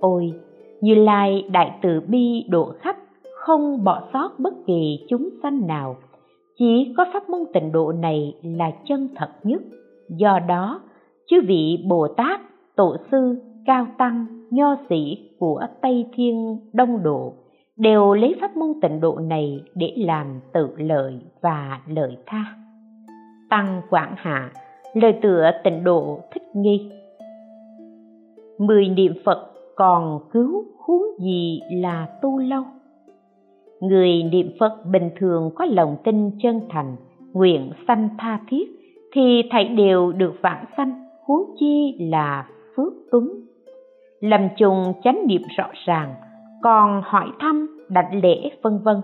Ôi, 0.00 0.32
như 0.80 0.94
lai 0.94 1.44
đại 1.52 1.78
từ 1.82 2.00
bi 2.08 2.44
độ 2.48 2.72
khắp, 2.80 2.96
không 3.34 3.84
bỏ 3.84 4.02
sót 4.12 4.30
bất 4.38 4.54
kỳ 4.66 5.06
chúng 5.08 5.28
sanh 5.42 5.66
nào. 5.66 5.96
Chỉ 6.58 6.94
có 6.96 7.04
pháp 7.12 7.28
môn 7.28 7.40
tịnh 7.52 7.72
độ 7.72 7.92
này 7.92 8.34
là 8.42 8.70
chân 8.88 9.08
thật 9.16 9.30
nhất. 9.42 9.62
Do 10.08 10.38
đó, 10.48 10.80
chư 11.26 11.36
vị 11.46 11.84
bồ 11.88 12.08
tát, 12.16 12.40
tổ 12.76 12.96
sư 13.10 13.36
cao 13.66 13.86
tăng, 13.98 14.26
nho 14.50 14.76
sĩ 14.88 15.30
của 15.38 15.60
tây 15.82 16.06
thiên 16.14 16.58
đông 16.72 17.02
độ, 17.02 17.32
đều 17.76 18.14
lấy 18.14 18.36
pháp 18.40 18.56
môn 18.56 18.80
tịnh 18.82 19.00
độ 19.00 19.18
này 19.18 19.62
để 19.74 19.94
làm 19.96 20.40
tự 20.52 20.68
lợi 20.76 21.18
và 21.40 21.80
lợi 21.86 22.16
tha. 22.26 22.44
Tăng 23.50 23.82
quảng 23.90 24.14
hạ, 24.16 24.50
lời 24.94 25.18
tựa 25.22 25.50
tịnh 25.64 25.84
độ 25.84 26.20
thích 26.34 26.42
nghi. 26.54 26.90
Mười 28.58 28.88
niệm 28.88 29.12
phật 29.24 29.52
còn 29.76 30.20
cứu 30.32 30.64
huống 30.78 31.02
gì 31.20 31.60
là 31.72 32.06
tu 32.22 32.38
lâu? 32.38 32.62
Người 33.80 34.22
niệm 34.22 34.50
phật 34.60 34.86
bình 34.92 35.10
thường 35.18 35.50
có 35.54 35.64
lòng 35.64 35.96
tin 36.04 36.30
chân 36.42 36.60
thành, 36.68 36.96
nguyện 37.32 37.72
sanh 37.88 38.08
tha 38.18 38.40
thiết 38.48 38.70
thì 39.12 39.42
thảy 39.50 39.64
đều 39.64 40.12
được 40.12 40.32
vãng 40.42 40.64
sanh, 40.76 41.06
huống 41.24 41.54
chi 41.60 41.96
là 42.00 42.48
phước 42.76 42.92
tuấn 43.10 43.30
lầm 44.20 44.48
trùng 44.56 44.92
chánh 45.04 45.26
niệm 45.26 45.42
rõ 45.56 45.66
ràng, 45.86 46.14
còn 46.62 47.02
hỏi 47.04 47.26
thăm, 47.38 47.78
đảnh 47.88 48.20
lễ, 48.22 48.50
vân 48.62 48.78
vân, 48.84 48.96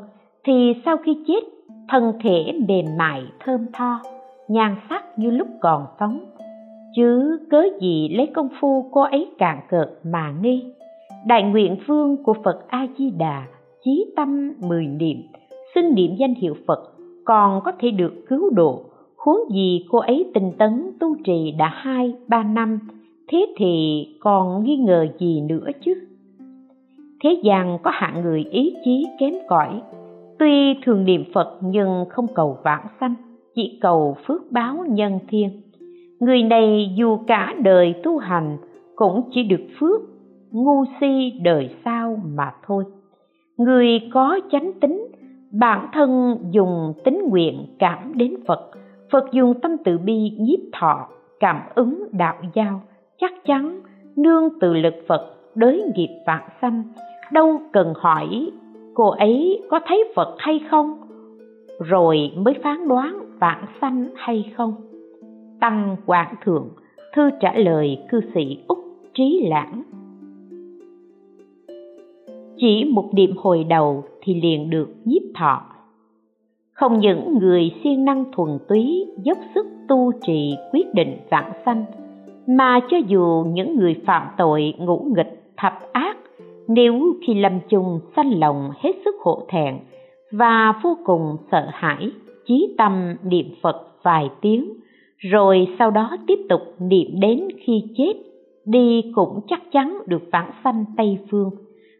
thì 0.44 0.74
sau 0.84 0.96
khi 0.96 1.18
chết, 1.26 1.40
thân 1.88 2.12
thể 2.22 2.52
mềm 2.68 2.84
mại, 2.98 3.22
thơm 3.44 3.66
tho, 3.72 4.00
nhan 4.48 4.76
sắc 4.90 5.18
như 5.18 5.30
lúc 5.30 5.48
còn 5.60 5.86
sống. 6.00 6.20
Chứ 6.96 7.38
cớ 7.50 7.62
gì 7.80 8.08
lấy 8.08 8.26
công 8.34 8.48
phu 8.60 8.90
cô 8.92 9.00
ấy 9.00 9.30
cạn 9.38 9.60
cợt 9.68 9.88
mà 10.04 10.34
nghi? 10.42 10.72
Đại 11.26 11.42
nguyện 11.42 11.76
vương 11.86 12.24
của 12.24 12.34
phật 12.44 12.68
a 12.68 12.86
di 12.98 13.10
đà 13.10 13.46
chí 13.84 14.12
tâm 14.16 14.52
mười 14.68 14.86
niệm, 14.86 15.16
xưng 15.74 15.94
niệm 15.94 16.10
danh 16.18 16.34
hiệu 16.34 16.54
phật, 16.66 16.92
còn 17.24 17.60
có 17.64 17.72
thể 17.78 17.90
được 17.90 18.12
cứu 18.28 18.50
độ. 18.50 18.80
Huống 19.16 19.50
gì 19.54 19.86
cô 19.90 19.98
ấy 19.98 20.30
tinh 20.34 20.52
tấn 20.58 20.90
tu 21.00 21.16
trì 21.24 21.54
đã 21.58 21.68
hai, 21.74 22.14
ba 22.28 22.42
năm 22.42 22.78
thế 23.28 23.46
thì 23.56 24.06
còn 24.20 24.64
nghi 24.64 24.76
ngờ 24.76 25.06
gì 25.18 25.40
nữa 25.40 25.66
chứ? 25.84 25.94
Thế 27.24 27.40
gian 27.44 27.78
có 27.82 27.90
hạng 27.94 28.22
người 28.22 28.44
ý 28.50 28.74
chí 28.84 29.06
kém 29.20 29.34
cỏi. 29.48 29.80
Tuy 30.38 30.74
thường 30.84 31.04
niệm 31.04 31.24
phật 31.34 31.58
nhưng 31.60 32.04
không 32.10 32.26
cầu 32.34 32.58
vãng 32.64 32.86
sanh, 33.00 33.14
chỉ 33.54 33.78
cầu 33.80 34.16
phước 34.26 34.42
báo 34.50 34.84
nhân 34.88 35.18
thiên. 35.28 35.50
Người 36.20 36.42
này 36.42 36.94
dù 36.96 37.18
cả 37.26 37.54
đời 37.62 37.94
tu 38.02 38.18
hành 38.18 38.56
cũng 38.96 39.22
chỉ 39.30 39.42
được 39.42 39.66
phước, 39.80 40.00
ngu 40.50 40.84
si 41.00 41.32
đời 41.42 41.70
sau 41.84 42.20
mà 42.24 42.52
thôi. 42.66 42.84
Người 43.56 44.00
có 44.12 44.40
chánh 44.52 44.72
tính, 44.80 45.06
bản 45.52 45.88
thân 45.92 46.38
dùng 46.50 46.92
tính 47.04 47.22
nguyện 47.28 47.66
cảm 47.78 48.12
đến 48.14 48.34
phật. 48.46 48.70
Phật 49.10 49.32
dùng 49.32 49.60
tâm 49.60 49.76
từ 49.84 49.98
bi 49.98 50.30
nhiếp 50.38 50.58
thọ, 50.72 51.08
cảm 51.40 51.60
ứng 51.74 52.04
đạo 52.12 52.36
giao 52.54 52.80
chắc 53.20 53.32
chắn 53.44 53.80
nương 54.16 54.48
từ 54.60 54.74
lực 54.74 54.94
phật 55.08 55.36
đới 55.54 55.82
nghiệp 55.94 56.18
vạn 56.26 56.48
sanh. 56.60 56.82
Đâu 57.32 57.60
cần 57.72 57.92
hỏi 57.96 58.50
cô 58.94 59.10
ấy 59.10 59.62
có 59.70 59.80
thấy 59.86 60.12
phật 60.16 60.34
hay 60.38 60.60
không, 60.70 61.00
rồi 61.80 62.30
mới 62.36 62.54
phán 62.62 62.88
đoán 62.88 63.18
vãng 63.40 63.64
sanh 63.80 64.08
hay 64.14 64.52
không. 64.56 64.74
Tăng 65.60 65.96
quảng 66.06 66.34
thượng, 66.44 66.68
thư 67.14 67.30
trả 67.40 67.54
lời 67.54 67.98
cư 68.08 68.20
sĩ 68.34 68.58
úc 68.68 68.78
trí 69.14 69.46
lãng. 69.50 69.82
Chỉ 72.56 72.84
một 72.84 73.10
điểm 73.12 73.30
hồi 73.36 73.64
đầu 73.64 74.04
thì 74.22 74.40
liền 74.40 74.70
được 74.70 74.88
nhiếp 75.04 75.22
thọ. 75.34 75.62
Không 76.72 76.98
những 76.98 77.38
người 77.38 77.72
siêng 77.84 78.04
năng 78.04 78.24
thuần 78.32 78.58
túy 78.68 79.06
dốc 79.22 79.38
sức 79.54 79.66
tu 79.88 80.12
trì 80.26 80.56
quyết 80.72 80.94
định 80.94 81.16
vãng 81.30 81.52
sanh 81.64 81.84
mà 82.48 82.80
cho 82.90 82.96
dù 83.06 83.44
những 83.48 83.76
người 83.76 83.94
phạm 84.06 84.22
tội 84.36 84.74
ngũ 84.78 85.06
nghịch, 85.16 85.42
thập 85.56 85.72
ác, 85.92 86.16
nếu 86.68 87.14
khi 87.26 87.34
lâm 87.34 87.60
chung 87.68 88.00
sanh 88.16 88.40
lòng 88.40 88.70
hết 88.80 88.92
sức 89.04 89.14
hổ 89.20 89.42
thẹn 89.48 89.78
và 90.32 90.72
vô 90.82 90.96
cùng 91.04 91.36
sợ 91.50 91.68
hãi, 91.72 92.10
chí 92.46 92.74
tâm 92.78 93.16
niệm 93.22 93.46
phật 93.62 93.88
vài 94.02 94.28
tiếng, 94.40 94.72
rồi 95.18 95.68
sau 95.78 95.90
đó 95.90 96.16
tiếp 96.26 96.38
tục 96.48 96.60
niệm 96.78 97.20
đến 97.20 97.48
khi 97.66 97.82
chết, 97.96 98.12
đi 98.64 99.02
cũng 99.14 99.40
chắc 99.48 99.60
chắn 99.72 99.98
được 100.06 100.22
vãng 100.32 100.50
sanh 100.64 100.84
tây 100.96 101.18
phương. 101.30 101.50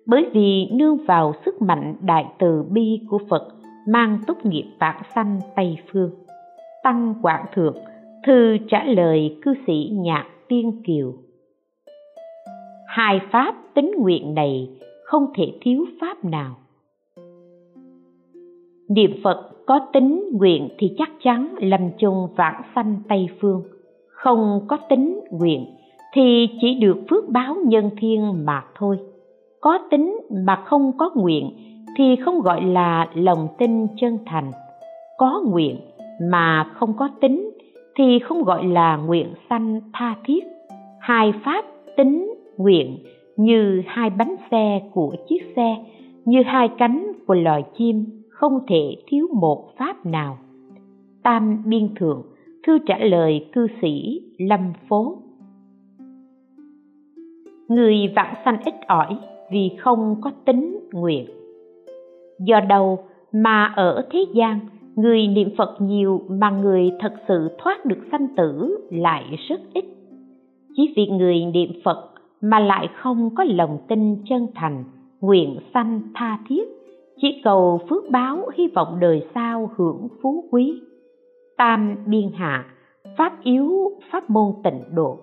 Bởi 0.06 0.26
vì 0.32 0.68
nương 0.72 0.96
vào 1.06 1.32
sức 1.44 1.62
mạnh 1.62 1.96
đại 2.00 2.24
từ 2.38 2.64
bi 2.70 3.00
của 3.10 3.18
phật, 3.30 3.48
mang 3.88 4.18
tốt 4.26 4.34
nghiệp 4.42 4.64
vãng 4.80 5.02
sanh 5.14 5.40
tây 5.56 5.76
phương. 5.92 6.10
Tăng 6.82 7.14
quảng 7.22 7.44
thượng, 7.54 7.76
thư 8.26 8.56
trả 8.68 8.84
lời 8.84 9.38
cư 9.42 9.54
sĩ 9.66 9.90
nhạc 9.92 10.24
tiên 10.48 10.82
kiều. 10.84 11.12
Hai 12.86 13.20
pháp 13.32 13.54
tính 13.74 13.90
nguyện 13.98 14.34
này 14.34 14.70
không 15.04 15.26
thể 15.34 15.52
thiếu 15.60 15.84
pháp 16.00 16.24
nào. 16.24 16.56
Niệm 18.88 19.10
phật 19.24 19.50
có 19.66 19.80
tính 19.92 20.28
nguyện 20.32 20.68
thì 20.78 20.94
chắc 20.98 21.10
chắn 21.22 21.54
lâm 21.58 21.80
chung 21.98 22.28
vãng 22.36 22.62
sanh 22.74 22.96
tây 23.08 23.28
phương. 23.40 23.62
Không 24.08 24.60
có 24.68 24.76
tính 24.88 25.20
nguyện 25.30 25.66
thì 26.12 26.48
chỉ 26.60 26.74
được 26.74 26.96
phước 27.10 27.28
báo 27.28 27.56
nhân 27.66 27.90
thiên 28.00 28.44
mà 28.44 28.64
thôi. 28.74 28.98
Có 29.60 29.78
tính 29.90 30.18
mà 30.46 30.62
không 30.66 30.92
có 30.98 31.10
nguyện 31.14 31.50
thì 31.96 32.16
không 32.24 32.40
gọi 32.40 32.64
là 32.64 33.10
lòng 33.14 33.48
tin 33.58 33.86
chân 34.00 34.18
thành. 34.26 34.50
Có 35.18 35.42
nguyện 35.46 35.80
mà 36.30 36.70
không 36.74 36.94
có 36.96 37.08
tính 37.20 37.50
thì 37.96 38.18
không 38.18 38.44
gọi 38.44 38.64
là 38.64 38.96
nguyện 38.96 39.26
sanh 39.50 39.80
tha 39.92 40.16
thiết. 40.24 40.44
Hai 41.00 41.32
pháp 41.44 41.64
tính 41.96 42.34
nguyện 42.56 42.98
như 43.36 43.82
hai 43.86 44.10
bánh 44.10 44.36
xe 44.50 44.80
của 44.92 45.16
chiếc 45.28 45.40
xe, 45.56 45.76
như 46.24 46.42
hai 46.46 46.68
cánh 46.78 47.12
của 47.26 47.34
loài 47.34 47.64
chim, 47.78 48.04
không 48.30 48.60
thể 48.68 48.96
thiếu 49.06 49.26
một 49.40 49.64
pháp 49.78 50.06
nào. 50.06 50.38
Tam 51.22 51.62
biên 51.66 51.94
thượng, 51.94 52.22
thư 52.66 52.78
trả 52.86 52.98
lời 52.98 53.46
cư 53.52 53.66
sĩ 53.82 54.20
lâm 54.38 54.72
phố. 54.88 55.18
Người 57.68 58.12
vãng 58.16 58.34
sanh 58.44 58.56
ít 58.64 58.74
ỏi 58.86 59.16
vì 59.52 59.70
không 59.78 60.16
có 60.20 60.30
tính 60.44 60.78
nguyện. 60.92 61.26
Do 62.40 62.60
đâu 62.60 62.98
mà 63.32 63.72
ở 63.76 64.08
thế 64.10 64.24
gian 64.34 64.60
người 64.96 65.26
niệm 65.26 65.48
phật 65.58 65.76
nhiều 65.80 66.22
mà 66.28 66.50
người 66.50 66.90
thật 67.00 67.12
sự 67.28 67.48
thoát 67.58 67.84
được 67.84 67.98
sanh 68.12 68.28
tử 68.36 68.78
lại 68.90 69.24
rất 69.48 69.60
ít. 69.74 69.84
Chỉ 70.76 70.92
vì 70.96 71.06
người 71.06 71.44
niệm 71.44 71.70
phật 71.84 72.10
mà 72.40 72.60
lại 72.60 72.88
không 73.02 73.30
có 73.34 73.44
lòng 73.44 73.78
tin 73.88 74.16
chân 74.28 74.46
thành, 74.54 74.84
nguyện 75.20 75.58
sanh 75.74 76.00
tha 76.14 76.38
thiết, 76.48 76.68
chỉ 77.16 77.40
cầu 77.44 77.80
phước 77.88 78.10
báo 78.10 78.48
hy 78.54 78.68
vọng 78.68 79.00
đời 79.00 79.26
sau 79.34 79.70
hưởng 79.76 80.08
phú 80.22 80.44
quý. 80.50 80.80
Tam 81.56 81.96
biên 82.06 82.30
hạ, 82.34 82.64
pháp 83.18 83.32
yếu, 83.42 83.70
pháp 84.12 84.30
môn 84.30 84.52
tịnh 84.64 84.80
độ. 84.94 85.18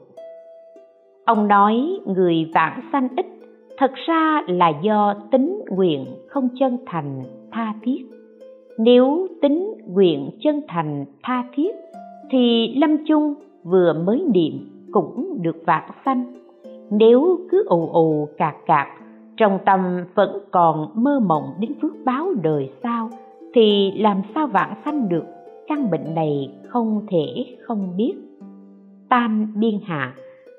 Ông 1.26 1.48
nói 1.48 2.00
người 2.06 2.50
vãng 2.54 2.82
sanh 2.92 3.08
ít 3.18 3.26
thật 3.78 3.92
ra 4.08 4.42
là 4.48 4.70
do 4.82 5.14
tính 5.32 5.62
nguyện 5.70 6.06
không 6.28 6.50
chân 6.60 6.78
thành, 6.86 7.24
tha 7.52 7.74
thiết 7.82 8.06
nếu 8.78 9.28
tính 9.42 9.74
nguyện 9.88 10.30
chân 10.44 10.62
thành 10.68 11.06
tha 11.24 11.44
thiết, 11.54 11.76
thì 12.32 12.76
lâm 12.78 12.98
chung 13.08 13.34
vừa 13.64 13.94
mới 13.94 14.24
niệm 14.34 14.70
cũng 14.92 15.38
được 15.42 15.66
vãng 15.66 15.92
sanh. 16.06 16.34
Nếu 16.90 17.40
cứ 17.52 17.66
ù 17.68 17.88
ù 17.88 18.28
cạc 18.38 18.56
cạc, 18.66 18.88
trong 19.38 19.60
tâm 19.66 19.80
vẫn 20.16 20.40
còn 20.52 20.90
mơ 20.94 21.20
mộng 21.20 21.44
đến 21.60 21.74
phước 21.82 21.92
báo 22.06 22.34
đời 22.44 22.70
sau, 22.84 23.10
thì 23.54 23.92
làm 23.92 24.22
sao 24.36 24.48
vãng 24.48 24.74
sanh 24.86 25.10
được? 25.10 25.24
Căn 25.68 25.92
bệnh 25.92 26.16
này 26.16 26.50
không 26.68 27.02
thể 27.10 27.46
không 27.62 27.94
biết. 27.98 28.14
Tam 29.10 29.54
biên 29.60 29.80
hạ, 29.84 30.16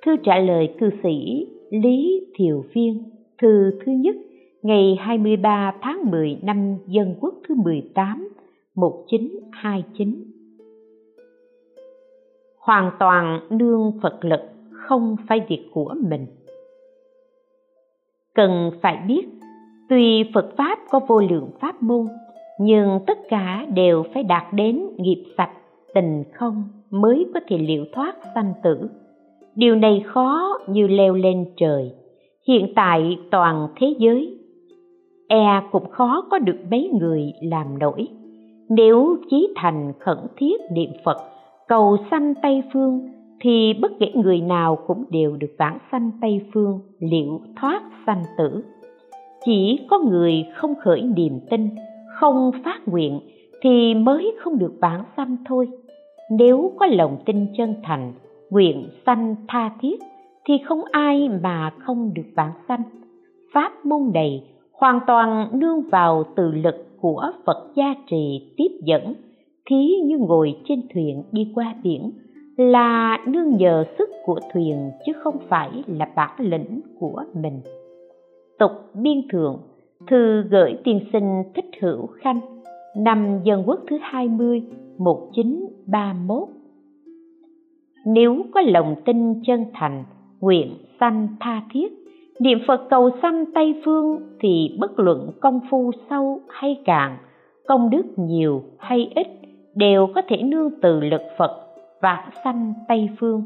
thư 0.07 0.17
trả 0.17 0.39
lời 0.39 0.75
cư 0.81 0.91
sĩ 1.03 1.47
lý 1.71 2.27
thiều 2.35 2.65
viên 2.75 3.03
thư 3.43 3.71
thứ 3.87 3.93
nhất 3.93 4.17
ngày 4.65 4.97
23 5.01 5.75
tháng 5.83 6.11
10 6.11 6.39
năm 6.43 6.77
Dân 6.87 7.15
Quốc 7.21 7.35
thứ 7.49 7.55
18 7.55 8.29
1929 8.75 10.25
Hoàn 12.59 12.91
toàn 12.99 13.41
nương 13.51 13.93
Phật 14.03 14.25
lực 14.25 14.41
không 14.71 15.17
phải 15.29 15.41
việc 15.49 15.69
của 15.73 15.95
mình. 16.09 16.27
Cần 18.35 18.71
phải 18.83 18.99
biết, 19.09 19.29
tuy 19.89 20.31
phật 20.35 20.47
pháp 20.57 20.79
có 20.91 21.01
vô 21.09 21.21
lượng 21.21 21.51
pháp 21.61 21.83
môn, 21.83 22.07
nhưng 22.61 23.01
tất 23.07 23.19
cả 23.29 23.67
đều 23.75 24.05
phải 24.15 24.23
đạt 24.23 24.45
đến 24.53 24.83
nghiệp 24.97 25.25
sạch, 25.37 25.53
tình 25.95 26.25
không 26.33 26.65
mới 26.91 27.27
có 27.35 27.41
thể 27.49 27.59
liệu 27.59 27.85
thoát 27.93 28.17
sanh 28.35 28.53
tử. 28.63 28.89
Điều 29.55 29.75
này 29.75 30.03
khó 30.07 30.59
như 30.69 30.87
leo 30.87 31.15
lên 31.15 31.45
trời. 31.57 31.93
Hiện 32.49 32.73
tại 32.77 33.19
toàn 33.31 33.69
thế 33.77 33.95
giới 33.99 34.34
e 35.29 35.63
cũng 35.73 35.91
khó 35.91 36.25
có 36.31 36.39
được 36.39 36.59
mấy 36.71 36.91
người 37.01 37.33
làm 37.43 37.79
nổi. 37.79 38.09
Nếu 38.69 39.17
chí 39.31 39.49
thành 39.57 39.93
khẩn 40.01 40.19
thiết 40.37 40.57
niệm 40.73 40.91
phật, 41.05 41.17
cầu 41.69 41.97
sanh 42.11 42.35
tây 42.43 42.63
phương, 42.73 43.09
thì 43.41 43.73
bất 43.81 43.93
kể 44.01 44.13
người 44.15 44.41
nào 44.41 44.79
cũng 44.87 45.05
đều 45.11 45.37
được 45.37 45.55
vãng 45.59 45.79
sanh 45.93 46.11
tây 46.21 46.41
phương, 46.55 46.81
liệu 46.99 47.41
thoát 47.61 47.83
sanh 48.07 48.23
tử. 48.39 48.65
Chỉ 49.45 49.87
có 49.91 49.99
người 49.99 50.47
không 50.57 50.75
khởi 50.75 51.03
niềm 51.03 51.41
tin, 51.51 51.69
không 52.21 52.51
phát 52.65 52.81
nguyện, 52.87 53.21
thì 53.63 53.95
mới 53.95 54.37
không 54.41 54.59
được 54.59 54.73
vãng 54.81 55.05
sanh 55.17 55.37
thôi. 55.49 55.69
Nếu 56.31 56.73
có 56.79 56.87
lòng 56.87 57.17
tin 57.27 57.47
chân 57.57 57.75
thành, 57.83 58.13
nguyện 58.51 58.89
sanh 59.07 59.37
tha 59.49 59.71
thiết, 59.81 59.97
thì 60.45 60.55
không 60.65 60.81
ai 60.93 61.29
mà 61.43 61.73
không 61.79 62.15
được 62.15 62.27
vãng 62.37 62.53
sanh. 62.69 62.83
Pháp 63.55 63.87
môn 63.87 64.11
này 64.15 64.43
hoàn 64.79 65.01
toàn 65.07 65.49
nương 65.53 65.83
vào 65.83 66.25
từ 66.37 66.51
lực 66.51 66.87
của 67.01 67.31
phật 67.47 67.73
gia 67.77 67.95
trì 68.11 68.55
tiếp 68.57 68.69
dẫn 68.85 69.15
thí 69.71 69.89
như 70.05 70.19
ngồi 70.19 70.57
trên 70.69 70.81
thuyền 70.95 71.23
đi 71.33 71.53
qua 71.55 71.75
biển, 71.83 72.11
là 72.57 73.19
nương 73.27 73.57
nhờ 73.57 73.85
sức 73.99 74.11
của 74.25 74.41
thuyền 74.53 74.91
chứ 75.07 75.13
không 75.13 75.37
phải 75.49 75.71
là 75.87 76.09
bản 76.17 76.31
lĩnh 76.39 76.81
của 76.99 77.23
mình. 77.35 77.61
Tục 78.59 78.73
biên 78.95 79.29
thượng, 79.33 79.59
thư 80.07 80.43
gửi 80.51 80.75
tiên 80.85 81.01
sinh 81.13 81.43
thích 81.55 81.71
hữu 81.81 82.07
khanh, 82.07 82.41
năm 82.97 83.41
dân 83.45 83.63
quốc 83.67 83.81
thứ 83.89 83.99
20 84.03 84.63
1931 84.99 86.49
nếu 88.05 88.45
có 88.55 88.61
lòng 88.61 88.95
tin 89.05 89.43
chân 89.47 89.65
thành, 89.73 90.05
nguyện 90.41 90.75
sanh 91.01 91.29
tha 91.41 91.63
thiết 91.73 92.04
niệm 92.41 92.59
phật 92.67 92.81
cầu 92.91 93.11
sanh 93.23 93.45
tây 93.55 93.75
phương 93.85 94.21
thì 94.41 94.77
bất 94.81 94.99
luận 94.99 95.31
công 95.41 95.61
phu 95.71 95.91
sâu 96.11 96.41
hay 96.49 96.83
cạn, 96.85 97.17
công 97.67 97.91
đức 97.91 98.03
nhiều 98.17 98.63
hay 98.79 99.13
ít 99.15 99.27
đều 99.75 100.07
có 100.15 100.23
thể 100.29 100.37
nương 100.43 100.71
từ 100.83 101.01
lực 101.01 101.23
phật 101.39 101.65
vãng 102.03 102.31
sanh 102.45 102.75
tây 102.89 103.09
phương, 103.21 103.43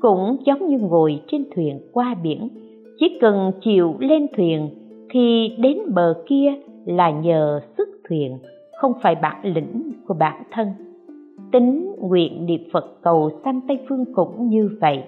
cũng 0.00 0.36
giống 0.46 0.68
như 0.68 0.78
ngồi 0.78 1.22
trên 1.26 1.44
thuyền 1.54 1.80
qua 1.92 2.14
biển. 2.22 2.48
Chỉ 2.98 3.18
cần 3.20 3.52
chịu 3.60 3.94
lên 3.98 4.26
thuyền 4.36 4.70
thì 5.10 5.56
đến 5.58 5.78
bờ 5.94 6.14
kia 6.26 6.54
là 6.86 7.10
nhờ 7.10 7.60
sức 7.78 7.88
thuyền, 8.08 8.38
không 8.80 8.92
phải 9.02 9.14
bản 9.14 9.40
lĩnh 9.42 9.92
của 10.06 10.14
bản 10.14 10.42
thân. 10.50 10.68
Tính 11.52 11.94
nguyện 11.98 12.46
niệm 12.46 12.60
phật 12.72 12.84
cầu 13.02 13.30
sanh 13.44 13.60
tây 13.68 13.78
phương 13.88 14.04
cũng 14.14 14.48
như 14.48 14.70
vậy 14.80 15.02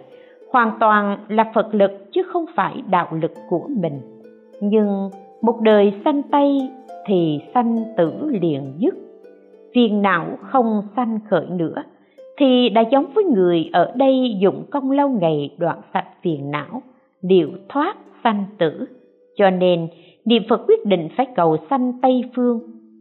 hoàn 0.55 0.71
toàn 0.81 1.19
là 1.29 1.51
phật 1.55 1.75
lực 1.75 2.13
chứ 2.13 2.23
không 2.23 2.45
phải 2.55 2.83
đạo 2.91 3.09
lực 3.21 3.33
của 3.49 3.69
mình. 3.69 4.01
Nhưng 4.61 5.11
một 5.43 5.61
đời 5.61 5.93
sanh 6.05 6.23
tây 6.23 6.71
thì 7.07 7.41
sanh 7.55 7.85
tử 7.97 8.13
liền 8.43 8.73
dứt 8.79 8.95
phiền 9.75 10.03
não 10.03 10.27
không 10.41 10.83
sanh 10.97 11.19
khởi 11.31 11.47
nữa, 11.47 11.83
thì 12.39 12.69
đã 12.69 12.81
giống 12.81 13.07
với 13.15 13.25
người 13.25 13.71
ở 13.73 13.93
đây 13.97 14.37
dụng 14.41 14.65
công 14.71 14.91
lâu 14.91 15.09
ngày 15.09 15.51
đoạn 15.59 15.79
sạch 15.95 16.07
phiền 16.23 16.51
não 16.51 16.83
liệu 17.23 17.49
thoát 17.69 17.97
sanh 18.25 18.45
tử. 18.59 18.85
Cho 19.37 19.51
nên, 19.51 19.89
niệm 20.25 20.43
phật 20.49 20.61
quyết 20.67 20.87
định 20.87 21.09
phải 21.17 21.27
cầu 21.37 21.57
sanh 21.71 21.93
tây 22.03 22.25
phương. 22.37 22.61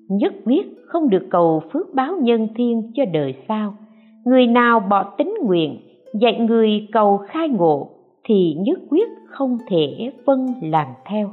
Nhất 0.10 0.34
quyết 0.46 0.68
không 0.86 1.10
được 1.10 1.28
cầu 1.30 1.64
phước 1.74 1.94
báo 1.94 2.16
nhân 2.22 2.48
thiên 2.56 2.92
cho 2.94 3.04
đời 3.14 3.36
sau. 3.48 3.74
Người 4.26 4.48
nào 4.48 4.80
bỏ 4.80 5.04
tính 5.18 5.34
nguyện 5.46 5.80
dạy 6.14 6.40
người 6.40 6.88
cầu 6.92 7.18
khai 7.18 7.50
ngộ 7.50 7.90
thì 8.24 8.56
nhất 8.60 8.80
quyết 8.90 9.10
không 9.28 9.58
thể 9.68 10.12
vâng 10.26 10.48
làm 10.62 10.88
theo. 11.06 11.30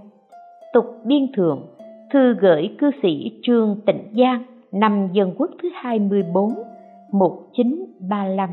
Tục 0.73 0.87
biên 1.05 1.33
thượng, 1.37 1.67
thư 2.13 2.35
gửi 2.41 2.71
cư 2.79 2.91
sĩ 3.03 3.41
trương 3.43 3.81
tịnh 3.87 4.03
giang, 4.17 4.45
năm 4.73 5.09
dân 5.13 5.33
quốc 5.39 5.51
thứ 5.63 5.69
24 5.75 6.49
1935 7.13 8.51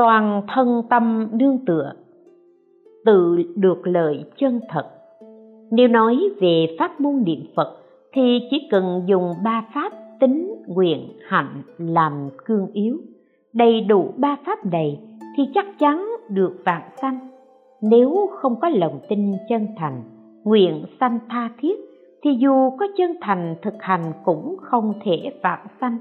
toàn 0.00 0.42
thân 0.48 0.82
tâm 0.90 1.28
nương 1.32 1.58
tựa, 1.66 1.92
tự 3.04 3.36
được 3.56 3.86
lợi 3.86 4.24
chân 4.36 4.60
thật. 4.68 4.86
Nếu 5.70 5.88
nói 5.88 6.18
về 6.40 6.76
pháp 6.78 7.00
môn 7.00 7.22
niệm 7.24 7.40
phật 7.56 7.76
thì 8.12 8.40
chỉ 8.50 8.68
cần 8.70 9.02
dùng 9.06 9.34
ba 9.44 9.66
pháp 9.74 9.92
tính 10.20 10.62
nguyện 10.66 11.08
hạnh 11.28 11.62
làm 11.78 12.28
cương 12.44 12.66
yếu 12.72 12.96
đầy 13.52 13.80
đủ 13.80 14.12
ba 14.16 14.36
pháp 14.46 14.66
này 14.66 15.00
thì 15.36 15.42
chắc 15.54 15.66
chắn 15.78 16.10
được 16.28 16.62
vạn 16.64 16.82
sanh. 17.00 17.28
Nếu 17.82 18.28
không 18.32 18.60
có 18.60 18.68
lòng 18.68 19.00
tin 19.08 19.32
chân 19.48 19.66
thành, 19.76 20.02
nguyện 20.44 20.84
sanh 21.00 21.18
tha 21.28 21.50
thiết, 21.58 21.80
thì 22.22 22.30
dù 22.38 22.70
có 22.70 22.86
chân 22.96 23.14
thành 23.20 23.56
thực 23.62 23.74
hành 23.78 24.12
cũng 24.24 24.56
không 24.60 24.94
thể 25.04 25.32
vạn 25.42 25.66
sanh. 25.80 25.98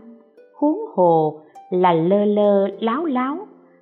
Huống 0.60 0.80
hồ 0.93 1.39
là 1.70 1.93
lơ 1.93 2.26
lơ 2.26 2.68
láo 2.80 3.06
láo, 3.06 3.38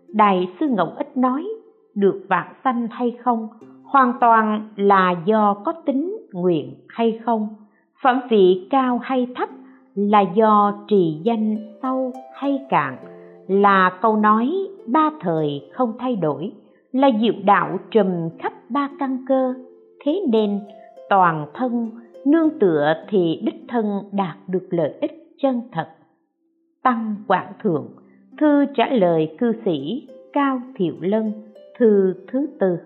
đại 0.08 0.48
sư 0.60 0.68
ngọc 0.70 0.94
ít 0.98 1.18
nói, 1.18 1.48
được 1.96 2.26
vạn 2.30 2.54
sanh 2.64 2.88
hay 2.92 3.12
không 3.24 3.48
hoàn 3.88 4.14
toàn 4.22 4.70
là 4.76 5.16
do 5.26 5.54
có 5.54 5.72
tính 5.72 6.18
nguyện 6.34 6.74
hay 6.88 7.20
không. 7.26 7.48
Phẩm 8.04 8.22
vị 8.30 8.68
cao 8.70 9.00
hay 9.04 9.28
thấp 9.36 9.50
là 9.96 10.22
do 10.22 10.74
trì 10.88 11.22
danh 11.24 11.58
sâu 11.82 12.12
hay 12.34 12.66
cạn 12.70 12.98
là 13.48 14.00
câu 14.02 14.16
nói 14.16 14.52
ba 14.86 15.12
thời 15.22 15.70
không 15.74 15.94
thay 16.00 16.16
đổi, 16.16 16.52
là 16.92 17.10
diệu 17.22 17.34
đạo 17.44 17.80
trùm 17.92 18.30
khắp 18.40 18.54
ba 18.70 18.90
căn 19.00 19.26
cơ. 19.28 19.54
Thế 20.04 20.22
nên, 20.32 20.60
toàn 21.10 21.48
thân, 21.54 21.92
nương 22.26 22.60
tựa 22.60 22.94
thì 23.10 23.42
đích 23.46 23.64
thân 23.68 23.86
đạt 24.12 24.38
được 24.48 24.68
lợi 24.70 24.94
ích 25.02 25.36
chân 25.38 25.62
thật. 25.72 25.88
Tăng 26.84 27.16
quảng 27.28 27.54
thượng, 27.64 27.88
thư 28.40 28.66
trả 28.76 28.90
lời 28.90 29.36
cư 29.38 29.54
sĩ 29.66 30.08
cao 30.34 30.62
thiệu 30.76 30.94
lân, 31.02 31.32
thư 31.78 32.14
thứ 32.32 32.48
tư. 32.60 32.78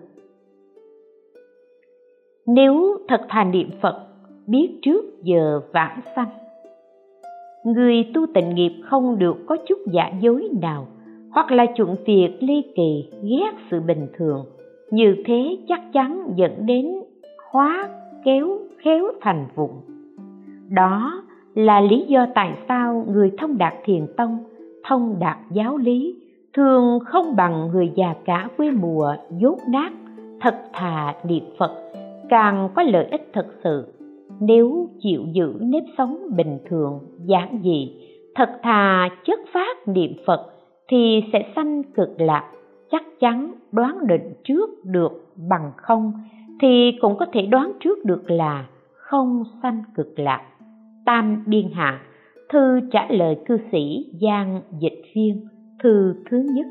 Nếu 2.46 2.98
thật 3.08 3.20
thà 3.28 3.44
niệm 3.44 3.70
phật, 3.82 4.06
biết 4.46 4.78
trước 4.82 5.04
giờ 5.22 5.60
vãng 5.72 6.00
sanh 6.16 6.41
người 7.64 8.10
tu 8.14 8.26
tịnh 8.34 8.54
nghiệp 8.54 8.72
không 8.84 9.18
được 9.18 9.36
có 9.46 9.56
chút 9.68 9.78
giả 9.92 10.10
dối 10.20 10.48
nào, 10.62 10.86
hoặc 11.30 11.52
là 11.52 11.66
chuộng 11.74 11.96
việc 12.06 12.36
ly 12.40 12.62
kỳ, 12.76 13.08
ghét 13.22 13.52
sự 13.70 13.80
bình 13.80 14.06
thường. 14.16 14.44
Như 14.90 15.16
thế 15.24 15.56
chắc 15.68 15.92
chắn 15.92 16.32
dẫn 16.36 16.66
đến 16.66 16.86
hóa 17.50 17.88
kéo, 18.24 18.58
khéo 18.78 19.04
thành 19.20 19.46
vụng. 19.54 19.80
Đó 20.70 21.22
là 21.54 21.80
lý 21.80 22.04
do 22.08 22.26
tại 22.34 22.54
sao 22.68 23.04
người 23.08 23.32
thông 23.38 23.58
đạt 23.58 23.74
thiền 23.84 24.06
tông, 24.16 24.38
thông 24.84 25.16
đạt 25.20 25.36
giáo 25.50 25.76
lý, 25.76 26.16
thường 26.56 26.98
không 27.04 27.36
bằng 27.36 27.68
người 27.72 27.92
già 27.94 28.14
cả 28.24 28.48
quê 28.56 28.70
mùa, 28.70 29.14
dốt 29.30 29.58
nát, 29.68 29.92
thật 30.40 30.54
thà 30.72 31.14
niệm 31.24 31.44
phật, 31.58 31.92
càng 32.28 32.68
có 32.74 32.82
lợi 32.82 33.04
ích 33.10 33.30
thật 33.32 33.46
sự 33.64 33.86
nếu 34.46 34.88
chịu 35.02 35.22
giữ 35.32 35.54
nếp 35.60 35.82
sống 35.98 36.18
bình 36.36 36.58
thường, 36.68 37.00
giản 37.26 37.60
dị, 37.64 37.96
thật 38.34 38.50
thà 38.62 39.08
chất 39.24 39.38
phát 39.52 39.88
niệm 39.88 40.12
phật 40.26 40.46
thì 40.88 41.20
sẽ 41.32 41.52
sanh 41.56 41.82
cực 41.82 42.20
lạc. 42.20 42.52
Chắc 42.90 43.02
chắn 43.20 43.52
đoán 43.72 44.06
định 44.06 44.34
trước 44.44 44.70
được 44.84 45.26
bằng 45.48 45.72
không 45.76 46.12
thì 46.60 46.92
cũng 47.00 47.16
có 47.18 47.26
thể 47.32 47.42
đoán 47.42 47.72
trước 47.80 48.04
được 48.04 48.30
là 48.30 48.66
không 48.92 49.44
sanh 49.62 49.82
cực 49.94 50.18
lạc. 50.18 50.42
Tam 51.06 51.44
biên 51.46 51.68
hạ, 51.72 52.00
thư 52.52 52.80
trả 52.92 53.06
lời 53.10 53.36
cư 53.46 53.58
sĩ 53.72 54.10
giang 54.22 54.60
dịch 54.80 55.02
viên, 55.14 55.46
thư 55.82 56.14
thứ 56.30 56.36
nhất. 56.54 56.66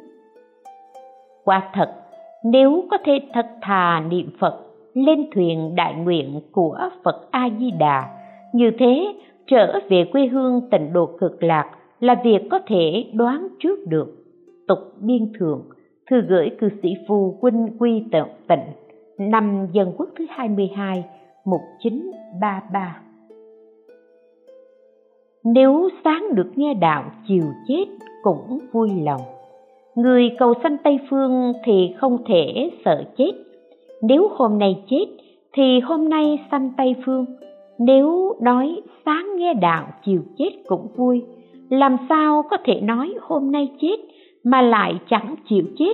Quả 1.44 1.72
thật, 1.74 1.96
nếu 2.44 2.84
có 2.92 2.98
thể 3.06 3.20
thật 3.34 3.48
thà 3.62 4.00
niệm 4.00 4.30
phật 4.40 4.71
lên 4.94 5.26
thuyền 5.36 5.76
đại 5.76 5.96
nguyện 5.96 6.42
của 6.52 6.78
phật 7.04 7.28
a 7.32 7.50
di 7.60 7.72
đà 7.72 8.22
như 8.54 8.72
thế, 8.80 9.14
trở 9.48 9.80
về 9.90 10.06
quê 10.12 10.28
hương 10.28 10.62
tịnh 10.72 10.94
độ 10.94 11.06
cực 11.20 11.44
lạc 11.44 11.72
là 12.00 12.16
việc 12.24 12.42
có 12.52 12.60
thể 12.68 13.06
đoán 13.14 13.48
trước 13.60 13.80
được. 13.88 14.08
Tục 14.68 14.80
biên 15.00 15.34
thượng, 15.40 15.62
thư 16.10 16.22
gửi 16.22 16.50
cư 16.60 16.70
sĩ 16.84 16.90
phu 17.08 17.38
huynh 17.42 17.68
quy 17.80 18.04
tận 18.12 18.28
tịnh, 18.48 18.66
năm 19.18 19.68
dân 19.72 19.94
quốc 19.98 20.10
thứ 20.18 20.26
22 20.30 21.06
1933 21.46 23.02
Nếu 25.44 25.90
sáng 26.04 26.36
được 26.36 26.52
nghe 26.56 26.74
đạo, 26.74 27.04
chiều 27.28 27.44
chết 27.68 27.86
cũng 28.24 28.60
vui 28.72 28.90
lòng. 29.04 29.22
Người 29.96 30.30
cầu 30.40 30.54
sanh 30.64 30.78
Tây 30.84 31.00
Phương 31.10 31.54
thì 31.66 31.94
không 31.98 32.18
thể 32.28 32.70
sợ 32.86 33.04
chết. 33.18 33.32
Nếu 34.02 34.28
hôm 34.36 34.60
nay 34.60 34.84
chết, 34.90 35.06
thì 35.54 35.80
hôm 35.80 36.10
nay 36.10 36.40
sanh 36.52 36.70
Tây 36.78 36.96
Phương. 37.06 37.26
Nếu 37.80 38.36
nói 38.42 38.82
sáng 39.06 39.36
nghe 39.36 39.54
đạo, 39.54 39.88
chiều 40.06 40.22
chết 40.38 40.50
cũng 40.68 40.88
vui. 40.96 41.22
Làm 41.70 41.98
sao 42.10 42.44
có 42.50 42.58
thể 42.66 42.82
nói 42.82 43.14
hôm 43.22 43.52
nay 43.52 43.72
chết 43.82 43.98
mà 44.44 44.62
lại 44.62 44.94
chẳng 45.10 45.36
chịu 45.50 45.64
chết? 45.78 45.94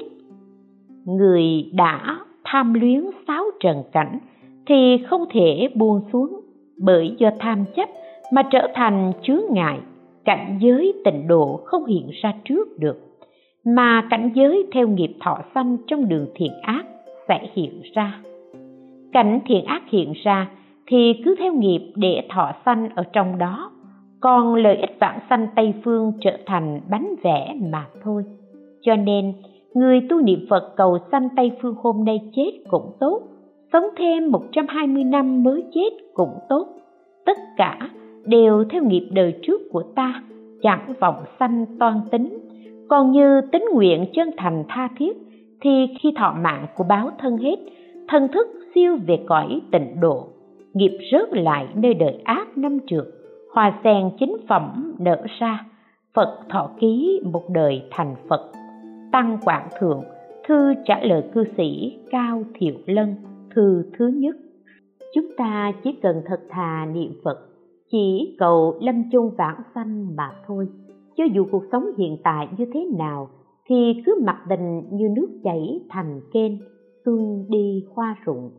Người 1.05 1.71
đã 1.73 2.19
tham 2.43 2.73
luyến 2.73 3.05
sáu 3.27 3.43
trần 3.59 3.83
cảnh 3.91 4.19
thì 4.65 4.97
không 5.09 5.25
thể 5.29 5.67
buông 5.75 6.01
xuống, 6.13 6.41
bởi 6.83 7.15
do 7.17 7.29
tham 7.39 7.65
chấp 7.75 7.89
mà 8.33 8.43
trở 8.51 8.67
thành 8.73 9.13
chướng 9.23 9.41
ngại, 9.51 9.79
cảnh 10.25 10.59
giới 10.61 10.93
tịnh 11.05 11.27
độ 11.27 11.59
không 11.65 11.85
hiện 11.85 12.09
ra 12.21 12.33
trước 12.45 12.79
được. 12.79 12.97
Mà 13.65 14.07
cảnh 14.09 14.31
giới 14.35 14.65
theo 14.71 14.87
nghiệp 14.87 15.13
thọ 15.19 15.37
sanh 15.55 15.77
trong 15.87 16.09
đường 16.09 16.27
thiện 16.35 16.51
ác 16.61 16.85
sẽ 17.27 17.47
hiện 17.53 17.81
ra. 17.93 18.21
Cảnh 19.11 19.39
thiện 19.45 19.65
ác 19.65 19.81
hiện 19.89 20.13
ra 20.23 20.49
thì 20.87 21.13
cứ 21.25 21.35
theo 21.39 21.53
nghiệp 21.53 21.91
để 21.95 22.21
thọ 22.29 22.51
sanh 22.65 22.89
ở 22.95 23.03
trong 23.13 23.37
đó, 23.37 23.71
còn 24.19 24.55
lợi 24.55 24.75
ích 24.77 24.95
vãng 24.99 25.19
sanh 25.29 25.47
tây 25.55 25.73
phương 25.83 26.11
trở 26.21 26.37
thành 26.45 26.81
bánh 26.89 27.15
vẽ 27.23 27.55
mà 27.71 27.85
thôi. 28.03 28.23
Cho 28.81 28.95
nên, 28.95 29.33
người 29.73 30.01
tu 30.09 30.21
niệm 30.21 30.45
phật 30.49 30.73
cầu 30.75 30.97
sanh 31.11 31.29
tây 31.35 31.51
phương 31.61 31.75
hôm 31.81 32.05
nay 32.05 32.19
chết 32.35 32.51
cũng 32.69 32.91
tốt, 32.99 33.21
sống 33.73 33.83
thêm 33.97 34.31
120 34.31 35.03
năm 35.03 35.43
mới 35.43 35.63
chết 35.73 35.89
cũng 36.13 36.33
tốt. 36.49 36.67
Tất 37.25 37.37
cả 37.57 37.89
đều 38.25 38.63
theo 38.69 38.83
nghiệp 38.83 39.09
đời 39.11 39.33
trước 39.41 39.61
của 39.71 39.83
ta, 39.95 40.23
chẳng 40.61 40.93
vọng 40.99 41.23
sanh 41.39 41.65
toan 41.79 42.01
tính, 42.11 42.39
còn 42.89 43.11
như 43.11 43.41
tính 43.51 43.65
nguyện 43.73 44.05
chân 44.13 44.29
thành 44.37 44.63
tha 44.67 44.89
thiết 44.97 45.17
thì 45.61 45.87
khi 45.99 46.13
thọ 46.17 46.35
mạng 46.41 46.67
của 46.75 46.83
báo 46.83 47.09
thân 47.19 47.37
hết, 47.37 47.55
thân 48.07 48.27
thức 48.33 48.47
siêu 48.75 48.97
về 49.07 49.19
cõi 49.27 49.61
tịnh 49.71 49.99
độ, 49.99 50.27
nghiệp 50.73 50.97
rớt 51.11 51.29
lại 51.31 51.67
nơi 51.75 51.93
đời 51.93 52.21
ác 52.23 52.57
năm 52.57 52.79
trượt 52.87 53.05
hòa 53.53 53.79
sen 53.83 54.09
chính 54.19 54.37
phẩm 54.49 54.95
nở 54.99 55.23
ra, 55.39 55.65
phật 56.13 56.39
thọ 56.49 56.69
ký 56.79 57.21
một 57.33 57.43
đời 57.49 57.83
thành 57.91 58.15
phật, 58.29 58.51
tăng 59.11 59.37
quảng 59.45 59.67
thượng, 59.79 60.03
thư 60.47 60.73
trả 60.85 60.99
lời 60.99 61.23
cư 61.33 61.43
sĩ 61.57 61.97
cao 62.11 62.43
thiệu 62.53 62.73
lân, 62.85 63.15
thư 63.55 63.83
thứ 63.97 64.07
nhất. 64.07 64.35
Chúng 65.15 65.25
ta 65.37 65.71
chỉ 65.83 65.91
cần 66.01 66.21
thật 66.25 66.39
thà 66.49 66.85
niệm 66.93 67.11
phật, 67.23 67.37
chỉ 67.91 68.35
cầu 68.39 68.77
lâm 68.81 69.03
chung 69.11 69.31
vãng 69.37 69.61
sanh 69.75 70.15
mà 70.15 70.31
thôi, 70.47 70.67
cho 71.17 71.23
dù 71.33 71.45
cuộc 71.51 71.63
sống 71.71 71.85
hiện 71.97 72.17
tại 72.23 72.47
như 72.57 72.65
thế 72.73 72.87
nào 72.97 73.29
thì 73.67 74.01
cứ 74.05 74.19
mặc 74.23 74.37
định 74.49 74.83
như 74.91 75.09
nước 75.09 75.29
chảy 75.43 75.81
thành 75.89 76.21
kênh, 76.33 76.51
tương 77.05 77.45
đi 77.49 77.85
hoa 77.93 78.15
rụng 78.25 78.51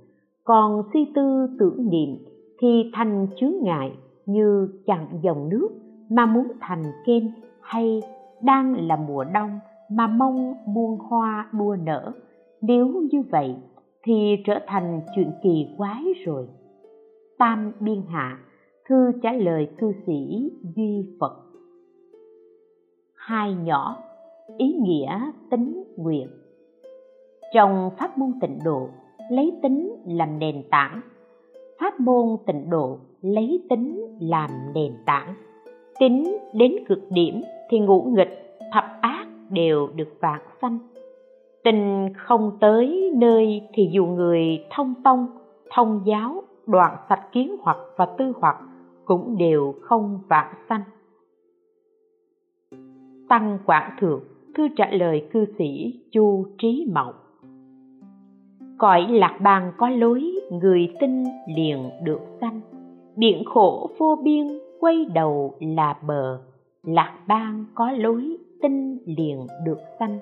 còn 0.49 0.83
suy 0.93 1.13
tư 1.15 1.47
tưởng 1.59 1.91
niệm 1.91 2.17
thì 2.59 2.91
thành 2.93 3.27
chướng 3.41 3.55
ngại 3.63 3.93
như 4.27 4.69
chặn 4.87 5.07
dòng 5.23 5.49
nước 5.49 5.69
mà 6.11 6.27
muốn 6.27 6.47
thành 6.61 6.83
kênh 7.07 7.25
hay 7.61 8.01
đang 8.43 8.87
là 8.89 8.97
mùa 8.97 9.25
đông 9.25 9.59
mà 9.91 10.07
mong 10.07 10.55
buông 10.75 10.99
hoa 10.99 11.49
đua 11.53 11.77
nở. 11.83 12.13
Nếu 12.61 12.87
như 13.13 13.23
vậy 13.31 13.57
thì 14.03 14.37
trở 14.45 14.59
thành 14.67 15.01
chuyện 15.15 15.31
kỳ 15.43 15.67
quái 15.77 16.05
rồi. 16.25 16.47
Tam 17.39 17.73
biên 17.81 18.03
hạ, 18.09 18.39
thư 18.89 19.13
trả 19.23 19.33
lời 19.33 19.71
cư 19.79 19.93
sĩ 20.07 20.51
duy 20.77 21.17
phật. 21.21 21.37
Hai 23.15 23.55
nhỏ 23.55 23.97
ý 24.57 24.73
nghĩa 24.73 25.21
tính 25.51 25.85
nguyện. 25.97 26.29
Trong 27.55 27.91
pháp 27.99 28.19
môn 28.19 28.33
tịnh 28.41 28.59
độ, 28.65 28.89
lấy 29.31 29.59
tính 29.63 29.97
làm 30.07 30.39
nền 30.39 30.63
tảng. 30.71 31.01
Pháp 31.81 32.01
môn 32.01 32.37
tịnh 32.47 32.71
độ, 32.71 32.99
lấy 33.23 33.67
tính 33.71 34.17
làm 34.21 34.51
nền 34.75 34.93
tảng. 35.07 35.35
Tính 36.01 36.37
đến 36.55 36.73
cực 36.89 36.99
điểm 37.11 37.43
thì 37.71 37.79
ngũ 37.79 38.03
nghịch, 38.03 38.59
thập 38.73 38.85
ác 39.01 39.27
đều 39.51 39.89
được 39.95 40.09
vạn 40.21 40.41
sanh. 40.61 40.79
Tình 41.65 42.13
không 42.17 42.59
tới 42.61 43.13
nơi 43.17 43.63
thì 43.75 43.89
dù 43.93 44.07
người 44.07 44.65
thông 44.71 44.95
tông, 45.05 45.27
thông 45.71 46.03
giáo, 46.07 46.43
đoạn 46.67 46.97
sạch 47.09 47.33
kiến 47.33 47.57
hoặc 47.61 47.77
và 47.97 48.07
tư 48.19 48.33
hoặc 48.41 48.57
cũng 49.05 49.39
đều 49.39 49.75
không 49.81 50.21
vạn 50.29 50.55
sanh. 50.69 50.83
Tăng 53.29 53.59
quảng 53.67 53.97
thượng 54.01 54.21
cư 54.59 54.69
trả 54.77 54.91
lời 54.91 55.27
cư 55.33 55.47
sĩ 55.59 56.01
chu 56.13 56.45
trí 56.59 56.87
mậu. 56.95 57.13
Cõi 58.79 59.07
lạc 59.11 59.39
bang 59.43 59.73
có 59.77 59.89
lối, 59.89 60.25
người 60.51 60.93
tin 61.01 61.25
liền 61.57 61.91
được 62.05 62.21
sanh. 62.41 62.61
Biển 63.17 63.45
khổ 63.45 63.91
vô 63.99 64.17
biên, 64.25 64.47
quay 64.81 65.05
đầu 65.15 65.55
là 65.61 65.99
bờ. 66.07 66.41
Lạc 66.83 67.19
bang 67.29 67.65
có 67.75 67.91
lối, 67.91 68.37
tin 68.63 68.99
liền 69.07 69.47
được 69.65 69.79
sanh. 69.99 70.19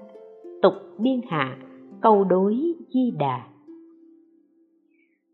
Tục 0.63 0.75
biên 0.99 1.21
hạ, 1.29 1.57
câu 2.01 2.25
đối 2.25 2.75
di 2.95 3.11
đà. 3.19 3.47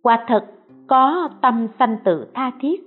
Quả 0.03 0.25
thật, 0.29 0.47
có 0.87 1.29
tâm 1.43 1.69
sanh 1.79 1.97
tự 2.05 2.27
tha 2.35 2.53
thiết, 2.61 2.81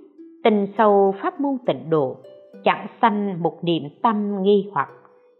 tình 0.44 0.66
sâu 0.78 1.14
pháp 1.22 1.40
môn 1.40 1.58
tịnh 1.66 1.90
độ, 1.90 2.16
chẳng 2.64 2.86
sanh 3.00 3.42
một 3.42 3.64
niệm 3.64 3.82
tâm 4.02 4.42
nghi 4.42 4.70
hoặc 4.72 4.88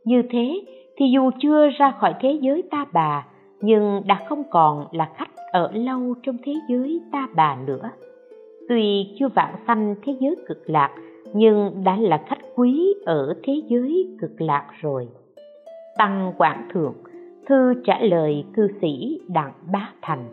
như 0.07 0.23
thế 0.31 0.61
thì 0.97 1.07
dù 1.15 1.31
chưa 1.43 1.69
ra 1.79 1.95
khỏi 2.01 2.15
thế 2.21 2.39
giới 2.41 2.63
ta 2.71 2.87
bà, 2.93 3.27
nhưng 3.61 4.03
đã 4.07 4.25
không 4.29 4.43
còn 4.51 4.87
là 4.93 5.11
khách 5.17 5.31
ở 5.53 5.71
lâu 5.73 6.15
trong 6.23 6.37
thế 6.45 6.55
giới 6.69 7.01
ta 7.13 7.29
bà 7.35 7.57
nữa. 7.67 7.91
Tuy 8.69 9.15
chưa 9.19 9.29
vạn 9.29 9.55
sanh 9.67 9.95
thế 10.03 10.17
giới 10.21 10.37
cực 10.49 10.71
lạc, 10.71 10.91
nhưng 11.35 11.85
đã 11.85 11.97
là 11.97 12.25
khách 12.27 12.39
quý 12.55 12.95
ở 13.05 13.35
thế 13.43 13.63
giới 13.69 14.17
cực 14.21 14.41
lạc 14.41 14.67
rồi. 14.81 15.09
Tăng 15.99 16.33
quảng 16.39 16.69
thượng, 16.73 16.95
thư 17.47 17.75
trả 17.85 17.99
lời 17.99 18.45
cư 18.55 18.69
sĩ 18.81 19.21
đặng 19.29 19.53
bá 19.73 19.91
thành, 20.03 20.25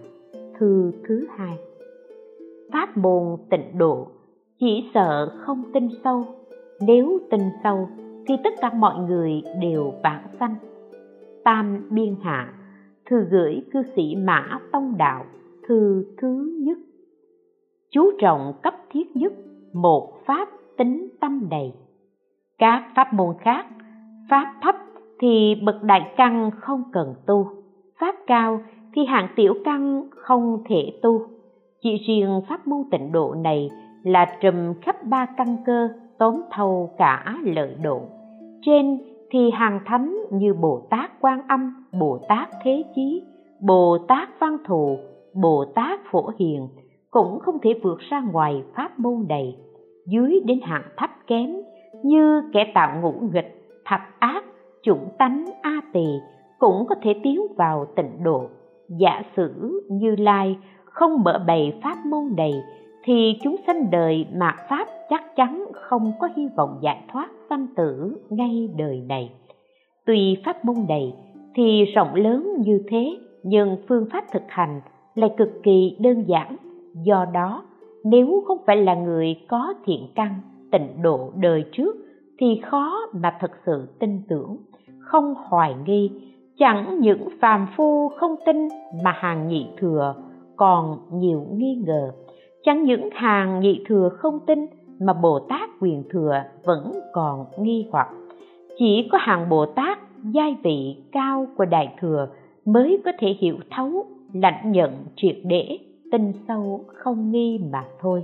thư 0.60 0.92
thứ 1.08 1.28
hai. 1.38 1.58
Pháp 2.74 2.98
môn 2.98 3.38
tịnh 3.50 3.78
độ, 3.78 4.08
chỉ 4.60 4.90
sợ 4.94 5.30
không 5.40 5.64
tin 5.74 5.90
sâu, 6.04 6.26
nếu 6.82 7.20
tin 7.32 7.42
sâu 7.64 7.88
thì 8.28 8.34
tất 8.44 8.54
cả 8.62 8.70
mọi 8.74 9.00
người 9.00 9.44
đều 9.62 9.94
vãng 10.04 10.28
sanh, 10.40 10.56
tam 11.44 11.88
biên 11.90 12.16
hạ, 12.22 12.54
thư 13.06 13.24
gửi 13.32 13.62
cư 13.72 13.84
sĩ 13.96 14.16
mã 14.16 14.60
tông 14.72 14.98
đạo, 14.98 15.26
thư 15.68 16.06
thứ 16.18 16.58
nhất. 16.60 16.78
Chú 17.92 18.12
trọng 18.20 18.54
cấp 18.64 18.74
thiết 18.90 19.16
nhất 19.16 19.34
một 19.74 20.14
pháp 20.26 20.50
tính 20.78 21.10
tâm 21.22 21.48
đầy. 21.50 21.74
Các 22.58 22.92
pháp 22.96 23.14
môn 23.14 23.36
khác, 23.40 23.66
pháp 24.30 24.54
thấp 24.62 24.76
thì 25.20 25.56
bậc 25.66 25.84
đại 25.84 26.14
căn 26.18 26.52
không 26.60 26.84
cần 26.94 27.16
tu, 27.26 27.48
pháp 28.00 28.16
cao 28.28 28.62
thì 28.94 29.06
hạng 29.06 29.28
tiểu 29.36 29.54
căn 29.66 30.10
không 30.10 30.64
thể 30.70 31.00
tu. 31.02 31.22
Chỉ 31.82 31.98
riêng 32.08 32.42
pháp 32.50 32.68
môn 32.68 32.84
tịnh 32.92 33.12
độ 33.12 33.36
này 33.36 33.70
là 34.04 34.38
trùm 34.42 34.74
khắp 34.82 35.04
ba 35.04 35.26
căn 35.38 35.58
cơ 35.66 35.90
tóm 36.18 36.42
thâu 36.52 36.94
cả 36.98 37.38
lợi 37.44 37.76
độ 37.84 38.02
trên 38.66 39.00
thì 39.32 39.52
hàng 39.52 39.80
thánh 39.86 40.18
như 40.32 40.54
bồ 40.54 40.88
tát 40.90 41.12
quan 41.22 41.42
âm, 41.48 41.86
bồ 42.00 42.20
tát 42.30 42.50
thế 42.64 42.84
chí, 42.96 43.24
bồ 43.62 43.98
tát 44.08 44.30
văn 44.40 44.58
thù, 44.66 44.98
bồ 45.34 45.66
tát 45.76 46.00
phổ 46.12 46.32
hiền 46.40 46.68
cũng 47.12 47.40
không 47.40 47.60
thể 47.62 47.80
vượt 47.84 48.00
ra 48.00 48.22
ngoài 48.32 48.64
pháp 48.76 49.00
môn 49.00 49.26
này. 49.30 49.58
Dưới 50.08 50.40
đến 50.46 50.60
hạng 50.64 50.90
thấp 50.98 51.10
kém 51.28 51.56
như 52.04 52.42
kẻ 52.54 52.72
tạo 52.74 53.02
ngũ 53.02 53.14
nghịch, 53.34 53.64
thập 53.86 54.02
ác, 54.20 54.44
chủng 54.84 55.10
tánh, 55.18 55.46
a 55.62 55.82
tỳ 55.94 56.06
cũng 56.60 56.86
có 56.90 56.96
thể 57.02 57.14
tiến 57.24 57.42
vào 57.58 57.86
tịnh 57.96 58.24
độ. 58.24 58.50
Giả 59.00 59.22
sử 59.36 59.82
như 59.90 60.16
lai 60.16 60.58
không 60.86 61.24
mở 61.24 61.44
bày 61.48 61.74
pháp 61.84 62.06
môn 62.06 62.24
này 62.38 62.54
thì 63.04 63.40
chúng 63.44 63.56
sanh 63.68 63.92
đời 63.92 64.26
mạt 64.36 64.56
pháp 64.70 64.88
chắc 65.10 65.36
chắn 65.36 65.66
không 65.74 66.12
có 66.20 66.30
hy 66.36 66.48
vọng 66.58 66.80
giải 66.82 67.04
thoát 67.12 67.30
sanh 67.54 67.68
tử 67.76 68.18
ngay 68.30 68.70
đời 68.78 69.02
này. 69.10 69.32
Tuy 70.06 70.38
pháp 70.46 70.66
môn 70.66 70.76
này 70.90 71.14
thì 71.56 71.86
rộng 71.86 72.16
lớn 72.16 72.54
như 72.60 72.82
thế, 72.90 73.18
nhưng 73.44 73.78
phương 73.88 74.06
pháp 74.12 74.24
thực 74.32 74.42
hành 74.48 74.82
lại 75.16 75.30
cực 75.38 75.50
kỳ 75.64 75.98
đơn 76.00 76.24
giản. 76.28 76.56
Do 77.06 77.26
đó, 77.34 77.64
nếu 78.04 78.44
không 78.48 78.58
phải 78.68 78.78
là 78.78 78.96
người 78.96 79.36
có 79.48 79.74
thiện 79.86 80.08
căn, 80.16 80.36
tịnh 80.72 81.02
độ 81.02 81.32
đời 81.36 81.66
trước, 81.72 81.96
thì 82.40 82.62
khó 82.72 83.00
mà 83.14 83.38
thật 83.40 83.52
sự 83.66 83.88
tin 84.00 84.22
tưởng. 84.30 84.58
Không 85.00 85.34
hoài 85.50 85.76
nghi, 85.86 86.12
chẳng 86.58 87.00
những 87.00 87.28
phàm 87.42 87.68
phu 87.78 88.10
không 88.10 88.36
tin 88.46 88.68
mà 89.04 89.12
hàng 89.12 89.48
nhị 89.48 89.68
thừa 89.78 90.16
còn 90.56 90.98
nhiều 91.14 91.46
nghi 91.52 91.84
ngờ. 91.86 92.12
Chẳng 92.64 92.84
những 92.84 93.10
hàng 93.12 93.60
nhị 93.60 93.84
thừa 93.88 94.10
không 94.18 94.40
tin 94.48 94.60
mà 95.00 95.14
bồ 95.14 95.40
tát 95.40 95.70
quyền 95.82 96.04
thừa 96.10 96.44
vẫn 96.64 96.92
còn 97.14 97.46
nghi 97.58 97.88
hoặc. 97.92 98.08
Chỉ 98.80 99.08
có 99.12 99.18
hàng 99.22 99.50
bồ 99.50 99.66
tát 99.66 100.00
giai 100.24 100.58
vị 100.64 100.96
cao 101.12 101.48
của 101.58 101.66
đại 101.66 101.96
thừa 102.00 102.28
mới 102.66 103.02
có 103.06 103.12
thể 103.20 103.28
hiểu 103.40 103.56
thấu, 103.72 104.06
lãnh 104.34 104.72
nhận, 104.72 104.92
triệt 105.16 105.36
để, 105.44 105.78
tin 106.12 106.34
sâu 106.48 106.86
không 106.88 107.32
nghi 107.32 107.60
mà 107.72 107.84
thôi. 108.02 108.24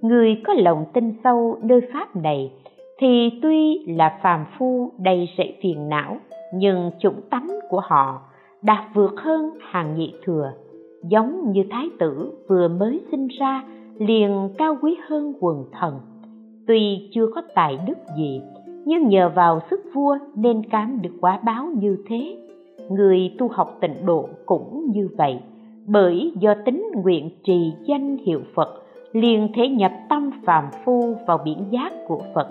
Người 0.00 0.42
có 0.44 0.54
lòng 0.54 0.84
tin 0.92 1.14
sâu 1.24 1.58
nơi 1.62 1.80
pháp 1.92 2.16
này 2.16 2.52
thì 2.98 3.30
tuy 3.42 3.84
là 3.86 4.18
phàm 4.22 4.44
phu 4.58 4.92
đầy 4.98 5.28
rẫy 5.38 5.54
phiền 5.62 5.88
não, 5.88 6.16
nhưng 6.54 6.90
chủng 6.98 7.20
tánh 7.30 7.48
của 7.70 7.80
họ 7.80 8.22
đã 8.62 8.88
vượt 8.94 9.20
hơn 9.20 9.50
hàng 9.60 9.94
nhị 9.94 10.14
thừa, 10.24 10.52
giống 11.02 11.52
như 11.52 11.64
thái 11.70 11.88
tử 11.98 12.32
vừa 12.48 12.68
mới 12.68 13.00
sinh 13.10 13.28
ra 13.28 13.64
liền 13.98 14.48
cao 14.58 14.76
quý 14.82 14.96
hơn 15.08 15.32
quần 15.40 15.64
thần. 15.72 16.00
Tuy 16.66 17.10
chưa 17.14 17.26
có 17.34 17.42
tài 17.54 17.78
đức 17.86 17.98
gì, 18.18 18.40
nhưng 18.84 19.08
nhờ 19.08 19.32
vào 19.34 19.60
sức 19.70 19.80
vua 19.94 20.18
nên 20.34 20.62
cám 20.70 21.02
được 21.02 21.12
quả 21.20 21.40
báo 21.44 21.66
như 21.76 21.96
thế. 22.08 22.36
Người 22.90 23.34
tu 23.38 23.48
học 23.48 23.78
tịnh 23.80 24.06
độ 24.06 24.28
cũng 24.46 24.92
như 24.94 25.08
vậy, 25.18 25.40
bởi 25.86 26.32
do 26.40 26.54
tính 26.64 26.84
nguyện 26.94 27.30
trì 27.44 27.72
danh 27.86 28.16
hiệu 28.16 28.40
phật, 28.54 28.82
liền 29.12 29.48
thể 29.54 29.68
nhập 29.68 29.92
tâm 30.08 30.30
phàm 30.44 30.64
phu 30.84 31.14
vào 31.26 31.38
biển 31.44 31.64
giác 31.70 31.92
của 32.08 32.20
phật, 32.34 32.48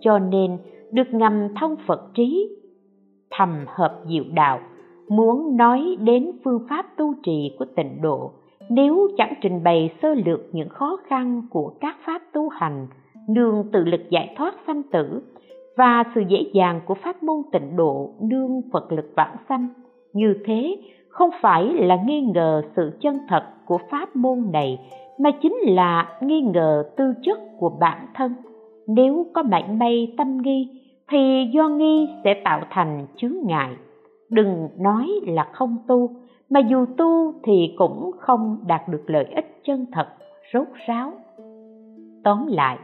cho 0.00 0.18
nên 0.18 0.58
được 0.92 1.08
ngầm 1.12 1.54
thông 1.60 1.76
phật 1.86 2.10
trí. 2.14 2.48
Thầm 3.30 3.64
hợp 3.66 4.00
diệu 4.08 4.24
đạo, 4.34 4.60
muốn 5.08 5.56
nói 5.56 5.96
đến 6.00 6.30
phương 6.44 6.66
pháp 6.70 6.86
tu 6.96 7.14
trì 7.22 7.56
của 7.58 7.64
tịnh 7.76 8.02
độ 8.02 8.32
nếu 8.70 9.08
chẳng 9.16 9.32
trình 9.40 9.62
bày 9.62 9.90
sơ 10.02 10.14
lược 10.14 10.40
những 10.52 10.68
khó 10.68 10.98
khăn 11.06 11.42
của 11.50 11.72
các 11.80 11.96
pháp 12.06 12.22
tu 12.32 12.48
hành, 12.48 12.86
nương 13.28 13.64
tự 13.72 13.84
lực 13.84 14.10
giải 14.10 14.34
thoát 14.36 14.54
sanh 14.66 14.82
tử 14.82 15.22
và 15.76 16.04
sự 16.14 16.22
dễ 16.28 16.38
dàng 16.52 16.80
của 16.86 16.94
pháp 16.94 17.22
môn 17.22 17.36
tịnh 17.52 17.76
độ 17.76 18.10
nương 18.20 18.62
phật 18.72 18.92
lực 18.92 19.12
vãng 19.16 19.36
sanh, 19.48 19.68
như 20.12 20.34
thế 20.44 20.76
không 21.08 21.30
phải 21.40 21.64
là 21.64 21.98
nghi 22.06 22.20
ngờ 22.20 22.62
sự 22.76 22.98
chân 23.00 23.18
thật 23.28 23.44
của 23.66 23.78
pháp 23.90 24.16
môn 24.16 24.38
này, 24.52 24.78
mà 25.18 25.30
chính 25.42 25.56
là 25.62 26.18
nghi 26.22 26.40
ngờ 26.40 26.84
tư 26.96 27.04
chất 27.22 27.38
của 27.58 27.70
bản 27.80 28.06
thân. 28.14 28.34
Nếu 28.86 29.26
có 29.34 29.42
mảy 29.42 29.64
may 29.68 30.14
tâm 30.16 30.38
nghi, 30.42 30.68
thì 31.10 31.50
do 31.54 31.68
nghi 31.68 32.08
sẽ 32.24 32.34
tạo 32.44 32.60
thành 32.70 33.06
chướng 33.16 33.34
ngại. 33.46 33.70
Đừng 34.30 34.68
nói 34.78 35.08
là 35.26 35.48
không 35.52 35.76
tu 35.88 36.10
mà 36.50 36.60
dù 36.60 36.86
tu 36.96 37.32
thì 37.42 37.74
cũng 37.78 38.10
không 38.18 38.58
đạt 38.66 38.88
được 38.88 39.02
lợi 39.06 39.24
ích 39.24 39.60
chân 39.64 39.86
thật, 39.92 40.06
rốt 40.52 40.66
ráo. 40.86 41.12
Tóm 42.24 42.46
lại, 42.46 42.78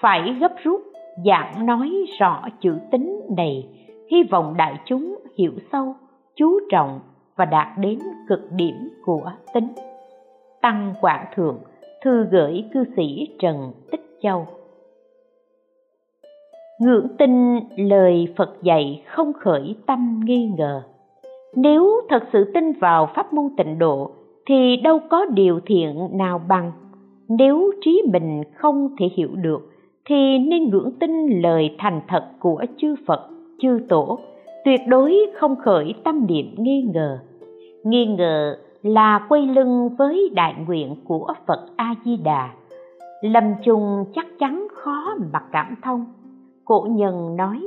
phải 0.00 0.36
gấp 0.40 0.52
rút, 0.62 0.80
giảng 1.24 1.66
nói 1.66 1.90
rõ 2.18 2.44
chữ 2.60 2.78
tính 2.90 3.20
này. 3.36 3.68
Hy 4.10 4.22
vọng 4.30 4.54
đại 4.56 4.80
chúng 4.84 5.18
hiểu 5.38 5.52
sâu, 5.72 5.94
chú 6.34 6.58
trọng 6.70 7.00
và 7.36 7.44
đạt 7.44 7.68
đến 7.78 7.98
cực 8.28 8.52
điểm 8.52 8.74
của 9.04 9.32
tính 9.54 9.68
tăng 10.60 10.94
quảng 11.00 11.26
thượng, 11.34 11.58
thư 12.02 12.24
gửi 12.30 12.64
cư 12.72 12.84
sĩ 12.96 13.28
trần 13.38 13.72
tích 13.90 14.18
châu. 14.22 14.46
Ngưỡng 16.80 17.06
tin 17.18 17.60
lời 17.76 18.34
phật 18.36 18.62
dạy 18.62 19.02
không 19.06 19.32
khởi 19.32 19.76
tâm 19.86 20.20
nghi 20.24 20.50
ngờ 20.58 20.82
nếu 21.56 22.00
thật 22.08 22.22
sự 22.32 22.50
tin 22.54 22.72
vào 22.72 23.08
pháp 23.14 23.32
môn 23.32 23.44
tịnh 23.56 23.78
độ, 23.78 24.10
thì 24.46 24.76
đâu 24.76 24.98
có 25.10 25.26
điều 25.26 25.60
thiện 25.66 26.08
nào 26.12 26.40
bằng. 26.48 26.72
Nếu 27.28 27.70
trí 27.80 28.02
mình 28.12 28.42
không 28.54 28.88
thể 28.98 29.06
hiểu 29.16 29.28
được, 29.34 29.70
thì 30.04 30.38
nên 30.38 30.70
ngưỡng 30.70 30.90
tin 31.00 31.40
lời 31.42 31.76
thành 31.78 32.00
thật 32.08 32.24
của 32.38 32.64
chư 32.76 32.94
phật, 33.06 33.28
chư 33.58 33.78
tổ. 33.88 34.18
Tuyệt 34.64 34.80
đối 34.88 35.16
không 35.34 35.56
khởi 35.56 35.94
tâm 36.04 36.26
niệm 36.26 36.54
nghi 36.56 36.82
ngờ. 36.94 37.18
Nghi 37.84 38.06
ngờ 38.06 38.56
là 38.82 39.26
quay 39.28 39.46
lưng 39.46 39.88
với 39.98 40.30
đại 40.34 40.54
nguyện 40.66 40.96
của 41.04 41.34
phật 41.46 41.60
a 41.76 41.94
di 42.04 42.16
đà 42.16 42.50
lâm 43.20 43.44
chung 43.64 44.04
chắc 44.14 44.26
chắn 44.38 44.66
khó 44.72 45.14
mà 45.32 45.40
cảm 45.52 45.74
thông. 45.82 46.04
Cổ 46.64 46.86
nhân 46.90 47.36
nói, 47.36 47.60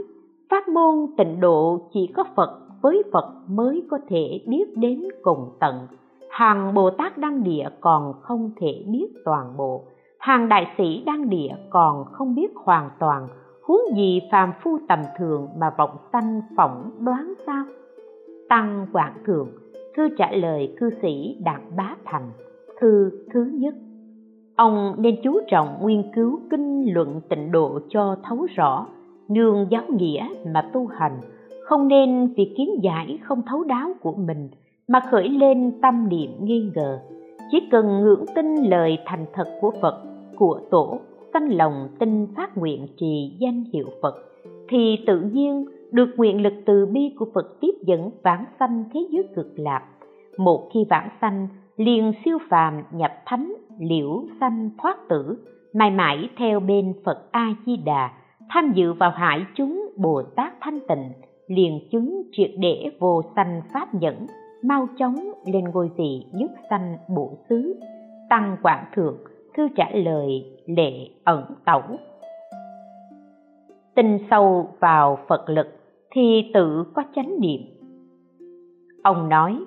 pháp 0.49 0.67
môn 0.67 1.07
tịnh 1.17 1.39
độ 1.39 1.79
chỉ 1.93 2.07
có 2.15 2.23
phật 2.35 2.62
với 2.83 3.03
phật 3.13 3.25
mới 3.47 3.87
có 3.91 3.99
thể 4.07 4.41
biết 4.47 4.77
đến 4.77 4.99
cùng 5.21 5.49
tận. 5.59 5.87
Hàng 6.29 6.73
bồ 6.73 6.89
tát 6.89 7.17
đăng 7.17 7.43
địa 7.43 7.69
còn 7.81 8.13
không 8.21 8.51
thể 8.61 8.83
biết 8.87 9.07
toàn 9.25 9.57
bộ. 9.57 9.83
Hàng 10.19 10.49
đại 10.49 10.73
sĩ 10.77 11.03
đăng 11.05 11.29
địa 11.29 11.55
còn 11.69 12.05
không 12.05 12.35
biết 12.35 12.55
hoàn 12.55 12.89
toàn. 12.99 13.27
Huống 13.63 13.81
gì 13.95 14.21
phàm 14.31 14.53
phu 14.63 14.79
tầm 14.87 14.99
thường 15.17 15.47
mà 15.57 15.73
vọng 15.77 15.97
sanh 16.13 16.41
phỏng 16.57 16.91
đoán 16.99 17.33
sao? 17.45 17.65
Tăng 18.49 18.87
quảng 18.93 19.23
thượng, 19.25 19.49
thư 19.95 20.09
trả 20.17 20.31
lời 20.31 20.75
cư 20.79 20.89
sĩ 21.01 21.37
đạt 21.43 21.61
bá 21.77 21.95
thành, 22.05 22.31
thư 22.79 23.11
thứ 23.33 23.49
nhất. 23.53 23.73
Ông 24.55 24.95
nên 24.97 25.15
chú 25.23 25.39
trọng 25.47 25.87
nghiên 25.87 26.11
cứu 26.15 26.39
kinh 26.51 26.93
luận 26.93 27.21
tịnh 27.29 27.51
độ 27.51 27.79
cho 27.89 28.15
thấu 28.23 28.47
rõ 28.55 28.87
nương 29.29 29.67
giáo 29.69 29.83
nghĩa 29.89 30.27
mà 30.53 30.69
tu 30.73 30.87
hành 30.87 31.21
không 31.63 31.87
nên 31.87 32.33
vì 32.37 32.53
kiến 32.57 32.69
giải 32.83 33.19
không 33.23 33.41
thấu 33.47 33.63
đáo 33.63 33.89
của 34.01 34.13
mình 34.17 34.49
mà 34.87 34.99
khởi 35.11 35.29
lên 35.29 35.71
tâm 35.81 36.09
niệm 36.09 36.31
nghi 36.39 36.71
ngờ, 36.75 36.99
chỉ 37.51 37.67
cần 37.71 38.01
ngưỡng 38.01 38.25
tin 38.35 38.55
lời 38.55 38.97
thành 39.05 39.25
thật 39.33 39.57
của 39.61 39.71
phật, 39.81 40.03
của 40.35 40.59
tổ 40.71 40.99
sanh 41.33 41.57
lòng 41.57 41.87
tin 41.99 42.27
phát 42.35 42.57
nguyện 42.57 42.87
trì 42.97 43.37
danh 43.39 43.63
hiệu 43.73 43.85
phật, 44.01 44.15
thì 44.69 44.95
tự 45.07 45.21
nhiên 45.21 45.65
được 45.91 46.09
nguyện 46.17 46.41
lực 46.41 46.53
từ 46.65 46.85
bi 46.85 47.15
của 47.19 47.25
phật 47.33 47.59
tiếp 47.61 47.73
dẫn 47.85 48.09
vãng 48.23 48.45
sanh 48.59 48.83
thế 48.93 48.99
giới 49.11 49.23
cực 49.35 49.51
lạc. 49.55 49.83
Một 50.37 50.69
khi 50.73 50.79
vãng 50.89 51.09
sanh, 51.21 51.47
liền 51.77 52.11
siêu 52.25 52.37
phàm 52.49 52.83
nhập 52.91 53.11
thánh, 53.25 53.53
liễu 53.79 54.23
sanh 54.39 54.69
thoát 54.81 54.97
tử, 55.09 55.37
mãi 55.73 55.91
mãi 55.91 56.29
theo 56.37 56.59
bên 56.59 56.93
phật 57.05 57.31
a 57.31 57.55
di 57.65 57.77
đà, 57.77 58.11
tham 58.49 58.71
dự 58.75 58.93
vào 58.93 59.11
hải 59.11 59.45
chúng 59.55 59.89
bồ 59.97 60.23
tát 60.35 60.53
thanh 60.61 60.79
tịnh 60.87 61.11
liền 61.47 61.79
chứng 61.91 62.23
triệt 62.31 62.51
để 62.57 62.91
vô 62.99 63.21
sanh 63.35 63.61
pháp 63.73 63.93
nhẫn, 63.93 64.27
mau 64.63 64.87
chóng 64.97 65.15
lên 65.45 65.63
ngôi 65.63 65.89
vị 65.97 66.25
nhất 66.33 66.51
sanh 66.69 66.97
bổ 67.15 67.37
xứ, 67.49 67.79
tăng 68.29 68.57
quảng 68.63 68.85
thượng, 68.95 69.17
thư 69.57 69.67
trả 69.75 69.89
lời 69.93 70.45
lệ 70.65 71.09
ẩn 71.23 71.43
tẩu. 71.65 71.81
Tin 73.95 74.17
sâu 74.31 74.67
vào 74.79 75.17
phật 75.27 75.49
lực 75.49 75.67
thì 76.11 76.51
tự 76.53 76.83
có 76.93 77.03
chánh 77.15 77.39
niệm. 77.39 77.61
Ông 79.03 79.29
nói, 79.29 79.59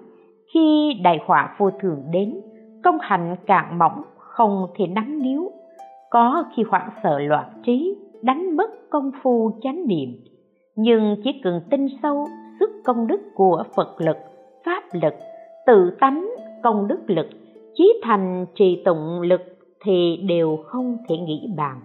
khi 0.54 0.94
đại 1.04 1.18
họa 1.26 1.56
vô 1.58 1.70
thường 1.80 2.02
đến, 2.10 2.40
công 2.84 2.98
hạnh 3.00 3.36
cạn 3.46 3.78
mỏng 3.78 4.02
không 4.18 4.66
thể 4.76 4.86
nắm 4.86 5.22
níu. 5.22 5.50
Có 6.10 6.44
khi 6.56 6.62
hoảng 6.62 6.90
sợ 7.02 7.18
loạn 7.18 7.62
trí, 7.64 7.96
đánh 8.22 8.56
mất 8.56 8.70
công 8.90 9.10
phu 9.22 9.50
chánh 9.62 9.86
niệm 9.86 10.08
nhưng 10.76 11.16
chỉ 11.24 11.30
cần 11.44 11.60
tin 11.70 11.86
sâu 12.02 12.26
sức 12.60 12.70
công 12.84 13.06
đức 13.06 13.20
của 13.34 13.64
phật 13.76 14.00
lực, 14.00 14.16
pháp 14.64 14.82
lực, 15.02 15.14
tự 15.66 15.90
tánh 16.00 16.30
công 16.62 16.88
đức 16.88 17.00
lực, 17.06 17.26
chí 17.74 18.00
thành 18.02 18.46
trì 18.54 18.82
tụng 18.84 19.20
lực 19.20 19.40
thì 19.84 20.16
đều 20.16 20.56
không 20.66 20.96
thể 21.08 21.16
nghĩ 21.16 21.48
bàn. 21.56 21.80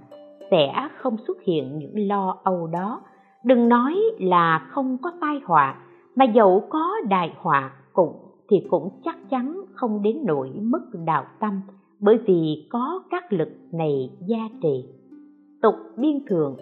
Sẽ 0.51 0.87
không 0.97 1.17
xuất 1.27 1.37
hiện 1.43 1.77
những 1.77 2.07
lo 2.07 2.37
âu 2.43 2.67
đó. 2.67 3.01
Đừng 3.43 3.69
nói 3.69 3.95
là 4.19 4.67
không 4.71 4.97
có 5.01 5.11
tai 5.21 5.39
họa, 5.45 5.75
mà 6.15 6.25
dẫu 6.25 6.63
có 6.69 6.91
đại 7.09 7.33
họa 7.37 7.71
cũng, 7.93 8.15
thì 8.49 8.57
cũng 8.69 8.89
chắc 9.05 9.29
chắn 9.29 9.61
không 9.73 10.01
đến 10.01 10.17
nỗi 10.25 10.51
mất 10.61 10.81
đạo 11.05 11.25
tâm, 11.39 11.61
bởi 11.99 12.17
vì 12.27 12.67
có 12.69 13.03
các 13.09 13.33
lực 13.33 13.49
này 13.71 14.09
gia 14.27 14.49
trì. 14.61 14.85
Tục 15.61 15.75
biên 15.97 16.25
thường 16.29 16.55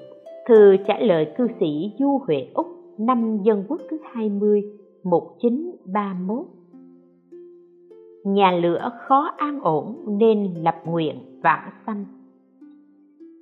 thư 0.49 0.77
trả 0.87 0.99
lời 0.99 1.33
cư 1.37 1.47
sĩ 1.59 1.91
du 1.99 2.21
huệ 2.27 2.47
úc, 2.53 2.67
năm 2.97 3.37
dân 3.43 3.63
quốc 3.67 3.81
thứ 3.89 3.97
20 4.13 4.63
1931 5.03 6.45
Nhà 8.25 8.51
lửa 8.51 8.89
khó 9.07 9.31
an 9.37 9.59
ổn 9.61 9.95
nên 10.07 10.53
lập 10.63 10.75
nguyện 10.85 11.39
vãng 11.43 11.69
sanh. 11.85 12.05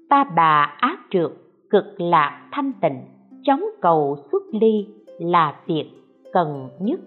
Ta 0.09 0.23
bà 0.35 0.75
ác 0.79 0.99
trượt 1.11 1.31
cực 1.69 2.01
lạc 2.01 2.49
thanh 2.51 2.71
tịnh 2.81 3.01
chống 3.43 3.63
cầu 3.81 4.17
xuất 4.31 4.43
ly 4.51 4.87
là 5.19 5.59
việc 5.65 5.89
cần 6.33 6.69
nhất. 6.79 6.99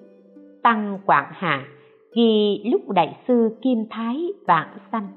Tăng 0.63 0.99
quảng 1.07 1.31
hạ, 1.33 1.65
ghi 2.15 2.63
lúc 2.65 2.91
đại 2.91 3.17
sư 3.29 3.57
kim 3.63 3.85
thái 3.91 4.33
vãng 4.47 4.79
sanh. 4.93 5.09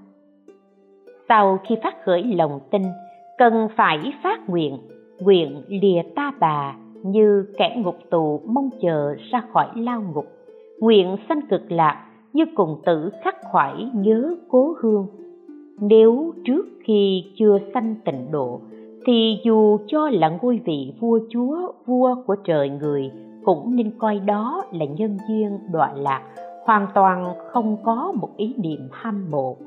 Sau 1.29 1.59
khi 1.67 1.75
phát 1.83 1.95
khởi 2.05 2.23
lòng 2.23 2.59
tin 2.71 2.81
cần 3.43 3.67
phải 3.75 4.13
phát 4.23 4.49
nguyện 4.49 4.77
nguyện 5.19 5.61
lìa 5.67 6.01
ta 6.15 6.31
bà 6.39 6.75
như 7.03 7.45
kẻ 7.57 7.75
ngục 7.83 7.97
tù 8.09 8.41
mong 8.45 8.69
chờ 8.81 9.15
ra 9.31 9.43
khỏi 9.53 9.67
lao 9.75 10.03
ngục. 10.13 10.25
Nguyện 10.79 11.17
sanh 11.29 11.39
cực 11.49 11.71
lạc 11.71 12.05
như 12.33 12.45
cùng 12.55 12.81
tử 12.85 13.09
khắc 13.23 13.35
khoải 13.51 13.89
nhớ 13.93 14.35
cố 14.49 14.75
hương. 14.79 15.07
Nếu 15.79 16.33
trước 16.45 16.65
khi 16.83 17.23
chưa 17.35 17.59
sanh 17.73 17.95
tịnh 18.05 18.31
độ, 18.31 18.61
thì 19.05 19.37
dù 19.43 19.77
cho 19.87 20.09
là 20.09 20.29
ngôi 20.41 20.61
vị 20.65 20.93
vua 20.99 21.19
chúa, 21.29 21.71
vua 21.85 22.15
của 22.27 22.35
trời 22.35 22.69
người, 22.69 23.11
cũng 23.43 23.75
nên 23.75 23.91
coi 23.97 24.19
đó 24.19 24.63
là 24.71 24.85
nhân 24.85 25.17
duyên 25.29 25.59
đọa 25.71 25.93
lạc, 25.95 26.21
hoàn 26.65 26.87
toàn 26.93 27.33
không 27.51 27.77
có 27.83 28.13
một 28.15 28.29
ý 28.37 28.53
niệm 28.57 28.87
ham 28.91 29.31
mộ 29.31 29.57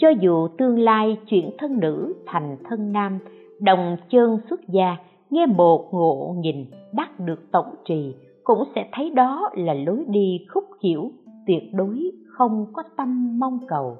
cho 0.00 0.08
dù 0.08 0.48
tương 0.58 0.78
lai 0.78 1.18
chuyển 1.26 1.50
thân 1.58 1.80
nữ 1.80 2.14
thành 2.26 2.56
thân 2.64 2.92
nam, 2.92 3.18
đồng 3.60 3.96
chân 4.10 4.38
xuất 4.50 4.68
gia, 4.68 4.96
nghe 5.30 5.46
một 5.46 5.88
ngộ 5.92 6.34
nhìn 6.38 6.66
đắc 6.92 7.20
được 7.20 7.52
tổng 7.52 7.74
trì, 7.84 8.14
cũng 8.44 8.64
sẽ 8.74 8.88
thấy 8.92 9.10
đó 9.10 9.50
là 9.54 9.74
lối 9.74 10.04
đi 10.08 10.46
khúc 10.48 10.64
hiểu 10.82 11.10
tuyệt 11.46 11.62
đối 11.72 12.10
không 12.26 12.66
có 12.72 12.82
tâm 12.96 13.38
mong 13.38 13.58
cầu. 13.68 13.96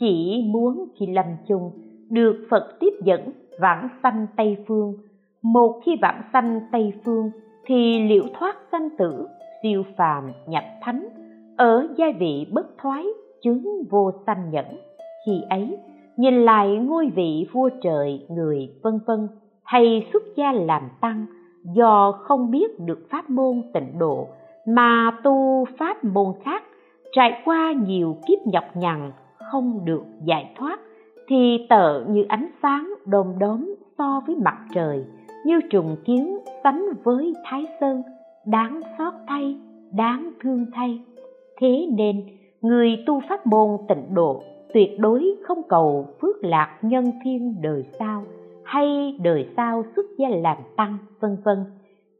Chỉ 0.00 0.44
muốn 0.52 0.88
khi 0.98 1.06
lâm 1.06 1.26
chung, 1.48 1.70
được 2.10 2.46
phật 2.50 2.76
tiếp 2.80 2.92
dẫn, 3.04 3.20
vãng 3.60 3.88
sanh 4.02 4.26
tây 4.36 4.56
phương. 4.68 4.94
Một 5.42 5.80
khi 5.84 5.92
vãng 6.02 6.22
sanh 6.32 6.60
tây 6.72 6.92
phương, 7.04 7.30
thì 7.66 7.98
liễu 8.08 8.24
thoát 8.38 8.56
sanh 8.72 8.88
tử, 8.98 9.26
siêu 9.62 9.82
phàm 9.96 10.32
nhập 10.46 10.64
thánh, 10.82 11.08
ở 11.56 11.88
giai 11.96 12.12
vị 12.12 12.46
bất 12.52 12.66
thoái 12.78 13.06
chứng 13.42 13.82
vô 13.90 14.10
sanh 14.26 14.50
nhẫn 14.50 14.66
khi 15.26 15.42
ấy, 15.50 15.78
nhìn 16.16 16.34
lại 16.34 16.76
ngôi 16.76 17.10
vị 17.14 17.46
vua 17.52 17.68
trời, 17.82 18.26
người 18.28 18.68
vân 18.82 18.98
vân 19.06 19.28
hay 19.64 20.06
xuất 20.12 20.22
gia 20.36 20.52
làm 20.52 20.82
tăng, 21.00 21.26
do 21.74 22.12
không 22.12 22.50
biết 22.50 22.80
được 22.80 23.06
pháp 23.10 23.30
môn 23.30 23.62
tịnh 23.74 23.98
độ, 23.98 24.28
mà 24.66 25.10
tu 25.24 25.64
pháp 25.78 26.04
môn 26.04 26.26
khác, 26.44 26.62
trải 27.12 27.42
qua 27.44 27.72
nhiều 27.86 28.16
kiếp 28.26 28.38
nhọc 28.46 28.64
nhằn, 28.74 29.12
không 29.50 29.84
được 29.84 30.02
giải 30.24 30.54
thoát, 30.58 30.80
thì 31.28 31.66
tợ 31.68 32.04
như 32.08 32.24
ánh 32.28 32.50
sáng 32.62 32.94
đom 33.06 33.38
đóm 33.38 33.74
so 33.98 34.22
với 34.26 34.36
mặt 34.36 34.58
trời, 34.74 35.04
như 35.44 35.60
trùng 35.70 35.96
kiến 36.04 36.38
sánh 36.64 36.86
với 37.04 37.32
thái 37.44 37.66
sơn, 37.80 38.02
đáng 38.46 38.80
xót 38.98 39.14
thay, 39.28 39.56
đáng 39.92 40.30
thương 40.42 40.66
thay. 40.72 41.00
Thế 41.60 41.86
nên, 41.92 42.26
người 42.60 42.96
tu 43.06 43.22
pháp 43.28 43.46
môn 43.46 43.68
tịnh 43.88 44.14
độ 44.14 44.42
tuyệt 44.74 44.98
đối 44.98 45.36
không 45.42 45.62
cầu 45.68 46.06
phước 46.20 46.44
lạc 46.44 46.78
nhân 46.82 47.12
thiên 47.24 47.62
đời 47.62 47.84
sau 47.98 48.24
hay 48.70 49.18
đời 49.22 49.48
sau 49.56 49.84
xuất 49.96 50.06
gia 50.18 50.28
làm 50.28 50.56
tăng, 50.76 50.98
vân 51.20 51.36
vân. 51.44 51.64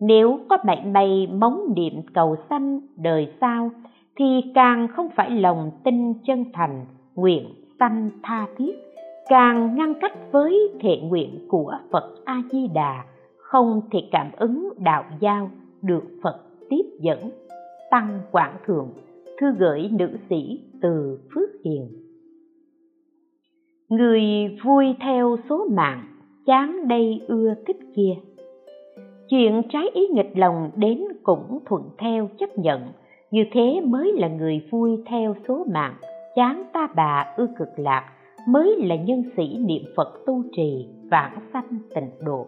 Nếu 0.01 0.39
có 0.49 0.59
bạn 0.67 0.93
may 0.93 1.29
móng 1.33 1.73
niệm 1.77 2.03
cầu 2.15 2.37
sanh 2.51 2.81
đời 2.97 3.33
sau, 3.41 3.71
thì 4.17 4.41
càng 4.55 4.89
không 4.89 5.09
phải 5.17 5.31
lòng 5.31 5.71
tin 5.85 6.15
chân 6.27 6.45
thành, 6.53 6.87
nguyện 7.15 7.47
sanh 7.79 8.11
tha 8.23 8.47
thiết. 8.57 8.73
Càng 9.29 9.75
ngăn 9.75 9.95
cách 10.01 10.33
với 10.33 10.69
thệ 10.81 10.97
nguyện 10.97 11.47
của 11.49 11.75
phật 11.91 12.15
a 12.25 12.43
di 12.53 12.69
đà 12.75 13.05
không 13.37 13.81
thể 13.93 13.99
cảm 14.11 14.31
ứng 14.37 14.69
đạo 14.79 15.05
giao 15.21 15.51
được 15.83 16.05
phật 16.23 16.41
tiếp 16.71 16.83
dẫn. 17.01 17.31
Tăng 17.91 18.21
quảng 18.31 18.57
thượng, 18.67 18.89
thư 19.41 19.53
gửi 19.59 19.89
nữ 19.93 20.17
sĩ 20.31 20.61
từ 20.83 21.19
phước 21.35 21.49
hiền 21.65 22.00
người 23.91 24.23
vui 24.65 24.95
theo 25.01 25.37
số 25.49 25.67
mạng, 25.71 26.05
chán 26.47 26.89
đây 26.89 27.21
ưa 27.29 27.55
thích 27.67 27.77
kia. 27.97 28.15
Chuyện 29.29 29.63
trái 29.69 29.83
ý 29.95 30.07
nghịch 30.09 30.33
lòng 30.35 30.71
đến 30.77 31.05
cũng 31.23 31.59
thuận 31.67 31.83
theo 31.99 32.29
chấp 32.39 32.59
nhận, 32.59 32.81
như 33.31 33.45
thế 33.53 33.81
mới 33.85 34.13
là 34.13 34.29
người 34.29 34.67
vui 34.71 35.03
theo 35.07 35.35
số 35.49 35.67
mạng, 35.73 35.95
chán 36.35 36.63
ta 36.73 36.89
bà 36.97 37.35
ưa 37.37 37.47
cực 37.59 37.69
lạc, 37.77 38.13
mới 38.49 38.77
là 38.79 38.97
nhân 38.97 39.23
sĩ 39.37 39.59
niệm 39.59 39.83
phật 39.97 40.09
tu 40.27 40.43
trì, 40.57 40.87
vãng 41.11 41.39
sanh 41.53 41.79
tịnh 41.95 42.11
độ. 42.21 42.47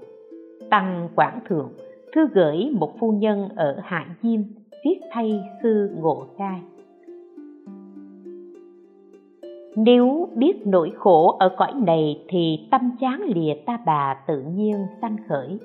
Tăng 0.70 1.08
quảng 1.14 1.40
thượng, 1.48 1.72
thư 2.14 2.26
gửi 2.34 2.70
một 2.78 2.92
phu 3.00 3.12
nhân 3.12 3.48
ở 3.56 3.80
hạ 3.84 4.16
diêm, 4.22 4.40
viết 4.84 5.00
thay 5.12 5.40
sư 5.62 5.90
ngộ 6.00 6.26
khai 6.38 6.60
nếu 9.76 10.28
biết 10.36 10.66
nỗi 10.66 10.92
khổ 10.96 11.36
ở 11.38 11.48
cõi 11.56 11.72
này 11.86 12.24
thì 12.28 12.68
tâm 12.70 12.90
chán 13.00 13.22
lìa 13.34 13.54
ta 13.66 13.78
bà 13.86 14.16
tự 14.26 14.42
nhiên 14.42 14.74
sanh 15.00 15.16
khởi. 15.28 15.58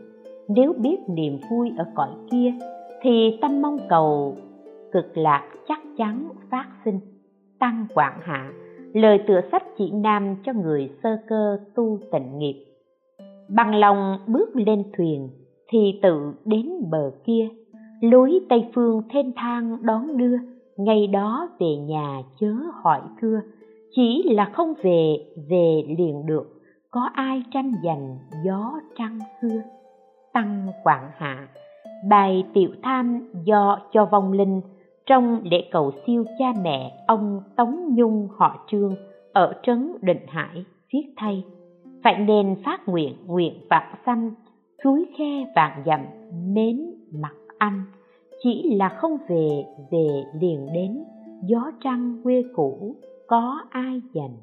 Nếu 0.48 0.74
biết 0.74 0.98
niềm 1.08 1.40
vui 1.52 1.72
ở 1.78 1.86
cõi 1.96 2.10
kia 2.32 2.54
thì 3.02 3.38
tâm 3.42 3.62
mong 3.62 3.78
cầu 3.90 4.36
cực 4.92 5.18
lạc 5.18 5.44
chắc 5.68 5.80
chắn 5.98 6.30
phát 6.52 6.68
sinh, 6.86 7.00
tăng 7.60 7.86
quảng 7.94 8.20
hạ. 8.22 8.52
Lời 8.94 9.20
tựa 9.28 9.42
sách 9.52 9.64
chỉ 9.78 9.92
nam 9.92 10.36
cho 10.46 10.54
người 10.54 10.90
sơ 11.04 11.18
cơ 11.28 11.58
tu 11.76 12.00
tịnh 12.12 12.38
nghiệp. 12.38 12.66
Bằng 13.50 13.76
lòng 13.76 14.20
bước 14.28 14.56
lên 14.56 14.84
thuyền 14.98 15.30
thì 15.70 16.00
tự 16.02 16.34
đến 16.46 16.70
bờ 16.92 17.12
kia. 17.26 17.48
Lối 18.02 18.40
tây 18.50 18.66
phương 18.76 19.02
thênh 19.10 19.32
thang 19.36 19.78
đón 19.82 20.18
đưa, 20.18 20.38
ngày 20.78 21.08
đó 21.08 21.50
về 21.60 21.76
nhà 21.76 22.22
chớ 22.40 22.54
hỏi 22.84 23.02
thưa 23.22 23.40
chỉ 23.98 24.24
là 24.24 24.46
không 24.54 24.74
về 24.82 25.18
về 25.50 25.84
liền 25.98 26.26
được. 26.26 26.62
Có 26.92 27.10
ai 27.14 27.44
tranh 27.52 27.72
giành 27.84 28.18
gió 28.46 28.74
trăng 28.98 29.20
xưa? 29.42 29.62
Tăng 30.34 30.68
quảng 30.84 31.12
hạ, 31.18 31.48
bài 32.10 32.44
tiểu 32.54 32.70
tham 32.84 33.32
do 33.46 33.80
cho 33.92 34.06
vong 34.06 34.32
linh. 34.32 34.62
Trong 35.06 35.42
lễ 35.44 35.64
cầu 35.72 35.92
siêu 36.08 36.24
cha 36.40 36.46
mẹ, 36.64 37.04
ông 37.08 37.42
tống 37.56 37.96
nhung 37.96 38.28
họ 38.38 38.66
trương 38.72 38.96
ở 39.34 39.54
trấn 39.64 39.94
định 40.02 40.26
hải 40.28 40.66
viết 40.94 41.14
thay. 41.18 41.44
Phải 42.04 42.20
nên 42.20 42.56
phát 42.66 42.88
nguyện 42.88 43.14
nguyện 43.26 43.54
vạn 43.70 43.96
sanh, 44.06 44.32
suối 44.84 45.06
khe 45.18 45.52
vạn 45.56 45.84
dặm, 45.86 46.02
mến 46.54 46.94
mặt 47.12 47.36
anh. 47.58 47.84
Chỉ 48.44 48.76
là 48.76 48.90
không 48.90 49.18
về 49.30 49.66
về 49.92 50.24
liền 50.40 50.68
đến, 50.74 51.04
gió 51.44 51.72
trăng 51.84 52.22
quê 52.24 52.44
cũ 52.56 52.96
có 53.28 53.60
ai 53.70 54.02
dành. 54.14 54.38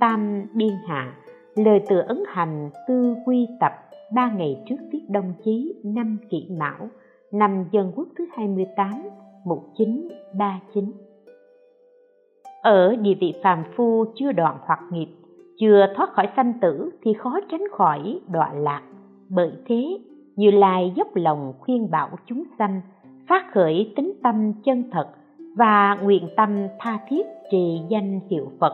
Tam 0.00 0.46
biên 0.54 0.72
hạ, 0.88 1.16
lời 1.54 1.82
tựa 1.88 2.00
ấn 2.00 2.22
hành 2.26 2.70
tư 2.88 3.14
quy 3.26 3.48
tập 3.60 3.72
ba 4.14 4.30
ngày 4.30 4.62
trước 4.68 4.76
tiết 4.92 5.10
đông 5.10 5.32
chí, 5.44 5.74
năm 5.84 6.18
kỷ 6.30 6.48
mão 6.50 6.88
năm 7.32 7.64
dân 7.72 7.92
quốc 7.96 8.08
thứ 8.18 8.26
28 8.32 9.02
1939 9.44 10.92
ở 12.62 12.96
địa 12.96 13.14
vị 13.20 13.34
phàm 13.42 13.64
phu 13.76 14.04
chưa 14.14 14.32
đoạn 14.32 14.56
hoặc 14.60 14.80
nghiệp, 14.90 15.08
chưa 15.58 15.86
thoát 15.96 16.12
khỏi 16.12 16.28
sanh 16.36 16.52
tử 16.60 16.90
thì 17.02 17.12
khó 17.12 17.40
tránh 17.50 17.64
khỏi 17.72 18.20
đọa 18.28 18.52
lạc. 18.52 18.82
Bởi 19.28 19.52
thế, 19.66 19.98
như 20.36 20.50
lai 20.50 20.92
dốc 20.96 21.08
lòng 21.16 21.52
khuyên 21.60 21.90
bảo 21.90 22.08
chúng 22.26 22.44
sanh, 22.58 22.80
phát 23.28 23.44
khởi 23.52 23.92
tính 23.96 24.12
tâm 24.22 24.52
chân 24.64 24.90
thật 24.92 25.06
và 25.56 25.98
nguyện 26.02 26.28
tâm 26.36 26.66
tha 26.78 26.98
thiết 27.08 27.26
trì 27.50 27.80
danh 27.88 28.20
hiệu 28.30 28.46
phật, 28.60 28.72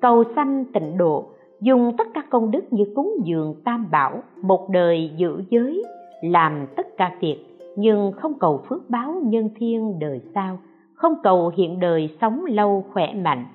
cầu 0.00 0.24
sanh 0.36 0.64
tịnh 0.72 0.98
độ, 0.98 1.24
dùng 1.60 1.96
tất 1.98 2.06
cả 2.14 2.22
công 2.30 2.50
đức 2.50 2.64
như 2.70 2.84
cúng 2.94 3.14
dường 3.24 3.54
tam 3.64 3.90
bảo, 3.90 4.22
một 4.42 4.68
đời 4.68 5.10
giữ 5.16 5.42
giới, 5.50 5.82
làm 6.22 6.66
tất 6.76 6.86
cả 6.96 7.16
việc, 7.20 7.38
nhưng 7.76 8.12
không 8.12 8.38
cầu 8.38 8.60
phước 8.68 8.90
báo 8.90 9.14
nhân 9.24 9.48
thiên 9.56 9.98
đời 9.98 10.20
sau, 10.34 10.58
không 10.94 11.14
cầu 11.22 11.52
hiện 11.56 11.80
đời 11.80 12.16
sống 12.20 12.44
lâu 12.44 12.84
khỏe 12.92 13.14
mạnh. 13.14 13.46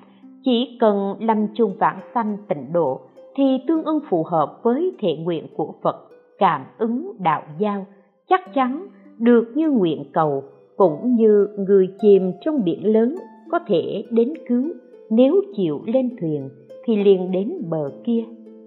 Chỉ 0.43 0.77
cần 0.79 1.15
lâm 1.19 1.47
chung 1.53 1.75
vãng 1.79 1.99
sanh 2.13 2.37
tịnh 2.47 2.73
độ, 2.73 2.99
thì 3.35 3.57
tương 3.67 3.83
ưng 3.83 3.99
phù 4.09 4.23
hợp 4.23 4.59
với 4.63 4.91
thể 4.99 5.17
nguyện 5.17 5.47
của 5.57 5.73
phật, 5.83 5.95
cảm 6.37 6.65
ứng 6.77 7.11
đạo 7.19 7.41
giao, 7.57 7.85
chắc 8.29 8.53
chắn 8.53 8.87
được 9.17 9.51
như 9.55 9.69
nguyện 9.69 10.03
cầu 10.13 10.43
cũng 10.79 11.15
như 11.15 11.47
người 11.57 11.87
chìm 12.01 12.31
trong 12.41 12.63
biển 12.63 12.93
lớn 12.93 13.15
có 13.51 13.59
thể 13.67 14.03
đến 14.11 14.33
cứu 14.47 14.63
nếu 15.09 15.41
chịu 15.55 15.81
lên 15.85 16.09
thuyền 16.21 16.49
thì 16.85 17.03
liền 17.03 17.31
đến 17.31 17.53
bờ 17.69 17.91
kia. 18.03 18.23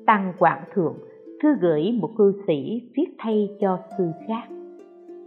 Tăng 0.06 0.32
quảng 0.38 0.64
thượng 0.74 0.94
thư 1.42 1.48
gửi 1.60 1.92
một 2.00 2.10
cư 2.18 2.32
sĩ 2.46 2.82
viết 2.96 3.06
thay 3.18 3.48
cho 3.60 3.78
sư 3.98 4.04
khác. 4.28 4.42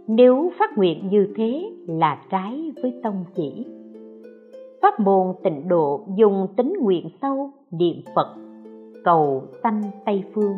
Nếu 0.06 0.50
phát 0.58 0.78
nguyện 0.78 1.08
như 1.10 1.28
thế 1.36 1.70
là 1.86 2.22
trái 2.30 2.72
với 2.82 2.94
tông 3.02 3.24
chỉ. 3.34 3.66
Pháp 4.82 5.00
môn 5.00 5.26
tịnh 5.44 5.68
độ 5.68 6.00
dùng 6.16 6.46
tính 6.56 6.72
nguyện 6.80 7.08
sâu 7.22 7.50
niệm 7.70 7.96
phật, 8.14 8.34
cầu 9.04 9.42
sanh 9.62 9.82
tây 10.04 10.24
phương, 10.34 10.52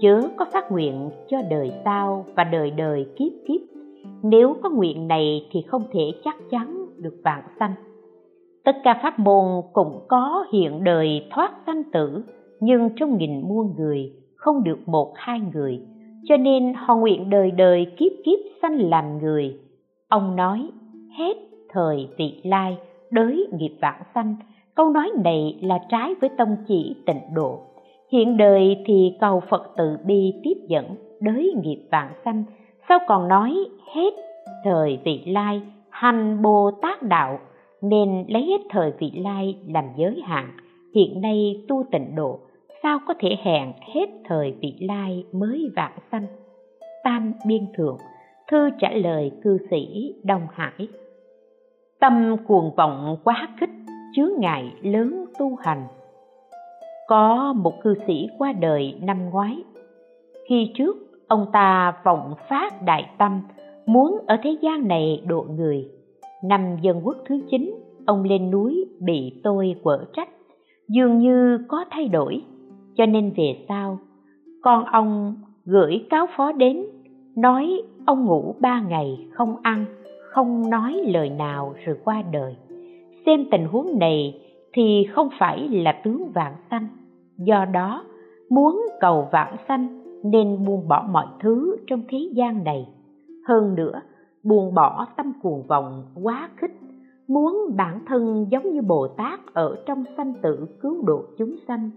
chớ 0.00 0.22
có 0.36 0.44
phát 0.52 0.72
nguyện 0.72 1.10
cho 1.28 1.38
đời 1.50 1.72
sau 1.84 2.24
và 2.36 2.44
đời 2.44 2.70
đời 2.70 3.06
kiếp 3.16 3.32
kiếp 3.48 3.77
nếu 4.22 4.56
có 4.62 4.70
nguyện 4.70 5.08
này 5.08 5.48
thì 5.52 5.62
không 5.62 5.82
thể 5.92 6.12
chắc 6.24 6.36
chắn 6.50 6.86
được 6.98 7.14
vạn 7.24 7.42
sanh. 7.58 7.74
Tất 8.64 8.76
cả 8.84 9.00
pháp 9.02 9.18
môn 9.18 9.62
cũng 9.72 10.00
có 10.08 10.46
hiện 10.52 10.84
đời 10.84 11.26
thoát 11.30 11.52
sanh 11.66 11.82
tử, 11.92 12.22
nhưng 12.60 12.88
trong 12.96 13.18
nghìn 13.18 13.48
muôn 13.48 13.74
người 13.76 14.12
không 14.36 14.64
được 14.64 14.78
một 14.86 15.12
hai 15.16 15.40
người. 15.52 15.80
Cho 16.28 16.36
nên 16.36 16.74
họ 16.74 16.96
nguyện 16.96 17.30
đời 17.30 17.50
đời 17.50 17.86
kiếp 17.96 18.12
kiếp 18.24 18.38
sanh 18.62 18.90
làm 18.90 19.18
người. 19.18 19.56
Ông 20.08 20.36
nói, 20.36 20.68
hết 21.18 21.34
thời 21.68 22.08
vị 22.18 22.40
lai 22.44 22.78
đới 23.10 23.46
nghiệp 23.52 23.76
vãng 23.80 24.02
sanh. 24.14 24.36
Câu 24.74 24.90
nói 24.90 25.10
này 25.24 25.58
là 25.62 25.78
trái 25.90 26.14
với 26.20 26.30
tông 26.38 26.56
chỉ 26.68 26.96
tịnh 27.06 27.34
độ. 27.34 27.58
Hiện 28.12 28.36
đời 28.36 28.76
thì 28.86 29.12
cầu 29.20 29.42
phật 29.50 29.62
từ 29.76 29.96
bi 30.06 30.32
tiếp 30.42 30.54
dẫn, 30.68 30.84
đới 31.20 31.54
nghiệp 31.62 31.88
vạn 31.90 32.12
sanh 32.24 32.44
sao 32.88 32.98
còn 33.06 33.28
nói 33.28 33.54
hết 33.94 34.14
thời 34.64 34.98
vị 35.04 35.22
lai 35.26 35.62
hành 35.90 36.42
bồ 36.42 36.70
tát 36.82 37.02
đạo, 37.02 37.38
nên 37.82 38.24
lấy 38.28 38.42
hết 38.42 38.60
thời 38.70 38.92
vị 38.98 39.12
lai 39.16 39.58
làm 39.68 39.84
giới 39.96 40.22
hạn? 40.24 40.50
Hiện 40.94 41.20
nay 41.20 41.64
tu 41.68 41.84
tịnh 41.90 42.14
độ, 42.14 42.38
sao 42.82 42.98
có 43.06 43.14
thể 43.18 43.36
hẹn 43.42 43.72
hết 43.94 44.06
thời 44.24 44.54
vị 44.60 44.74
lai 44.80 45.24
mới 45.32 45.70
vạn 45.76 45.92
sanh? 46.12 46.26
Tam 47.04 47.32
biên 47.46 47.66
thượng, 47.76 47.98
thư 48.50 48.70
trả 48.80 48.90
lời 48.90 49.32
cư 49.42 49.58
sĩ 49.70 50.14
đông 50.24 50.46
hải. 50.52 50.88
Tâm 52.00 52.36
cuồng 52.46 52.74
vọng 52.76 53.16
quá 53.24 53.48
khích, 53.60 53.70
chướng 54.16 54.30
ngại 54.38 54.72
lớn 54.82 55.24
tu 55.38 55.56
hành. 55.56 55.86
Có 57.08 57.52
một 57.52 57.82
cư 57.82 57.94
sĩ 58.06 58.28
qua 58.38 58.52
đời 58.52 58.94
năm 59.02 59.30
ngoái, 59.30 59.56
khi 60.48 60.72
trước 60.74 61.07
ông 61.28 61.46
ta 61.52 61.92
vọng 62.04 62.34
phát 62.48 62.82
đại 62.82 63.10
tâm, 63.18 63.40
muốn 63.86 64.18
ở 64.26 64.36
thế 64.42 64.56
gian 64.62 64.88
này 64.88 65.22
độ 65.26 65.46
người. 65.56 65.88
Năm 66.44 66.76
dân 66.82 67.00
quốc 67.04 67.16
thứ 67.26 67.40
chín, 67.50 67.74
ông 68.06 68.24
lên 68.24 68.50
núi 68.50 68.84
bị 69.00 69.40
tôi 69.44 69.74
quở 69.82 70.04
trách, 70.12 70.28
dường 70.88 71.18
như 71.18 71.58
có 71.68 71.84
thay 71.90 72.08
đổi. 72.08 72.42
Cho 72.96 73.06
nên 73.06 73.32
về 73.36 73.64
sau, 73.68 73.98
con 74.62 74.84
ông 74.84 75.34
gửi 75.64 76.06
cáo 76.10 76.26
phó 76.36 76.52
đến, 76.52 76.86
nói 77.36 77.82
ông 78.06 78.24
ngủ 78.24 78.54
ba 78.60 78.80
ngày 78.80 79.26
không 79.32 79.56
ăn, 79.62 79.84
không 80.30 80.70
nói 80.70 81.00
lời 81.06 81.30
nào 81.30 81.74
rồi 81.84 81.96
qua 82.04 82.22
đời. 82.32 82.56
Xem 83.26 83.44
tình 83.50 83.64
huống 83.64 83.98
này 83.98 84.40
thì 84.72 85.06
không 85.12 85.28
phải 85.38 85.68
là 85.68 85.92
tướng 86.04 86.30
vạn 86.34 86.52
sanh, 86.70 86.88
do 87.38 87.64
đó 87.64 88.04
muốn 88.50 88.86
cầu 89.00 89.28
vạn 89.32 89.56
sanh 89.68 89.97
nên 90.24 90.64
buông 90.64 90.88
bỏ 90.88 91.06
mọi 91.10 91.26
thứ 91.40 91.76
trong 91.86 92.02
thế 92.08 92.18
gian 92.32 92.64
này. 92.64 92.88
Hơn 93.48 93.74
nữa, 93.74 94.00
buông 94.42 94.74
bỏ 94.74 95.06
tâm 95.16 95.32
cuồng 95.42 95.66
vọng 95.66 96.02
quá 96.22 96.50
khích, 96.56 96.72
muốn 97.28 97.70
bản 97.76 98.00
thân 98.06 98.46
giống 98.50 98.72
như 98.72 98.82
bồ 98.82 99.08
tát 99.08 99.40
ở 99.54 99.76
trong 99.86 100.04
sanh 100.16 100.34
tử 100.42 100.66
cứu 100.80 101.02
độ 101.06 101.22
chúng 101.38 101.56
sanh. 101.68 101.90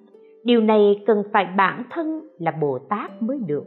Điều 0.44 0.62
này 0.62 1.04
cần 1.06 1.24
phải 1.34 1.48
bản 1.58 1.84
thân 1.90 2.28
là 2.40 2.52
bồ 2.62 2.80
tát 2.80 3.22
mới 3.22 3.40
được. 3.48 3.66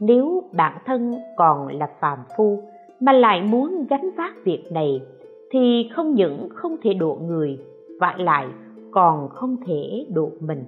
Nếu 0.00 0.42
bản 0.52 0.78
thân 0.86 1.14
còn 1.36 1.68
là 1.78 1.88
phàm 2.00 2.18
phu 2.36 2.62
mà 3.00 3.12
lại 3.12 3.42
muốn 3.42 3.86
gánh 3.90 4.10
vác 4.16 4.34
việc 4.44 4.64
này, 4.72 5.02
thì 5.50 5.90
không 5.94 6.14
những 6.14 6.48
không 6.54 6.76
thể 6.82 6.94
độ 6.94 7.18
người 7.22 7.58
và 8.00 8.14
lại 8.18 8.46
còn 8.90 9.28
không 9.28 9.56
thể 9.66 10.06
độ 10.14 10.30
mình 10.40 10.64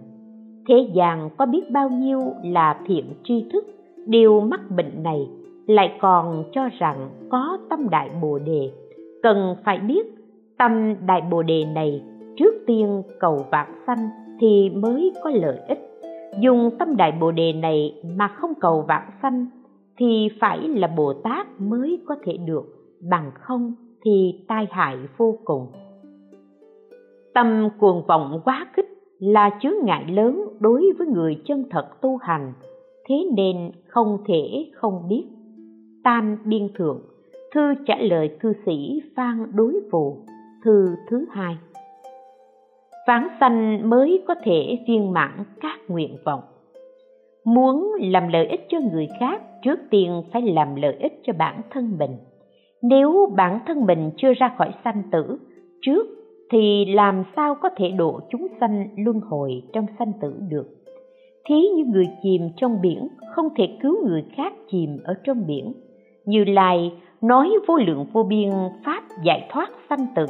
thế 0.69 0.89
gian 0.95 1.31
có 1.37 1.47
biết 1.47 1.71
bao 1.71 1.89
nhiêu 1.89 2.21
là 2.45 2.81
thiện 2.87 3.05
tri 3.25 3.47
thức 3.53 3.65
đều 4.07 4.41
mắc 4.41 4.61
bệnh 4.77 5.03
này 5.03 5.29
lại 5.67 5.99
còn 6.01 6.45
cho 6.53 6.69
rằng 6.79 7.11
có 7.31 7.59
tâm 7.71 7.89
đại 7.91 8.11
bồ 8.23 8.39
đề. 8.39 8.71
Cần 9.23 9.57
phải 9.65 9.79
biết, 9.79 10.07
tâm 10.59 10.95
đại 11.07 11.21
bồ 11.31 11.43
đề 11.43 11.65
này 11.65 12.03
trước 12.37 12.55
tiên 12.67 13.03
cầu 13.21 13.47
vạn 13.51 13.73
sanh 13.87 14.09
thì 14.41 14.71
mới 14.71 15.13
có 15.23 15.31
lợi 15.31 15.59
ích. 15.69 15.79
Dùng 16.41 16.71
tâm 16.79 16.97
đại 16.97 17.13
bồ 17.21 17.33
đề 17.33 17.53
này 17.53 18.03
mà 18.17 18.29
không 18.29 18.53
cầu 18.61 18.85
vạn 18.89 19.11
sanh 19.23 19.47
thì 19.97 20.29
phải 20.41 20.69
là 20.69 20.89
bồ 20.97 21.13
tát 21.13 21.47
mới 21.61 22.01
có 22.07 22.17
thể 22.25 22.37
được, 22.37 22.65
bằng 23.11 23.31
không 23.35 23.75
thì 24.05 24.45
tai 24.49 24.67
hại 24.71 24.97
vô 25.17 25.39
cùng. 25.45 25.67
Tâm 27.35 27.69
cuồng 27.79 28.07
vọng 28.07 28.41
quá 28.45 28.67
khích 28.73 28.92
là 29.23 29.51
chướng 29.63 29.85
ngại 29.85 30.05
lớn 30.09 30.45
đối 30.61 30.93
với 30.99 31.07
người 31.07 31.41
chân 31.45 31.65
thật 31.71 32.01
tu 32.01 32.17
hành, 32.17 32.53
thế 33.09 33.15
nên 33.37 33.71
không 33.87 34.19
thể 34.27 34.67
không 34.75 35.09
biết. 35.09 35.25
Tam 36.05 36.39
biên 36.45 36.69
thượng, 36.75 37.03
thư 37.55 37.75
trả 37.87 37.97
lời 37.97 38.37
cư 38.41 38.53
sĩ 38.67 39.03
phan 39.17 39.47
đối 39.55 39.81
phù, 39.93 40.17
thư 40.65 40.87
thứ 41.11 41.27
hai. 41.31 41.57
Vãng 43.07 43.29
sanh 43.41 43.91
mới 43.91 44.23
có 44.29 44.35
thể 44.43 44.79
viên 44.89 45.13
mãn 45.13 45.45
các 45.61 45.79
nguyện 45.89 46.17
vọng. 46.25 46.43
Muốn 47.45 47.93
làm 48.01 48.29
lợi 48.29 48.47
ích 48.47 48.67
cho 48.69 48.79
người 48.93 49.09
khác, 49.21 49.43
trước 49.63 49.79
tiên 49.91 50.23
phải 50.33 50.43
làm 50.43 50.75
lợi 50.75 50.97
ích 51.01 51.21
cho 51.23 51.33
bản 51.39 51.61
thân 51.71 51.97
mình. 51.99 52.17
Nếu 52.83 53.33
bản 53.37 53.61
thân 53.67 53.87
mình 53.87 54.11
chưa 54.17 54.33
ra 54.33 54.55
khỏi 54.59 54.71
sanh 54.85 55.03
tử, 55.13 55.39
trước 55.83 56.22
thì 56.53 56.85
làm 56.85 57.25
sao 57.37 57.55
có 57.55 57.71
thể 57.77 57.89
độ 57.89 58.21
chúng 58.31 58.47
sanh 58.61 58.89
luân 58.97 59.21
hồi 59.21 59.63
trong 59.73 59.87
sanh 59.99 60.13
tử 60.21 60.35
được? 60.49 60.67
Thí 61.45 61.61
như 61.77 61.85
người 61.85 62.09
chìm 62.23 62.43
trong 62.57 62.81
biển, 62.83 63.09
không 63.35 63.49
thể 63.57 63.69
cứu 63.83 64.07
người 64.07 64.25
khác 64.37 64.53
chìm 64.71 64.99
ở 65.05 65.15
trong 65.25 65.47
biển. 65.47 65.73
Như 66.25 66.45
lai 66.45 66.93
nói 67.21 67.51
vô 67.67 67.77
lượng 67.77 68.07
vô 68.13 68.23
biên 68.23 68.51
pháp 68.85 69.03
giải 69.25 69.47
thoát 69.51 69.71
sanh 69.91 70.07
tử, 70.15 70.27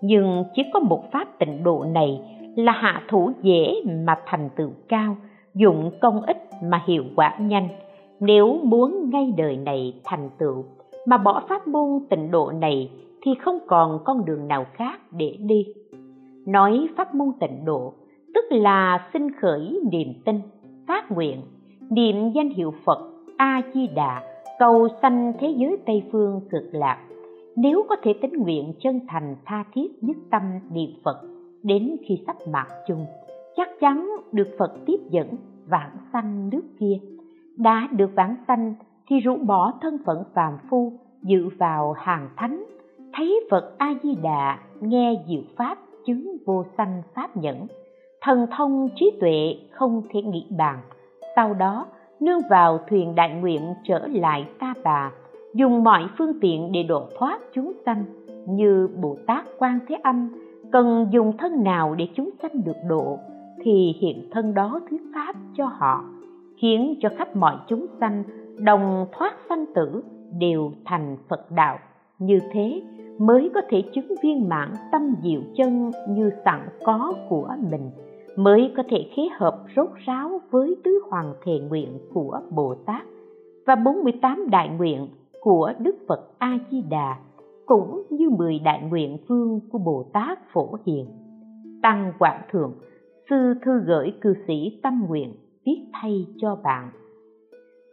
nhưng 0.00 0.44
chỉ 0.54 0.62
có 0.72 0.80
một 0.80 1.12
pháp 1.12 1.38
tịnh 1.38 1.64
độ 1.64 1.84
này 1.84 2.20
là 2.56 2.72
hạ 2.72 3.02
thủ 3.08 3.30
dễ 3.42 3.74
mà 4.06 4.14
thành 4.26 4.50
tựu 4.56 4.70
cao, 4.88 5.16
dụng 5.54 5.90
công 6.00 6.22
ích 6.22 6.48
mà 6.62 6.82
hiệu 6.86 7.04
quả 7.16 7.36
nhanh. 7.40 7.68
Nếu 8.20 8.58
muốn 8.62 9.10
ngay 9.10 9.32
đời 9.36 9.56
này 9.56 9.94
thành 10.04 10.30
tựu, 10.38 10.64
mà 11.06 11.18
bỏ 11.18 11.42
pháp 11.48 11.68
môn 11.68 12.00
tịnh 12.10 12.30
độ 12.30 12.52
này 12.52 12.90
thì 13.22 13.30
không 13.40 13.58
còn 13.66 13.98
con 14.04 14.24
đường 14.24 14.48
nào 14.48 14.66
khác 14.72 15.00
để 15.12 15.36
đi. 15.40 15.66
Nói 16.46 16.88
pháp 16.96 17.14
môn 17.14 17.28
tịnh 17.40 17.64
độ, 17.64 17.94
tức 18.34 18.44
là 18.50 19.08
sinh 19.12 19.28
khởi 19.40 19.80
niềm 19.92 20.08
tin, 20.24 20.40
phát 20.88 21.10
nguyện, 21.10 21.40
niệm 21.90 22.32
danh 22.34 22.50
hiệu 22.50 22.74
phật 22.84 23.10
a 23.36 23.62
di 23.74 23.86
đà 23.86 24.22
cầu 24.58 24.88
sanh 25.02 25.32
thế 25.38 25.54
giới 25.56 25.76
tây 25.86 26.02
phương 26.12 26.40
cực 26.50 26.64
lạc. 26.72 26.98
Nếu 27.56 27.82
có 27.88 27.96
thể 28.02 28.12
tính 28.22 28.32
nguyện 28.32 28.72
chân 28.80 29.00
thành 29.08 29.36
tha 29.44 29.64
thiết 29.74 29.88
nhất 30.00 30.16
tâm 30.30 30.42
niệm 30.70 30.90
phật, 31.04 31.16
đến 31.62 31.96
khi 32.06 32.22
sắp 32.26 32.36
mạng 32.52 32.68
chung, 32.88 33.06
chắc 33.56 33.68
chắn 33.80 34.10
được 34.32 34.48
phật 34.58 34.72
tiếp 34.86 34.98
dẫn, 35.10 35.28
vãng 35.66 35.96
sanh 36.12 36.50
nước 36.50 36.62
kia. 36.78 36.98
Đã 37.56 37.88
được 37.92 38.10
vãng 38.14 38.36
sanh 38.48 38.74
thì 39.08 39.20
rũ 39.20 39.36
bỏ 39.36 39.72
thân 39.82 39.98
phận 40.06 40.24
phàm 40.34 40.58
phu, 40.70 40.92
dự 41.22 41.48
vào 41.58 41.92
hàng 41.92 42.28
thánh 42.36 42.64
thấy 43.14 43.40
phật 43.50 43.74
a 43.78 43.94
di 44.02 44.14
đà 44.22 44.58
nghe 44.80 45.22
diệu 45.28 45.42
pháp 45.56 45.78
chứng 46.06 46.36
vô 46.46 46.64
sanh 46.76 47.02
pháp 47.14 47.36
nhẫn, 47.36 47.66
thần 48.20 48.46
thông 48.56 48.88
trí 48.96 49.10
tuệ 49.20 49.56
không 49.70 50.02
thể 50.10 50.22
nghĩ 50.22 50.46
bàn. 50.58 50.78
Sau 51.36 51.54
đó, 51.54 51.86
nương 52.20 52.40
vào 52.50 52.80
thuyền 52.88 53.14
đại 53.14 53.30
nguyện 53.30 53.62
trở 53.84 54.06
lại 54.06 54.46
ta 54.58 54.74
bà, 54.84 55.12
dùng 55.54 55.84
mọi 55.84 56.02
phương 56.18 56.40
tiện 56.40 56.72
để 56.72 56.82
độ 56.82 57.02
thoát 57.18 57.40
chúng 57.52 57.72
sanh, 57.86 58.04
như 58.48 58.88
bồ 59.02 59.16
tát 59.26 59.44
quan 59.58 59.78
thế 59.88 59.96
âm 60.02 60.28
cần 60.72 61.06
dùng 61.10 61.36
thân 61.36 61.64
nào 61.64 61.94
để 61.94 62.08
chúng 62.14 62.30
sanh 62.42 62.64
được 62.64 62.76
độ, 62.88 63.18
thì 63.64 63.94
hiện 64.00 64.28
thân 64.30 64.54
đó 64.54 64.80
thuyết 64.90 65.02
pháp 65.14 65.34
cho 65.56 65.66
họ, 65.66 66.04
khiến 66.56 66.94
cho 67.00 67.08
khắp 67.18 67.36
mọi 67.36 67.56
chúng 67.68 67.86
sanh 68.00 68.24
đồng 68.56 69.06
thoát 69.12 69.34
sanh 69.48 69.64
tử 69.74 70.02
đều 70.38 70.72
thành 70.84 71.16
phật 71.28 71.50
đạo. 71.50 71.78
Như 72.18 72.38
thế 72.52 72.82
mới 73.18 73.50
có 73.54 73.60
thể 73.68 73.82
chứng 73.94 74.14
viên 74.22 74.48
mãn 74.48 74.72
tâm 74.92 75.14
diệu 75.22 75.40
chân 75.56 75.90
như 76.08 76.30
sẵn 76.44 76.68
có 76.84 77.14
của 77.28 77.48
mình 77.70 77.90
mới 78.36 78.72
có 78.76 78.82
thể 78.88 79.10
khế 79.16 79.22
hợp 79.38 79.64
rốt 79.76 79.88
ráo 80.06 80.40
với 80.50 80.76
tứ 80.84 81.00
hoàng 81.10 81.34
thề 81.44 81.58
nguyện 81.58 81.98
của 82.14 82.40
Bồ 82.50 82.74
Tát 82.86 83.02
và 83.66 83.74
48 83.74 84.50
đại 84.50 84.68
nguyện 84.68 85.08
của 85.40 85.72
Đức 85.78 85.96
Phật 86.08 86.20
A 86.38 86.58
Di 86.70 86.82
Đà 86.90 87.16
cũng 87.66 88.02
như 88.10 88.30
10 88.30 88.58
đại 88.58 88.82
nguyện 88.90 89.18
phương 89.28 89.60
của 89.72 89.78
Bồ 89.78 90.04
Tát 90.12 90.38
Phổ 90.52 90.76
Hiền. 90.86 91.06
Tăng 91.82 92.12
Quảng 92.18 92.42
Thượng, 92.52 92.72
sư 93.30 93.54
thư 93.64 93.80
gửi 93.86 94.12
cư 94.20 94.34
sĩ 94.46 94.80
tâm 94.82 95.04
nguyện 95.08 95.34
viết 95.66 95.86
thay 95.92 96.26
cho 96.40 96.56
bạn. 96.62 96.90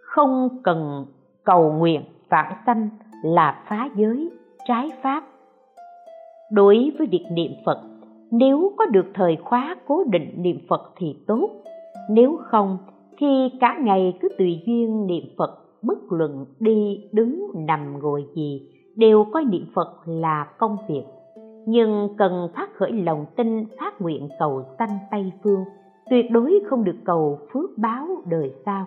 Không 0.02 0.50
cần 0.64 1.06
cầu 1.44 1.74
nguyện 1.74 2.02
vãng 2.30 2.54
sanh 2.66 2.90
là 3.24 3.64
phá 3.70 3.90
giới, 3.96 4.30
trái 4.68 4.90
pháp. 5.04 5.24
Đối 6.52 6.92
với 6.98 7.08
việc 7.08 7.26
niệm 7.32 7.52
Phật, 7.66 7.82
nếu 8.32 8.72
có 8.78 8.86
được 8.86 9.06
thời 9.14 9.38
khóa 9.44 9.76
cố 9.88 10.04
định 10.04 10.34
niệm 10.38 10.58
Phật 10.70 10.92
thì 10.98 11.16
tốt, 11.28 11.50
nếu 12.10 12.38
không 12.44 12.78
thì 13.18 13.50
cả 13.60 13.78
ngày 13.80 14.18
cứ 14.22 14.30
tùy 14.38 14.64
duyên 14.66 15.08
niệm 15.08 15.24
Phật 15.38 15.58
bất 15.82 15.98
luận 16.10 16.46
đi 16.60 17.10
đứng 17.12 17.52
nằm 17.56 18.00
ngồi 18.00 18.26
gì 18.36 18.62
đều 18.96 19.26
coi 19.34 19.46
niệm 19.46 19.66
Phật 19.76 19.94
là 20.06 20.48
công 20.58 20.78
việc. 20.90 21.04
Nhưng 21.68 22.10
cần 22.18 22.50
phát 22.56 22.70
khởi 22.74 22.92
lòng 22.92 23.26
tin 23.36 23.66
phát 23.80 24.02
nguyện 24.02 24.30
cầu 24.40 24.64
sanh 24.80 24.98
Tây 25.12 25.32
Phương 25.44 25.64
tuyệt 26.10 26.26
đối 26.32 26.60
không 26.70 26.84
được 26.84 26.98
cầu 27.06 27.40
phước 27.54 27.70
báo 27.78 28.08
đời 28.26 28.52
sau. 28.66 28.86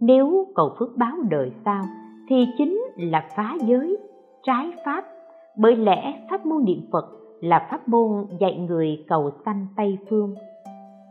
Nếu 0.00 0.46
cầu 0.54 0.76
phước 0.78 0.96
báo 0.96 1.16
đời 1.30 1.52
sau 1.64 1.82
thì 2.28 2.46
chính 2.58 2.80
là 2.96 3.28
phá 3.36 3.56
giới 3.66 3.96
trái 4.46 4.72
pháp. 4.84 5.04
Bởi 5.56 5.76
lẽ 5.76 6.26
pháp 6.30 6.46
môn 6.46 6.64
niệm 6.64 6.80
Phật 6.92 7.04
là 7.40 7.68
pháp 7.70 7.88
môn 7.88 8.26
dạy 8.40 8.58
người 8.68 9.04
cầu 9.08 9.30
sanh 9.44 9.66
Tây 9.76 9.98
Phương. 10.10 10.34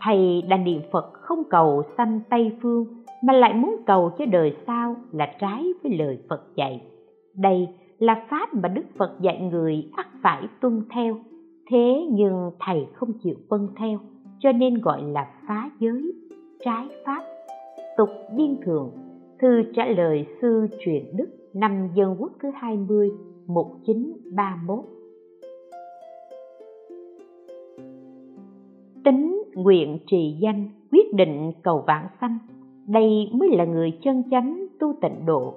Thầy 0.06 0.44
đã 0.50 0.58
niệm 0.58 0.82
Phật 0.92 1.14
không 1.14 1.44
cầu 1.50 1.84
sanh 1.98 2.20
Tây 2.30 2.52
Phương, 2.62 2.86
mà 3.24 3.34
lại 3.34 3.54
muốn 3.54 3.76
cầu 3.86 4.12
cho 4.18 4.26
đời 4.26 4.56
sau 4.68 4.96
là 5.12 5.34
trái 5.40 5.64
với 5.84 5.98
lời 5.98 6.20
Phật 6.30 6.42
dạy. 6.56 6.82
Đây 7.36 7.68
là 8.00 8.26
pháp 8.30 8.54
mà 8.54 8.70
Đức 8.70 8.86
Phật 8.98 9.22
dạy 9.22 9.40
người 9.52 9.90
ắt 9.96 10.08
phải 10.24 10.44
tuân 10.62 10.82
theo. 10.96 11.16
Thế 11.70 12.08
nhưng 12.12 12.52
thầy 12.60 12.88
không 12.94 13.10
chịu 13.24 13.36
vâng 13.50 13.68
theo, 13.78 14.00
cho 14.40 14.52
nên 14.52 14.82
gọi 14.82 15.02
là 15.02 15.28
phá 15.48 15.70
giới, 15.80 16.14
trái 16.66 16.88
pháp. 17.06 17.24
Tục 17.98 18.10
biên 18.38 18.58
thường, 18.66 18.92
thư 19.42 19.64
trả 19.76 19.86
lời 19.86 20.26
sư 20.42 20.68
truyền 20.86 21.04
đức 21.18 21.43
năm 21.54 21.90
dân 21.96 22.16
quốc 22.20 22.32
thứ 22.40 22.50
20 22.56 23.12
1931 23.48 24.86
tính 29.04 29.44
nguyện 29.56 30.00
trì 30.08 30.36
danh, 30.40 30.70
quyết 30.92 31.14
định 31.14 31.52
cầu 31.64 31.84
vãng 31.88 32.08
sanh, 32.22 32.38
đây 32.88 33.30
mới 33.34 33.50
là 33.50 33.66
người 33.66 33.92
chân 34.04 34.24
chánh 34.32 34.66
tu 34.80 34.94
tịnh 35.02 35.26
độ. 35.26 35.54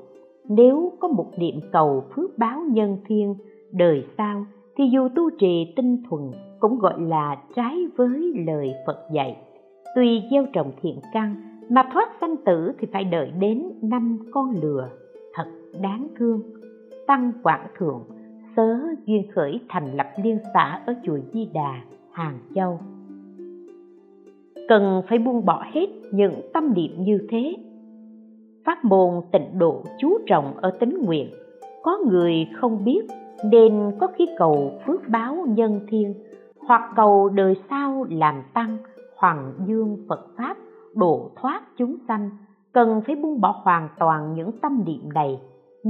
Nếu 0.48 0.92
có 1.00 1.08
một 1.08 1.26
niệm 1.36 1.60
cầu 1.72 2.04
phước 2.14 2.38
báo 2.38 2.60
nhân 2.70 2.98
thiên, 3.06 3.34
đời 3.72 4.04
sau 4.18 4.46
thì 4.76 4.84
dù 4.92 5.08
tu 5.14 5.30
trì 5.30 5.72
tinh 5.76 6.02
thuần 6.10 6.22
cũng 6.60 6.78
gọi 6.78 7.00
là 7.00 7.36
trái 7.56 7.86
với 7.96 8.32
lời 8.46 8.74
phật 8.86 8.98
dạy. 9.12 9.36
Tuy 9.94 10.22
gieo 10.30 10.46
trồng 10.52 10.72
thiện 10.82 11.00
căn 11.12 11.34
mà 11.68 11.88
thoát 11.92 12.08
sanh 12.20 12.36
tử 12.36 12.72
thì 12.78 12.88
phải 12.92 13.04
đợi 13.04 13.30
đến 13.40 13.72
năm 13.82 14.18
con 14.32 14.54
lừa 14.62 14.88
đáng 15.82 16.08
thương. 16.18 16.42
Tăng 17.06 17.32
quảng 17.42 17.66
thượng, 17.78 18.04
sớ 18.56 18.78
duyên 19.06 19.22
khởi 19.34 19.60
thành 19.68 19.96
lập 19.96 20.06
liên 20.22 20.38
xã 20.54 20.80
ở 20.86 20.94
chùa 21.04 21.18
di 21.32 21.48
đà, 21.54 21.80
hàng 22.12 22.38
châu. 22.54 22.78
Cần 24.68 25.02
phải 25.08 25.18
buông 25.18 25.44
bỏ 25.44 25.64
hết 25.72 25.86
những 26.12 26.34
tâm 26.54 26.74
niệm 26.74 26.90
như 26.98 27.18
thế. 27.30 27.56
Pháp 28.64 28.84
môn 28.84 29.20
tịnh 29.32 29.58
độ 29.58 29.82
chú 29.98 30.18
trọng 30.26 30.56
ở 30.56 30.70
tính 30.70 30.98
nguyện. 31.04 31.30
Có 31.82 31.98
người 32.06 32.48
không 32.60 32.84
biết 32.84 33.06
nên 33.44 33.92
có 34.00 34.06
khi 34.16 34.26
cầu 34.38 34.72
phước 34.86 35.08
báo 35.08 35.46
nhân 35.48 35.80
thiên, 35.88 36.14
hoặc 36.66 36.92
cầu 36.96 37.28
đời 37.28 37.56
sau 37.70 38.06
làm 38.10 38.42
tăng, 38.54 38.78
hoàng 39.16 39.52
dương 39.66 39.96
phật 40.08 40.26
pháp, 40.36 40.56
độ 40.94 41.30
thoát 41.36 41.62
chúng 41.76 41.96
sanh. 42.08 42.30
Cần 42.72 43.02
phải 43.06 43.16
buông 43.16 43.40
bỏ 43.40 43.60
hoàn 43.64 43.88
toàn 43.98 44.34
những 44.34 44.50
tâm 44.62 44.84
niệm 44.86 45.12
này 45.14 45.40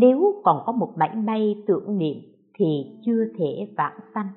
nếu 0.00 0.40
còn 0.44 0.62
có 0.66 0.72
một 0.72 0.92
mảy 0.96 1.14
may 1.14 1.56
tưởng 1.66 1.98
niệm 1.98 2.16
thì 2.58 2.86
chưa 3.06 3.24
thể 3.38 3.68
vãng 3.76 3.98
sanh. 4.14 4.28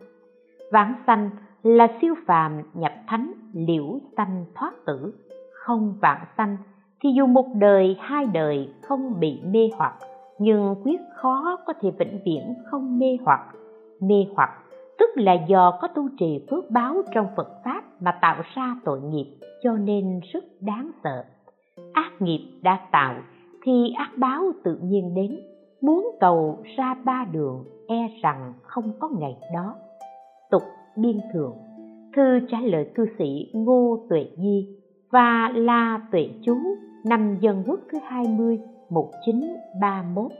Vãng 0.71 0.93
sanh 1.07 1.29
là 1.63 1.87
siêu 2.01 2.15
phàm 2.25 2.61
nhập 2.73 2.93
thánh 3.07 3.33
liễu 3.53 3.99
sanh 4.17 4.45
thoát 4.55 4.71
tử, 4.85 5.13
không 5.53 5.93
vãng 6.01 6.25
sanh 6.37 6.57
thì 7.03 7.09
dù 7.17 7.25
một 7.25 7.45
đời, 7.55 7.97
hai 7.99 8.25
đời 8.25 8.69
không 8.81 9.19
bị 9.19 9.39
mê 9.45 9.69
hoặc, 9.77 9.93
nhưng 10.39 10.75
quyết 10.83 10.99
khó 11.15 11.57
có 11.65 11.73
thể 11.81 11.91
vĩnh 11.91 12.19
viễn 12.25 12.53
không 12.71 12.99
mê 12.99 13.17
hoặc. 13.25 13.39
Mê 14.01 14.25
hoặc 14.35 14.49
tức 14.99 15.09
là 15.15 15.33
do 15.33 15.77
có 15.81 15.87
tu 15.87 16.09
trì 16.19 16.45
phước 16.51 16.71
báo 16.71 17.01
trong 17.13 17.27
phật 17.35 17.47
pháp 17.65 17.83
mà 17.99 18.17
tạo 18.21 18.41
ra 18.55 18.75
tội 18.85 19.01
nghiệp, 19.01 19.35
cho 19.63 19.73
nên 19.73 20.19
rất 20.33 20.43
đáng 20.61 20.91
sợ. 21.03 21.23
Ác 21.93 22.11
nghiệp 22.19 22.59
đã 22.61 22.79
tạo 22.91 23.15
thì 23.63 23.93
ác 23.97 24.11
báo 24.17 24.51
tự 24.63 24.77
nhiên 24.83 25.13
đến 25.15 25.39
muốn 25.81 26.17
cầu 26.19 26.57
ra 26.77 26.95
ba 27.05 27.25
đường 27.31 27.65
e 27.87 28.07
rằng 28.21 28.53
không 28.61 28.91
có 28.99 29.09
ngày 29.19 29.37
đó. 29.53 29.75
Tục 30.51 30.63
biên 30.95 31.19
thường 31.33 31.53
thư 32.15 32.39
trả 32.49 32.61
lời 32.61 32.91
cư 32.95 33.05
sĩ 33.17 33.51
ngô 33.53 34.05
tuệ 34.09 34.29
di 34.37 34.67
và 35.11 35.51
la 35.55 36.01
tuệ 36.11 36.29
chú, 36.41 36.57
năm 37.05 37.37
dân 37.41 37.63
quốc 37.67 37.79
thứ 37.91 37.99
20 38.07 38.59
1931 38.89 40.31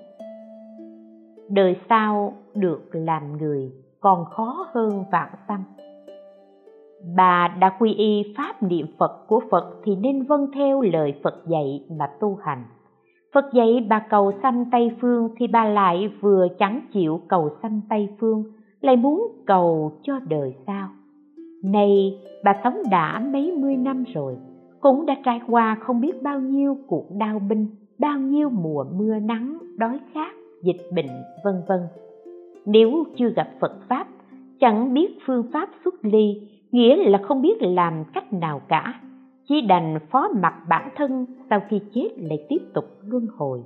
đời 1.50 1.76
sau 1.90 2.34
được 2.56 2.90
làm 2.92 3.38
người 3.38 3.72
còn 4.00 4.26
khó 4.26 4.68
hơn 4.74 5.04
vạn 5.12 5.30
tâm. 5.48 5.64
Bà 7.16 7.56
đã 7.60 7.76
quy 7.80 7.94
y 7.94 8.34
pháp 8.38 8.64
niệm 8.64 8.86
phật 9.00 9.28
của 9.28 9.42
phật 9.52 9.82
thì 9.84 9.96
nên 9.96 10.24
vâng 10.24 10.48
theo 10.56 10.82
lời 10.82 11.20
phật 11.24 11.36
dạy 11.48 11.86
mà 11.90 12.08
tu 12.20 12.38
hành 12.42 12.64
phật 13.34 13.54
dạy 13.54 13.86
bà 13.90 14.00
cầu 14.10 14.32
sanh 14.42 14.66
tây 14.72 14.92
phương 15.02 15.30
thì 15.38 15.48
bà 15.48 15.66
lại 15.66 16.12
vừa 16.22 16.48
chẳng 16.60 16.82
chịu 16.94 17.22
cầu 17.28 17.50
sanh 17.62 17.82
tây 17.90 18.10
phương, 18.20 18.44
lại 18.82 18.96
muốn 18.96 19.32
cầu 19.46 19.92
cho 20.04 20.20
đời 20.30 20.54
sao 20.68 20.90
nay 21.64 22.20
bà 22.44 22.54
sống 22.64 22.78
đã 22.92 23.20
mấy 23.20 23.52
mươi 23.52 23.76
năm 23.76 24.04
rồi, 24.14 24.38
cũng 24.80 25.06
đã 25.06 25.16
trải 25.26 25.42
qua 25.48 25.78
không 25.80 26.02
biết 26.02 26.24
bao 26.24 26.40
nhiêu 26.40 26.78
cuộc 26.88 27.06
đau 27.18 27.40
binh, 27.40 27.68
bao 28.00 28.20
nhiêu 28.20 28.50
mùa 28.50 28.86
mưa 28.94 29.20
nắng, 29.20 29.58
đói 29.78 30.00
khát, 30.14 30.32
dịch 30.64 30.82
bệnh, 30.96 31.10
vân 31.44 31.56
vân. 31.68 31.80
Nếu 32.66 33.04
chưa 33.18 33.30
gặp 33.30 33.50
phật 33.60 33.72
pháp, 33.90 34.08
chẳng 34.60 34.94
biết 34.94 35.18
phương 35.26 35.44
pháp 35.54 35.70
xuất 35.84 36.06
ly, 36.06 36.48
nghĩa 36.72 36.96
là 36.96 37.20
không 37.24 37.42
biết 37.42 37.62
làm 37.62 38.04
cách 38.14 38.34
nào 38.34 38.62
cả 38.68 39.02
chỉ 39.50 39.62
đành 39.62 40.00
phó 40.12 40.28
mặc 40.42 40.54
bản 40.70 40.90
thân 40.96 41.26
sau 41.50 41.62
khi 41.70 41.82
chết 41.94 42.10
lại 42.18 42.46
tiếp 42.50 42.62
tục 42.74 42.86
luân 43.08 43.28
hồi. 43.38 43.64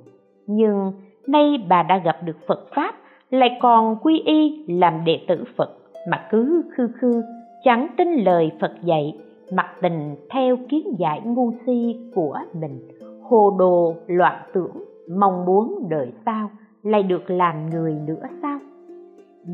Nhưng 0.47 0.91
nay 1.27 1.65
bà 1.69 1.83
đã 1.83 1.97
gặp 1.97 2.15
được 2.25 2.37
phật 2.47 2.67
pháp, 2.75 2.95
lại 3.29 3.49
còn 3.61 3.95
quy 4.01 4.19
y 4.25 4.65
làm 4.67 5.05
đệ 5.05 5.19
tử 5.27 5.43
phật, 5.57 5.69
mà 6.09 6.27
cứ 6.31 6.63
khư 6.75 6.87
khư, 6.95 7.23
chẳng 7.63 7.87
tin 7.97 8.07
lời 8.13 8.51
phật 8.61 8.71
dạy, 8.81 9.17
mặc 9.51 9.67
tình 9.81 10.15
theo 10.29 10.57
kiến 10.69 10.95
giải 10.99 11.21
ngu 11.25 11.51
si 11.65 11.95
của 12.15 12.39
mình. 12.53 12.87
Hồ 13.21 13.55
đồ 13.59 13.95
loạn 14.07 14.41
tưởng, 14.53 14.83
mong 15.19 15.45
muốn 15.45 15.87
đời 15.89 16.11
sau, 16.25 16.49
lại 16.83 17.03
được 17.03 17.29
làm 17.29 17.69
người 17.69 17.93
nữa 18.07 18.23
sao? 18.41 18.59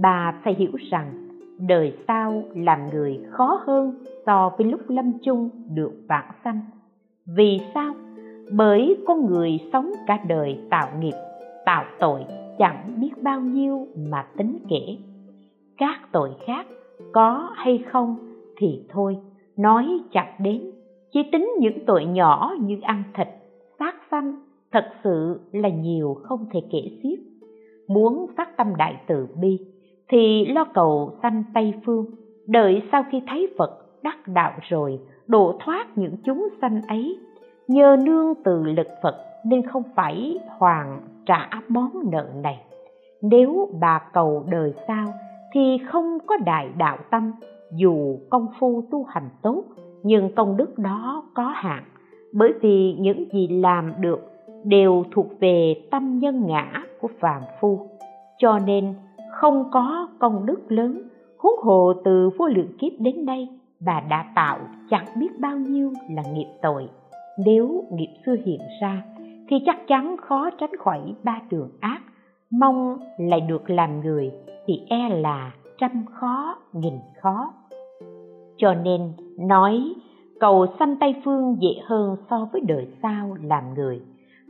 Bà 0.01 0.39
phải 0.43 0.53
hiểu 0.53 0.71
rằng 0.91 1.28
đời 1.59 1.93
sau 2.07 2.43
làm 2.55 2.89
người 2.89 3.19
khó 3.31 3.61
hơn 3.65 4.03
so 4.25 4.51
với 4.57 4.67
lúc 4.67 4.79
lâm 4.87 5.11
chung 5.23 5.49
được 5.73 5.91
vãng 6.07 6.31
sanh. 6.43 6.59
Vì 7.25 7.59
sao? 7.73 7.93
Bởi 8.51 8.97
con 9.07 9.25
người 9.25 9.59
sống 9.73 9.91
cả 10.07 10.19
đời 10.27 10.59
tạo 10.69 10.89
nghiệp, 10.99 11.15
tạo 11.65 11.83
tội 11.99 12.25
chẳng 12.57 12.95
biết 13.01 13.11
bao 13.21 13.41
nhiêu 13.41 13.87
mà 13.97 14.27
tính 14.37 14.59
kể. 14.69 14.97
Các 15.77 15.99
tội 16.11 16.29
khác 16.45 16.65
có 17.13 17.51
hay 17.55 17.83
không 17.91 18.15
thì 18.57 18.85
thôi, 18.89 19.17
nói 19.57 19.99
chặt 20.11 20.33
đến. 20.39 20.71
Chỉ 21.11 21.19
tính 21.31 21.51
những 21.59 21.85
tội 21.85 22.05
nhỏ 22.05 22.53
như 22.61 22.79
ăn 22.81 23.03
thịt, 23.13 23.27
sát 23.79 23.95
sanh 24.11 24.35
thật 24.71 24.85
sự 25.03 25.39
là 25.51 25.69
nhiều 25.69 26.17
không 26.23 26.45
thể 26.51 26.61
kể 26.71 26.91
xiết. 27.03 27.19
Muốn 27.87 28.25
phát 28.37 28.57
tâm 28.57 28.75
đại 28.77 29.01
từ 29.07 29.27
bi 29.41 29.59
thì 30.09 30.45
lo 30.45 30.65
cầu 30.73 31.11
sanh 31.21 31.43
tây 31.53 31.73
phương. 31.85 32.05
Đợi 32.47 32.81
sau 32.91 33.03
khi 33.11 33.21
thấy 33.27 33.53
phật 33.57 33.85
đắc 34.03 34.27
đạo 34.27 34.51
rồi, 34.69 34.99
độ 35.27 35.59
thoát 35.65 35.97
những 35.97 36.15
chúng 36.23 36.47
sanh 36.61 36.81
ấy, 36.87 37.17
nhờ 37.67 37.97
nương 38.05 38.33
từ 38.43 38.63
lực 38.63 38.87
phật 39.03 39.15
nên 39.45 39.67
không 39.67 39.83
phải 39.95 40.37
hoàn 40.57 41.01
trả 41.25 41.49
món 41.67 41.91
nợ 42.11 42.25
này. 42.43 42.59
Nếu 43.21 43.69
bà 43.79 43.99
cầu 44.13 44.43
đời 44.49 44.73
sau 44.87 45.05
thì 45.53 45.77
không 45.91 46.17
có 46.25 46.37
đại 46.45 46.69
đạo 46.77 46.97
tâm, 47.11 47.31
dù 47.75 48.17
công 48.29 48.47
phu 48.59 48.83
tu 48.91 49.03
hành 49.03 49.29
tốt, 49.41 49.63
nhưng 50.03 50.35
công 50.35 50.57
đức 50.57 50.77
đó 50.77 51.23
có 51.33 51.43
hạn. 51.55 51.83
Bởi 52.33 52.53
vì 52.61 52.95
những 52.99 53.25
gì 53.33 53.47
làm 53.47 53.93
được 53.99 54.31
đều 54.63 55.03
thuộc 55.11 55.27
về 55.39 55.75
tâm 55.91 56.19
nhân 56.19 56.47
ngã 56.47 56.71
của 57.01 57.09
phàm 57.19 57.41
phu. 57.61 57.87
Cho 58.37 58.59
nên 58.59 58.93
không 59.39 59.71
có 59.71 60.07
công 60.19 60.45
đức 60.45 60.59
lớn 60.71 61.01
huống 61.37 61.59
hồ 61.63 61.93
từ 62.05 62.29
vô 62.37 62.47
lượng 62.47 62.77
kiếp 62.79 62.91
đến 62.99 63.25
đây, 63.25 63.47
bà 63.85 63.99
đã 64.09 64.25
tạo 64.35 64.59
chẳng 64.89 65.05
biết 65.19 65.39
bao 65.39 65.57
nhiêu 65.57 65.93
là 66.09 66.23
nghiệp 66.33 66.47
tội. 66.61 66.89
Nếu 67.45 67.83
nghiệp 67.91 68.15
xưa 68.25 68.35
hiện 68.45 68.61
ra 68.81 69.03
thì 69.49 69.57
chắc 69.65 69.87
chắn 69.87 70.15
khó 70.17 70.49
tránh 70.59 70.75
khỏi 70.79 70.99
ba 71.23 71.41
đường 71.49 71.69
ác. 71.79 71.99
Mong 72.51 72.97
lại 73.17 73.41
được 73.41 73.69
làm 73.69 74.01
người 74.01 74.31
thì 74.65 74.81
e 74.89 75.09
là 75.09 75.51
trăm 75.77 76.05
khó 76.13 76.55
nghìn 76.73 76.93
khó. 77.21 77.53
Cho 78.57 78.73
nên 78.73 79.13
nói 79.39 79.93
cầu 80.39 80.65
sanh 80.79 80.95
tây 80.99 81.15
phương 81.25 81.57
dễ 81.59 81.81
hơn 81.85 82.15
so 82.29 82.49
với 82.51 82.61
đời 82.67 82.87
sau 83.03 83.37
làm 83.43 83.73
người. 83.73 84.01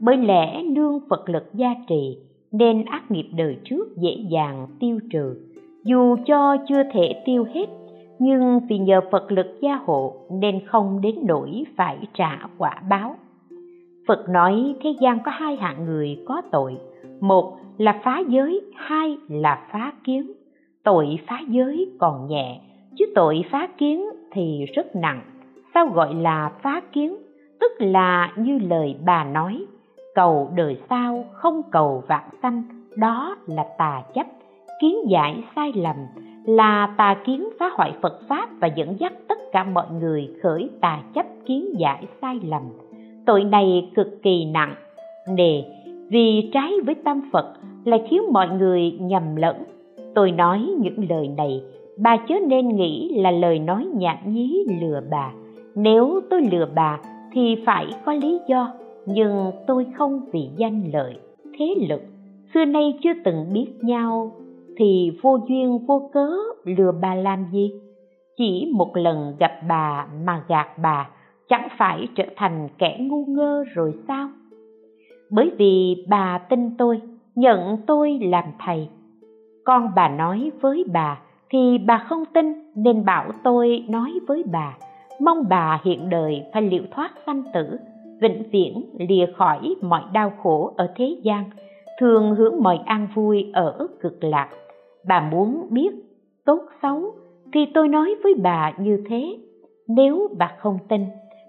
Bởi 0.01 0.17
lẽ 0.17 0.63
nương 0.63 0.99
phật 1.09 1.29
lực 1.29 1.53
gia 1.53 1.69
trì 1.87 2.17
nên 2.51 2.85
ác 2.85 3.11
nghiệp 3.11 3.29
đời 3.35 3.57
trước 3.63 3.97
dễ 3.97 4.11
dàng 4.29 4.67
tiêu 4.79 4.99
trừ. 5.11 5.35
Dù 5.83 6.15
cho 6.25 6.57
chưa 6.69 6.83
thể 6.93 7.21
tiêu 7.25 7.45
hết, 7.53 7.65
nhưng 8.19 8.59
vì 8.69 8.77
nhờ 8.77 9.01
phật 9.11 9.31
lực 9.31 9.57
gia 9.61 9.75
hộ 9.75 10.13
nên 10.31 10.59
không 10.65 11.01
đến 11.01 11.15
nỗi 11.23 11.63
phải 11.75 11.97
trả 12.13 12.39
quả 12.57 12.81
báo. 12.89 13.15
Phật 14.07 14.29
nói, 14.29 14.75
thế 14.83 14.93
gian 15.01 15.19
có 15.25 15.31
hai 15.31 15.55
hạng 15.55 15.85
người 15.85 16.19
có 16.25 16.41
tội. 16.51 16.77
Một 17.19 17.57
là 17.77 18.01
phá 18.03 18.23
giới, 18.27 18.61
hai 18.75 19.17
là 19.27 19.67
phá 19.71 19.93
kiến. 20.03 20.31
Tội 20.83 21.19
phá 21.27 21.41
giới 21.49 21.91
còn 21.99 22.27
nhẹ, 22.27 22.61
chứ 22.97 23.05
tội 23.15 23.43
phá 23.51 23.67
kiến 23.77 24.05
thì 24.31 24.65
rất 24.75 24.95
nặng. 24.95 25.21
Sao 25.73 25.87
gọi 25.87 26.15
là 26.15 26.51
phá 26.61 26.81
kiến? 26.91 27.15
Tức 27.59 27.71
là 27.79 28.33
như 28.37 28.59
lời 28.59 28.95
bà 29.05 29.23
nói 29.23 29.65
cầu 30.19 30.49
đời 30.55 30.77
sau 30.89 31.25
không 31.33 31.61
cầu 31.71 32.03
vạn 32.07 32.29
sanh, 32.41 32.63
đó 32.95 33.37
là 33.47 33.65
tà 33.77 34.03
chấp, 34.13 34.27
kiến 34.81 34.95
giải 35.07 35.43
sai 35.55 35.71
lầm, 35.75 35.95
là 36.45 36.93
tà 36.97 37.15
kiến 37.25 37.49
phá 37.59 37.69
hoại 37.73 37.93
phật 38.01 38.21
pháp 38.27 38.49
và 38.61 38.67
dẫn 38.67 38.99
dắt 38.99 39.13
tất 39.27 39.39
cả 39.51 39.63
mọi 39.63 39.85
người 39.99 40.29
khởi 40.41 40.69
tà 40.81 40.99
chấp 41.15 41.25
kiến 41.45 41.65
giải 41.77 42.05
sai 42.21 42.39
lầm. 42.43 42.61
Tội 43.25 43.43
này 43.43 43.91
cực 43.95 44.23
kỳ 44.23 44.45
nặng. 44.45 44.75
Nề, 45.29 45.63
vì 46.09 46.49
trái 46.53 46.71
với 46.85 46.95
tâm 46.95 47.21
phật 47.31 47.53
là 47.85 47.97
khiến 48.09 48.21
mọi 48.31 48.49
người 48.49 48.91
nhầm 48.99 49.35
lẫn. 49.35 49.55
Tôi 50.15 50.31
nói 50.31 50.69
những 50.79 51.05
lời 51.09 51.27
này, 51.27 51.63
bà 51.97 52.17
chớ 52.17 52.35
nên 52.47 52.67
nghĩ 52.67 53.15
là 53.15 53.31
lời 53.31 53.59
nói 53.59 53.87
nhảm 53.93 54.17
nhí 54.25 54.65
lừa 54.81 55.01
bà. 55.11 55.31
Nếu 55.75 56.19
tôi 56.29 56.41
lừa 56.51 56.67
bà 56.75 56.99
thì 57.31 57.55
phải 57.65 57.87
có 58.05 58.13
lý 58.13 58.39
do 58.47 58.73
nhưng 59.05 59.51
tôi 59.67 59.85
không 59.97 60.21
vì 60.31 60.49
danh 60.57 60.83
lợi, 60.93 61.17
thế 61.59 61.75
lực, 61.89 62.01
xưa 62.53 62.65
nay 62.65 62.99
chưa 63.03 63.13
từng 63.25 63.53
biết 63.53 63.67
nhau, 63.81 64.31
thì 64.77 65.11
vô 65.21 65.39
duyên 65.47 65.79
vô 65.87 66.09
cớ 66.13 66.29
lừa 66.63 66.91
bà 67.01 67.15
làm 67.15 67.45
gì? 67.51 67.71
Chỉ 68.37 68.71
một 68.73 68.97
lần 68.97 69.35
gặp 69.39 69.51
bà 69.67 70.07
mà 70.25 70.43
gạt 70.47 70.67
bà, 70.81 71.09
chẳng 71.49 71.67
phải 71.77 72.07
trở 72.15 72.23
thành 72.35 72.69
kẻ 72.77 72.97
ngu 72.99 73.25
ngơ 73.25 73.63
rồi 73.73 73.93
sao? 74.07 74.29
Bởi 75.31 75.51
vì 75.57 76.05
bà 76.07 76.37
tin 76.37 76.77
tôi, 76.77 77.01
nhận 77.35 77.77
tôi 77.87 78.19
làm 78.21 78.45
thầy. 78.65 78.87
Con 79.65 79.91
bà 79.95 80.09
nói 80.09 80.51
với 80.61 80.83
bà 80.93 81.19
thì 81.49 81.77
bà 81.77 81.97
không 81.97 82.23
tin, 82.33 82.53
nên 82.75 83.05
bảo 83.05 83.31
tôi 83.43 83.83
nói 83.89 84.11
với 84.27 84.43
bà, 84.51 84.77
mong 85.19 85.43
bà 85.49 85.79
hiện 85.83 86.09
đời 86.09 86.43
phải 86.53 86.61
liệu 86.61 86.83
thoát 86.91 87.11
sanh 87.25 87.43
tử 87.53 87.77
vĩnh 88.21 88.43
viễn 88.51 88.85
lìa 89.09 89.25
khỏi 89.35 89.75
mọi 89.81 90.01
đau 90.13 90.31
khổ 90.43 90.73
ở 90.77 90.87
thế 90.95 91.17
gian, 91.23 91.43
thường 91.99 92.35
hưởng 92.35 92.63
mọi 92.63 92.79
an 92.85 93.07
vui 93.15 93.51
ở 93.53 93.87
cực 94.01 94.23
lạc. 94.23 94.49
Bà 95.07 95.29
muốn 95.31 95.67
biết 95.69 95.89
tốt 96.45 96.61
xấu 96.81 97.01
thì 97.53 97.65
tôi 97.73 97.87
nói 97.87 98.15
với 98.23 98.33
bà 98.43 98.71
như 98.79 99.03
thế. 99.09 99.37
Nếu 99.87 100.27
bà 100.37 100.51
không 100.59 100.77
tin 100.87 101.01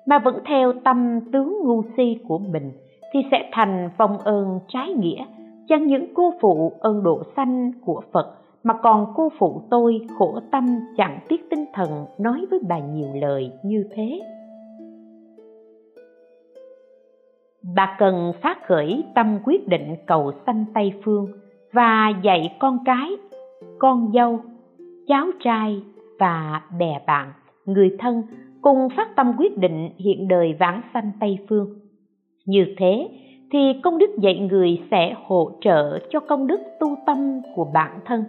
mà 0.07 0.19
vẫn 0.19 0.39
theo 0.45 0.73
tâm 0.85 1.21
tướng 1.33 1.59
ngu 1.65 1.83
si 1.97 2.19
của 2.29 2.39
mình 2.39 2.73
thì 3.13 3.21
sẽ 3.31 3.51
thành 3.53 3.91
vong 3.99 4.19
ơn 4.19 4.61
trái 4.69 4.93
nghĩa 4.93 5.25
chẳng 5.69 5.87
những 5.87 6.15
cô 6.15 6.33
phụ 6.41 6.73
ơn 6.81 7.03
độ 7.03 7.23
sanh 7.37 7.73
của 7.85 8.03
phật 8.13 8.35
mà 8.65 8.75
còn 8.83 9.13
cô 9.17 9.29
phụ 9.39 9.63
tôi 9.71 10.01
khổ 10.19 10.41
tâm 10.51 10.81
chẳng 10.97 11.21
tiếc 11.29 11.51
tinh 11.51 11.65
thần 11.75 11.89
nói 12.19 12.47
với 12.51 12.61
bà 12.69 12.79
nhiều 12.79 13.09
lời 13.15 13.53
như 13.63 13.85
thế. 13.95 14.21
Bà 17.75 17.97
cần 17.99 18.33
phát 18.43 18.67
khởi 18.67 19.05
tâm 19.15 19.39
quyết 19.45 19.69
định 19.69 19.97
cầu 20.07 20.33
sanh 20.47 20.65
tây 20.75 20.93
phương 21.05 21.27
và 21.73 22.13
dạy 22.23 22.57
con 22.59 22.79
cái, 22.85 23.11
con 23.79 24.13
dâu, 24.15 24.41
cháu 25.07 25.27
trai 25.41 25.83
và 26.19 26.63
bè 26.79 27.01
bạn, 27.07 27.33
người 27.67 27.97
thân 27.99 28.23
cùng 28.63 28.89
phát 28.97 29.17
tâm 29.17 29.33
quyết 29.39 29.59
định 29.59 29.91
hiện 29.97 30.29
đời 30.29 30.57
vãng 30.59 30.83
sanh 30.95 31.11
tây 31.21 31.39
phương. 31.49 31.75
Như 32.47 32.65
thế 32.79 33.09
thì 33.53 33.59
công 33.83 33.99
đức 33.99 34.11
dạy 34.19 34.39
người 34.39 34.81
sẽ 34.91 35.15
hỗ 35.27 35.51
trợ 35.61 35.99
cho 36.11 36.21
công 36.21 36.47
đức 36.47 36.61
tu 36.81 36.97
tâm 37.07 37.41
của 37.55 37.71
bản 37.75 38.01
thân. 38.05 38.25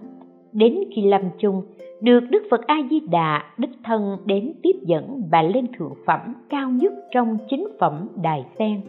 Đến 0.53 0.75
khi 0.95 1.01
lâm 1.01 1.21
chung, 1.39 1.61
được 2.01 2.19
đức 2.29 2.43
phật 2.51 2.61
a 2.67 2.77
di 2.89 2.99
đà 2.99 3.43
đích 3.57 3.71
thân 3.83 4.17
đến 4.25 4.53
tiếp 4.63 4.75
dẫn 4.81 5.21
bà 5.31 5.41
lên 5.41 5.67
thượng 5.77 5.93
phẩm 6.05 6.19
cao 6.49 6.69
nhất 6.69 6.93
trong 7.11 7.37
chính 7.49 7.67
phẩm 7.79 8.07
đài 8.23 8.45
sen 8.59 8.81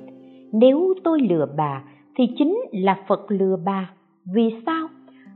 nếu 0.53 0.95
tôi 1.05 1.21
lừa 1.21 1.47
bà, 1.57 1.83
thì 2.17 2.25
chính 2.39 2.59
là 2.73 3.05
phật 3.09 3.21
lừa 3.29 3.57
bà. 3.65 3.91
Vì 4.35 4.57
sao? 4.67 4.89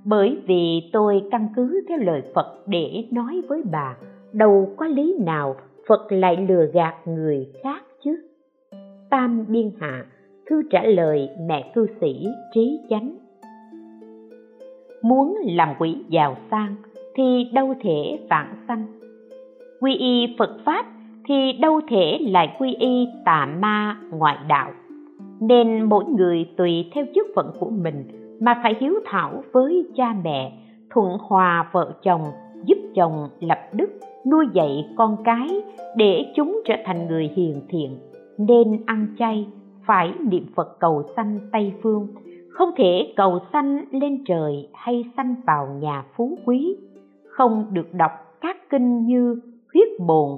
Bởi 0.04 0.38
vì 0.46 0.90
tôi 0.92 1.22
căn 1.30 1.48
cứ 1.56 1.80
theo 1.88 1.98
lời 1.98 2.22
phật 2.34 2.64
để 2.66 3.04
nói 3.10 3.42
với 3.48 3.62
bà, 3.72 3.96
đâu 4.32 4.74
có 4.76 4.86
lý 4.86 5.14
nào 5.20 5.56
phật 5.88 6.12
lại 6.12 6.46
lừa 6.48 6.66
gạt 6.72 6.94
người 7.04 7.48
khác 7.62 7.82
chứ. 8.04 8.16
Tam 9.10 9.44
biên 9.48 9.70
hạ, 9.80 10.04
thư 10.50 10.62
trả 10.70 10.82
lời 10.82 11.28
mẹ 11.48 11.72
cư 11.74 11.86
sĩ 12.00 12.26
trí 12.54 12.80
chánh. 12.90 13.16
Muốn 15.02 15.36
làm 15.44 15.68
quỷ 15.78 15.96
giàu 16.08 16.36
sang 16.50 16.76
thì 17.14 17.50
đâu 17.52 17.74
thể 17.80 18.18
vãng 18.30 18.54
sanh. 18.68 18.86
Quy 19.80 19.94
y 19.94 20.34
phật 20.38 20.50
pháp 20.64 20.86
thì 21.28 21.52
đâu 21.52 21.80
thể 21.88 22.18
lại 22.20 22.56
quy 22.58 22.74
y 22.74 23.08
tà 23.24 23.46
ma 23.46 23.96
ngoại 24.10 24.36
đạo 24.48 24.72
nên 25.40 25.82
mỗi 25.84 26.04
người 26.04 26.48
tùy 26.56 26.90
theo 26.94 27.04
chức 27.14 27.26
phận 27.34 27.50
của 27.60 27.70
mình 27.70 28.04
mà 28.40 28.60
phải 28.62 28.74
hiếu 28.80 28.94
thảo 29.04 29.42
với 29.52 29.86
cha 29.96 30.14
mẹ, 30.24 30.52
thuận 30.90 31.18
hòa 31.20 31.70
vợ 31.72 31.92
chồng, 32.02 32.22
giúp 32.64 32.78
chồng 32.94 33.28
lập 33.40 33.58
đức, 33.72 33.88
nuôi 34.30 34.46
dạy 34.52 34.88
con 34.96 35.16
cái 35.24 35.48
để 35.96 36.32
chúng 36.36 36.62
trở 36.64 36.74
thành 36.84 37.06
người 37.06 37.30
hiền 37.36 37.62
thiện. 37.68 37.98
Nên 38.38 38.82
ăn 38.86 39.06
chay, 39.18 39.46
phải 39.86 40.12
niệm 40.30 40.46
phật 40.56 40.76
cầu 40.80 41.02
sanh 41.16 41.38
tây 41.52 41.72
phương, 41.82 42.06
không 42.50 42.70
thể 42.76 43.12
cầu 43.16 43.38
sanh 43.52 43.84
lên 43.90 44.24
trời 44.24 44.68
hay 44.74 45.04
sanh 45.16 45.34
vào 45.46 45.68
nhà 45.80 46.04
phú 46.16 46.38
quý. 46.44 46.76
Không 47.28 47.66
được 47.70 47.94
đọc 47.94 48.10
các 48.40 48.56
kinh 48.70 49.06
như 49.06 49.40
huyết 49.74 49.88
bồn, 50.06 50.30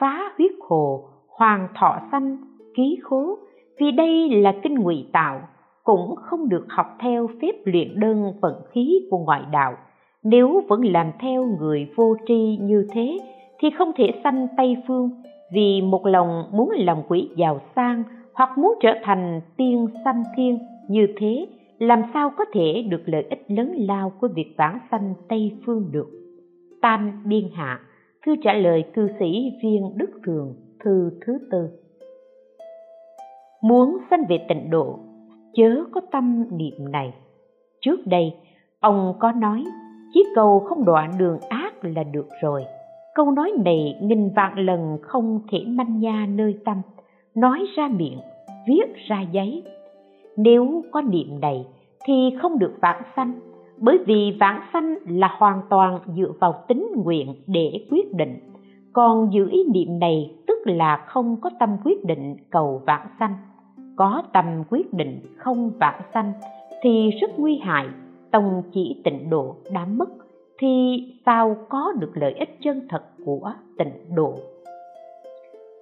phá 0.00 0.32
huyết 0.38 0.52
hồ, 0.68 1.08
hoàng 1.28 1.68
thọ 1.74 1.98
sanh, 2.12 2.36
ký 2.74 2.98
khố 3.02 3.38
vì 3.80 3.90
đây 3.90 4.28
là 4.30 4.54
kinh 4.62 4.74
ngụy 4.74 5.06
tạo, 5.12 5.40
cũng 5.84 6.16
không 6.16 6.48
được 6.48 6.66
học 6.68 6.86
theo 7.00 7.28
phép 7.42 7.52
luyện 7.64 8.00
đơn 8.00 8.32
vận 8.40 8.54
khí 8.72 9.00
của 9.10 9.18
ngoại 9.18 9.42
đạo. 9.52 9.74
Nếu 10.22 10.62
vẫn 10.68 10.84
làm 10.84 11.12
theo 11.20 11.44
người 11.60 11.88
vô 11.96 12.16
tri 12.26 12.58
như 12.60 12.86
thế, 12.92 13.18
thì 13.58 13.68
không 13.78 13.92
thể 13.96 14.20
sanh 14.24 14.46
tây 14.56 14.76
phương, 14.88 15.10
vì 15.52 15.80
một 15.82 16.06
lòng 16.06 16.44
muốn 16.52 16.70
làm 16.70 16.96
quỷ 17.08 17.30
giàu 17.36 17.60
sang 17.76 18.02
hoặc 18.34 18.58
muốn 18.58 18.74
trở 18.80 18.90
thành 19.02 19.40
tiên 19.56 19.86
sanh 20.04 20.22
thiên 20.36 20.58
như 20.88 21.06
thế, 21.16 21.46
làm 21.78 22.02
sao 22.14 22.30
có 22.36 22.44
thể 22.52 22.84
được 22.88 23.02
lợi 23.06 23.26
ích 23.30 23.44
lớn 23.48 23.72
lao 23.78 24.12
của 24.20 24.28
việc 24.34 24.54
vãng 24.58 24.78
sanh 24.90 25.14
tây 25.28 25.52
phương 25.66 25.88
được? 25.92 26.08
Tam 26.82 27.22
biên 27.26 27.48
hạ, 27.54 27.80
thư 28.26 28.36
trả 28.42 28.52
lời 28.52 28.84
cư 28.94 29.08
sĩ 29.18 29.52
viên 29.62 29.82
đức 29.96 30.10
thường, 30.26 30.54
thư 30.84 31.10
thứ 31.26 31.38
tư 31.50 31.68
muốn 33.62 33.98
sanh 34.10 34.24
về 34.28 34.38
tịnh 34.48 34.70
độ, 34.70 34.98
chớ 35.54 35.84
có 35.92 36.00
tâm 36.12 36.44
niệm 36.50 36.92
này. 36.92 37.12
Trước 37.80 38.06
đây, 38.06 38.34
ông 38.80 39.14
có 39.18 39.32
nói 39.32 39.64
chỉ 40.14 40.24
cầu 40.34 40.60
không 40.60 40.84
đoạn 40.84 41.10
đường 41.18 41.38
ác 41.48 41.72
là 41.82 42.02
được 42.02 42.28
rồi. 42.42 42.64
Câu 43.14 43.30
nói 43.30 43.52
này 43.64 43.98
nghìn 44.02 44.30
vạn 44.36 44.58
lần 44.58 44.98
không 45.02 45.40
thể 45.50 45.64
manh 45.66 46.00
nha 46.00 46.26
nơi 46.28 46.58
tâm, 46.64 46.82
nói 47.34 47.66
ra 47.76 47.88
miệng, 47.88 48.18
viết 48.68 48.94
ra 49.08 49.20
giấy. 49.32 49.62
Nếu 50.36 50.82
có 50.92 51.00
niệm 51.02 51.40
này 51.40 51.66
thì 52.06 52.30
không 52.42 52.58
được 52.58 52.72
vãng 52.82 53.02
sanh, 53.16 53.32
bởi 53.76 53.98
vì 54.06 54.36
vãng 54.40 54.60
sanh 54.72 54.94
là 55.08 55.36
hoàn 55.38 55.60
toàn 55.70 55.98
dựa 56.16 56.32
vào 56.40 56.54
tính 56.68 56.88
nguyện 57.04 57.34
để 57.46 57.86
quyết 57.90 58.14
định 58.14 58.38
còn 58.96 59.32
giữ 59.32 59.48
ý 59.50 59.64
niệm 59.64 59.98
này 59.98 60.34
tức 60.46 60.58
là 60.64 60.96
không 61.06 61.36
có 61.40 61.50
tâm 61.58 61.76
quyết 61.84 62.04
định 62.04 62.36
cầu 62.50 62.82
vãng 62.86 63.06
sanh. 63.18 63.34
Có 63.96 64.22
tâm 64.32 64.44
quyết 64.70 64.94
định 64.94 65.20
không 65.36 65.70
vãng 65.80 66.00
sanh 66.14 66.32
thì 66.82 67.10
rất 67.10 67.38
nguy 67.38 67.58
hại, 67.58 67.86
tông 68.30 68.62
chỉ 68.72 69.00
tịnh 69.04 69.30
độ 69.30 69.56
đã 69.72 69.84
mất 69.84 70.08
thì 70.58 70.98
sao 71.26 71.56
có 71.68 71.92
được 71.98 72.10
lợi 72.14 72.32
ích 72.32 72.58
chân 72.62 72.86
thật 72.88 73.02
của 73.24 73.52
tịnh 73.78 74.14
độ? 74.14 74.34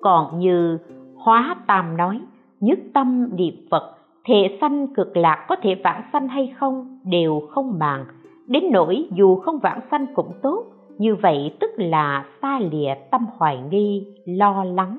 Còn 0.02 0.38
như 0.38 0.78
hóa 1.16 1.56
tam 1.66 1.96
nói, 1.96 2.20
nhất 2.60 2.78
tâm 2.94 3.28
niệm 3.36 3.54
phật, 3.70 3.94
thể 4.24 4.58
sanh 4.60 4.94
cực 4.94 5.16
lạc 5.16 5.46
có 5.48 5.56
thể 5.62 5.74
vãng 5.84 6.02
sanh 6.12 6.28
hay 6.28 6.54
không 6.58 6.98
đều 7.04 7.40
không 7.50 7.78
màng. 7.78 8.04
Đến 8.46 8.64
nỗi 8.72 9.08
dù 9.12 9.36
không 9.36 9.58
vãng 9.58 9.80
sanh 9.90 10.06
cũng 10.14 10.32
tốt 10.42 10.73
như 10.98 11.14
vậy 11.14 11.52
tức 11.60 11.70
là 11.76 12.24
xa 12.42 12.60
lìa 12.72 12.94
tâm 13.10 13.26
hoài 13.36 13.58
nghi, 13.70 14.06
lo 14.24 14.64
lắng. 14.64 14.98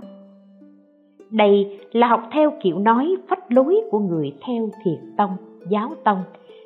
Đây 1.32 1.80
là 1.92 2.08
học 2.08 2.22
theo 2.32 2.52
kiểu 2.62 2.80
nói 2.80 3.16
phách 3.28 3.52
lối 3.52 3.82
của 3.92 4.00
người 4.00 4.34
theo 4.48 4.70
thiệt 4.84 5.00
tông, 5.18 5.32
giáo 5.70 5.90
tông. 6.04 6.24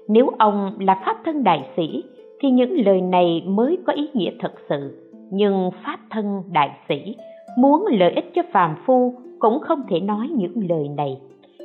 Nếu 0.07 0.30
ông 0.39 0.72
là 0.80 1.01
pháp 1.06 1.18
thân 1.26 1.43
đại 1.43 1.69
sĩ, 1.77 2.03
thì 2.39 2.51
những 2.51 2.85
lời 2.85 3.01
này 3.01 3.43
mới 3.47 3.77
có 3.88 3.93
ý 3.93 4.07
nghĩa 4.14 4.31
thật 4.39 4.53
sự. 4.69 5.11
Nhưng 5.31 5.72
pháp 5.85 5.99
thân 6.10 6.43
đại 6.51 6.69
sĩ 6.89 7.15
muốn 7.57 7.85
lợi 7.91 8.11
ích 8.11 8.31
cho 8.35 8.41
phàm 8.51 8.76
phu 8.85 9.14
cũng 9.39 9.60
không 9.60 9.81
thể 9.89 9.99
nói 9.99 10.30
những 10.35 10.69
lời 10.69 10.88
này. 10.97 11.22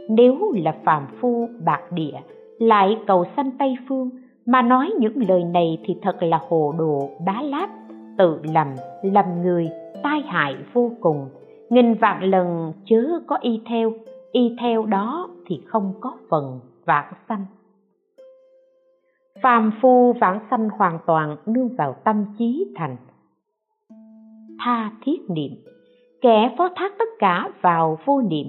Nếu 0.09 0.53
là 0.65 0.75
phàm 0.85 1.07
phu 1.21 1.49
bạc 1.65 1.93
địa, 1.93 2.21
lại 2.59 2.99
cầu 3.07 3.25
sanh 3.37 3.51
tây 3.59 3.77
phương 3.89 4.11
mà 4.47 4.63
nói 4.63 4.93
những 4.99 5.29
lời 5.29 5.45
này 5.45 5.79
thì 5.85 5.97
thật 6.03 6.23
là 6.23 6.41
hồ 6.49 6.75
đồ 6.79 7.11
bá 7.27 7.43
láp, 7.43 7.71
tự 8.19 8.41
lầm 8.55 8.69
lầm 9.03 9.25
người, 9.43 9.69
tai 10.03 10.21
hại 10.21 10.57
vô 10.73 10.91
cùng. 11.01 11.29
Nghìn 11.71 11.95
vạn 11.95 12.23
lần 12.23 12.73
chớ 12.85 13.21
có 13.27 13.39
y 13.41 13.61
theo 13.67 13.93
y 14.33 14.57
theo 14.61 14.87
đó 14.87 15.29
thì 15.47 15.63
không 15.67 15.95
có 16.01 16.17
phần 16.31 16.61
vãng 16.85 17.13
sanh. 17.29 17.47
Phàm 19.43 19.73
phu 19.83 20.13
vãng 20.13 20.41
sanh 20.51 20.69
hoàn 20.69 20.99
toàn 21.07 21.37
nương 21.47 21.77
vào 21.77 21.97
tâm 22.05 22.25
trí 22.39 22.73
thành. 22.77 22.97
Tha 24.65 24.91
thiết 25.03 25.19
niệm. 25.29 25.53
Kẻ 26.21 26.55
phó 26.59 26.69
thác 26.77 26.93
tất 26.99 27.09
cả 27.19 27.51
vào 27.61 27.99
vô 28.05 28.23
niệm 28.23 28.47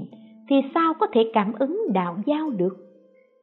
thì 0.50 0.56
sao 0.74 0.94
có 1.00 1.08
thể 1.14 1.32
cảm 1.34 1.54
ứng 1.60 1.82
đạo 1.94 2.18
giao 2.26 2.50
được? 2.50 2.78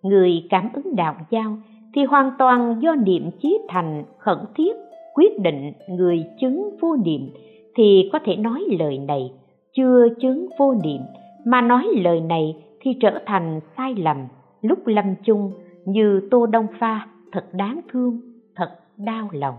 Người 0.02 0.46
cảm 0.50 0.68
ứng 0.74 0.96
đạo 0.96 1.14
giao 1.30 1.56
thì 1.94 2.04
hoàn 2.04 2.30
toàn 2.38 2.76
do 2.80 2.94
niệm 2.94 3.30
chí 3.42 3.58
thành, 3.68 4.04
khẩn 4.18 4.38
thiết, 4.54 4.72
quyết 5.14 5.38
định 5.38 5.72
người 5.88 6.24
chứng 6.40 6.76
vô 6.80 6.96
niệm. 6.96 7.30
Thì 7.74 8.08
có 8.12 8.18
thể 8.24 8.36
nói 8.36 8.64
lời 8.78 8.98
này, 8.98 9.32
chưa 9.72 10.08
chứng 10.20 10.48
vô 10.58 10.74
niệm. 10.84 11.00
Mà 11.44 11.60
nói 11.60 11.88
lời 11.96 12.20
này 12.20 12.56
thì 12.80 12.90
trở 13.00 13.18
thành 13.26 13.60
sai 13.76 13.94
lầm, 13.94 14.16
lúc 14.62 14.86
lâm 14.86 15.14
chung, 15.24 15.52
như 15.84 16.28
tô 16.30 16.46
đông 16.46 16.66
pha, 16.78 17.06
thật 17.32 17.44
đáng 17.52 17.80
thương, 17.92 18.20
thật 18.56 18.70
đau 18.96 19.28
lòng. 19.32 19.54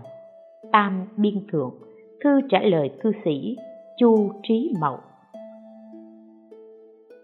Tam 0.72 1.06
biên 1.16 1.46
thượng, 1.52 1.74
thư 2.24 2.40
trả 2.50 2.60
lời 2.60 2.90
cư 3.02 3.12
sĩ 3.24 3.56
chu 3.98 4.30
trí 4.42 4.72
mậu. 4.80 4.98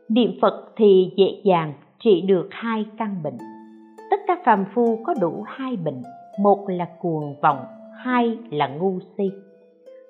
Niệm 0.09 0.31
phật 0.43 0.73
thì 0.77 1.12
dễ 1.16 1.41
dàng 1.45 1.73
trị 2.05 2.20
được 2.20 2.49
hai 2.51 2.87
căn 2.97 3.16
bệnh 3.23 3.39
tất 4.11 4.20
cả 4.27 4.37
phàm 4.45 4.65
phu 4.74 4.99
có 5.05 5.15
đủ 5.20 5.45
hai 5.47 5.77
bệnh. 5.77 6.03
Một 6.39 6.65
là 6.69 6.89
cuồng 7.01 7.35
vọng, 7.43 7.65
hai 8.05 8.39
là 8.51 8.69
ngu 8.69 8.99
si. 9.19 9.31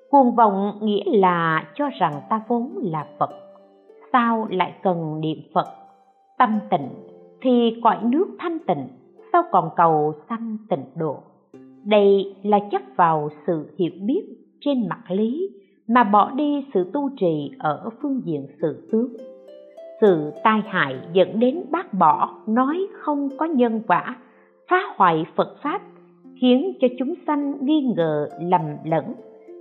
Cuồng 0.09 0.35
vọng 0.35 0.79
nghĩa 0.81 1.03
là 1.05 1.63
cho 1.75 1.89
rằng 1.99 2.21
ta 2.29 2.41
vốn 2.47 2.71
là 2.81 3.07
phật. 3.19 3.29
Sao 4.13 4.47
lại 4.49 4.73
cần 4.83 5.21
niệm 5.21 5.37
phật? 5.53 5.65
Tâm 6.37 6.59
tịnh 6.69 6.89
thì 7.41 7.75
cõi 7.83 7.97
nước 8.03 8.27
thanh 8.39 8.57
tịnh, 8.67 8.87
sao 9.33 9.43
còn 9.51 9.69
cầu 9.75 10.13
sanh 10.29 10.57
tịnh 10.69 10.85
độ? 10.95 11.17
Đây 11.85 12.35
là 12.43 12.59
chấp 12.71 12.81
vào 12.95 13.29
sự 13.47 13.75
hiểu 13.77 13.91
biết 14.01 14.21
trên 14.59 14.87
mặt 14.87 15.01
lý 15.09 15.49
mà 15.87 16.03
bỏ 16.03 16.31
đi 16.31 16.65
sự 16.73 16.89
tu 16.93 17.09
trì 17.19 17.51
ở 17.59 17.89
phương 18.01 18.21
diện 18.25 18.47
sự 18.61 18.89
tướng 18.91 19.30
sự 20.01 20.31
tai 20.43 20.61
hại 20.67 20.95
dẫn 21.13 21.39
đến 21.39 21.63
bác 21.71 21.93
bỏ 21.93 22.35
nói 22.47 22.87
không 22.93 23.29
có 23.37 23.45
nhân 23.45 23.81
quả, 23.87 24.15
phá 24.69 24.77
hoại 24.95 25.25
phật 25.35 25.55
pháp, 25.63 25.81
khiến 26.41 26.73
cho 26.81 26.87
chúng 26.99 27.13
sanh 27.27 27.65
nghi 27.65 27.93
ngờ, 27.95 28.27
lầm 28.41 28.61
lẫn. 28.85 29.13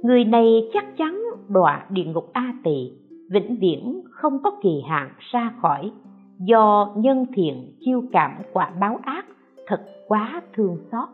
Người 0.03 0.25
này 0.25 0.69
chắc 0.75 0.97
chắn 0.97 1.23
đọa 1.49 1.87
địa 1.91 2.05
ngục 2.05 2.31
a 2.33 2.55
tỳ, 2.65 2.93
vĩnh 3.31 3.57
viễn 3.61 4.03
không 4.11 4.43
có 4.43 4.51
kỳ 4.63 4.83
hạn 4.89 5.11
ra 5.19 5.53
khỏi. 5.63 5.91
Do 6.39 6.95
nhân 6.97 7.27
thiện 7.35 7.73
chiêu 7.81 8.03
cảm 8.13 8.33
quả 8.53 8.71
báo 8.81 8.99
ác, 9.03 9.27
thật 9.67 9.81
quá 10.09 10.43
thương 10.57 10.77
xót. 10.93 11.09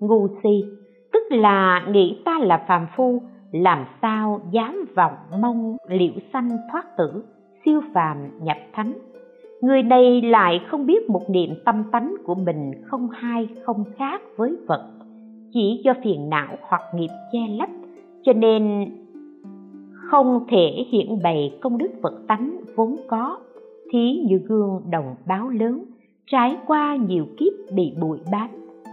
Ngu 0.00 0.28
si, 0.42 0.64
tức 1.12 1.22
là 1.30 1.86
nghĩ 1.88 2.22
ta 2.24 2.38
là 2.38 2.64
phàm 2.68 2.86
phu, 2.96 3.22
làm 3.52 3.84
sao 4.02 4.40
dám 4.50 4.84
vọng 4.96 5.14
mong 5.40 5.76
liễu 5.88 6.12
sanh 6.32 6.48
thoát 6.72 6.96
tử? 6.96 7.24
Siêu 7.64 7.80
phàm 7.94 8.16
nhập 8.42 8.56
thánh. 8.72 8.92
Người 9.60 9.82
này 9.82 10.22
lại 10.22 10.60
không 10.68 10.86
biết 10.86 11.10
một 11.10 11.30
niệm 11.30 11.50
tâm 11.64 11.84
tánh 11.92 12.14
của 12.24 12.34
mình 12.34 12.72
không 12.84 13.08
hai, 13.10 13.48
không 13.62 13.84
khác 13.96 14.22
với 14.36 14.56
vật 14.66 14.90
chỉ 15.52 15.80
do 15.84 15.94
phiền 16.04 16.30
não 16.30 16.56
hoặc 16.60 16.82
nghiệp 16.94 17.10
che 17.32 17.38
lấp, 17.58 17.68
cho 18.22 18.32
nên 18.32 18.86
không 19.92 20.46
thể 20.48 20.84
hiện 20.90 21.18
bày 21.22 21.58
công 21.60 21.78
đức 21.78 21.90
vật 22.02 22.22
tánh 22.28 22.56
vốn 22.76 22.96
có. 23.08 23.38
Thí 23.92 24.24
như 24.28 24.38
gương 24.38 24.82
đồng 24.90 25.14
báo 25.26 25.48
lớn, 25.48 25.84
trải 26.26 26.56
qua 26.66 26.96
nhiều 26.96 27.26
kiếp 27.38 27.74
bị 27.74 27.92
bụi 28.00 28.18
bám, 28.32 28.48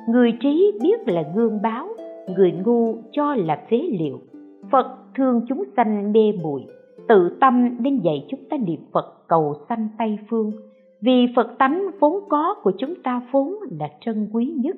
người 0.10 0.31
trí 0.41 0.72
biết 0.81 1.07
là 1.07 1.23
gương 1.35 1.61
báo, 1.64 1.88
người 2.35 2.52
ngu 2.52 2.95
cho 3.11 3.35
là 3.35 3.61
phế 3.69 3.77
liệu. 3.99 4.19
Phật 4.72 4.98
thương 5.15 5.41
chúng 5.49 5.64
sanh 5.77 6.11
mê 6.11 6.31
bụi 6.44 6.61
tự 7.07 7.38
tâm 7.41 7.77
nên 7.79 7.99
dạy 7.99 8.25
chúng 8.29 8.39
ta 8.49 8.57
niệm 8.57 8.79
phật 8.93 9.27
cầu 9.27 9.53
sanh 9.69 9.88
tây 9.97 10.17
phương. 10.29 10.51
Vì 11.01 11.27
phật 11.35 11.57
tánh 11.57 11.85
vốn 11.99 12.23
có 12.29 12.55
của 12.63 12.71
chúng 12.77 12.93
ta 13.03 13.21
vốn 13.31 13.53
là 13.79 13.88
trân 14.01 14.29
quý 14.34 14.45
nhất 14.45 14.75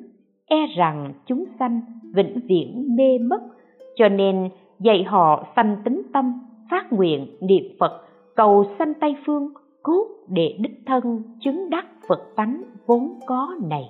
e 0.49 0.68
rằng 0.77 1.14
chúng 1.26 1.45
sanh 1.60 1.81
vĩnh 2.14 2.39
viễn 2.47 2.95
mê 2.97 3.18
mất. 3.18 3.41
Cho 3.95 4.10
nên 4.10 4.49
dạy 4.80 5.03
họ 5.03 5.43
sanh 5.56 5.77
tính 5.84 6.01
tâm, 6.14 6.39
phát 6.72 6.93
nguyện 6.93 7.27
niệm 7.41 7.64
phật 7.80 8.01
cầu 8.35 8.65
sanh 8.80 8.93
tây 8.93 9.15
phương, 9.26 9.49
cốt 9.84 10.07
để 10.27 10.57
đích 10.60 10.81
thân 10.85 11.23
chứng 11.39 11.69
đắc 11.69 11.85
phật 12.10 12.19
tánh 12.35 12.64
vốn 12.85 13.19
có 13.26 13.56
này. 13.69 13.89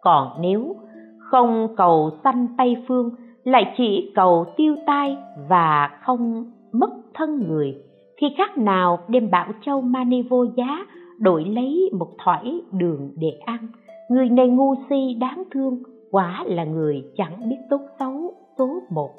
Còn 0.00 0.28
nếu 0.40 0.76
không 1.18 1.68
cầu 1.76 2.10
sanh 2.24 2.46
tây 2.58 2.76
phương, 2.88 3.10
lại 3.44 3.74
chỉ 3.76 4.12
cầu 4.14 4.44
tiêu 4.56 4.76
tai 4.86 5.16
và 5.48 5.98
không 6.02 6.44
mất 6.72 6.90
thân 7.14 7.48
người 7.48 7.76
thì 8.18 8.26
khác 8.36 8.58
nào 8.58 8.98
đem 9.08 9.30
bảo 9.30 9.52
châu 9.66 9.80
mani 9.80 10.22
vô 10.22 10.44
giá 10.56 10.86
đổi 11.18 11.44
lấy 11.44 11.90
một 11.92 12.08
thỏi 12.24 12.60
đường 12.72 13.10
để 13.16 13.30
ăn. 13.44 13.68
Người 14.08 14.28
này 14.28 14.48
ngu 14.48 14.74
si 14.90 15.16
đáng 15.20 15.42
thương, 15.50 15.82
quả 16.10 16.44
là 16.46 16.64
người 16.64 17.04
chẳng 17.16 17.48
biết 17.48 17.56
tốt 17.70 17.80
xấu, 17.98 18.34
số 18.58 18.82
một. 18.90 19.10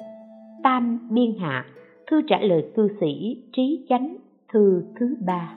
Tam 0.62 1.08
biên 1.10 1.34
hạ, 1.38 1.64
thư 2.10 2.22
trả 2.28 2.38
lời 2.40 2.72
cư 2.76 2.88
sĩ 3.00 3.42
trí 3.52 3.86
chánh, 3.88 4.16
thư 4.52 4.82
thứ 5.00 5.16
ba. 5.26 5.54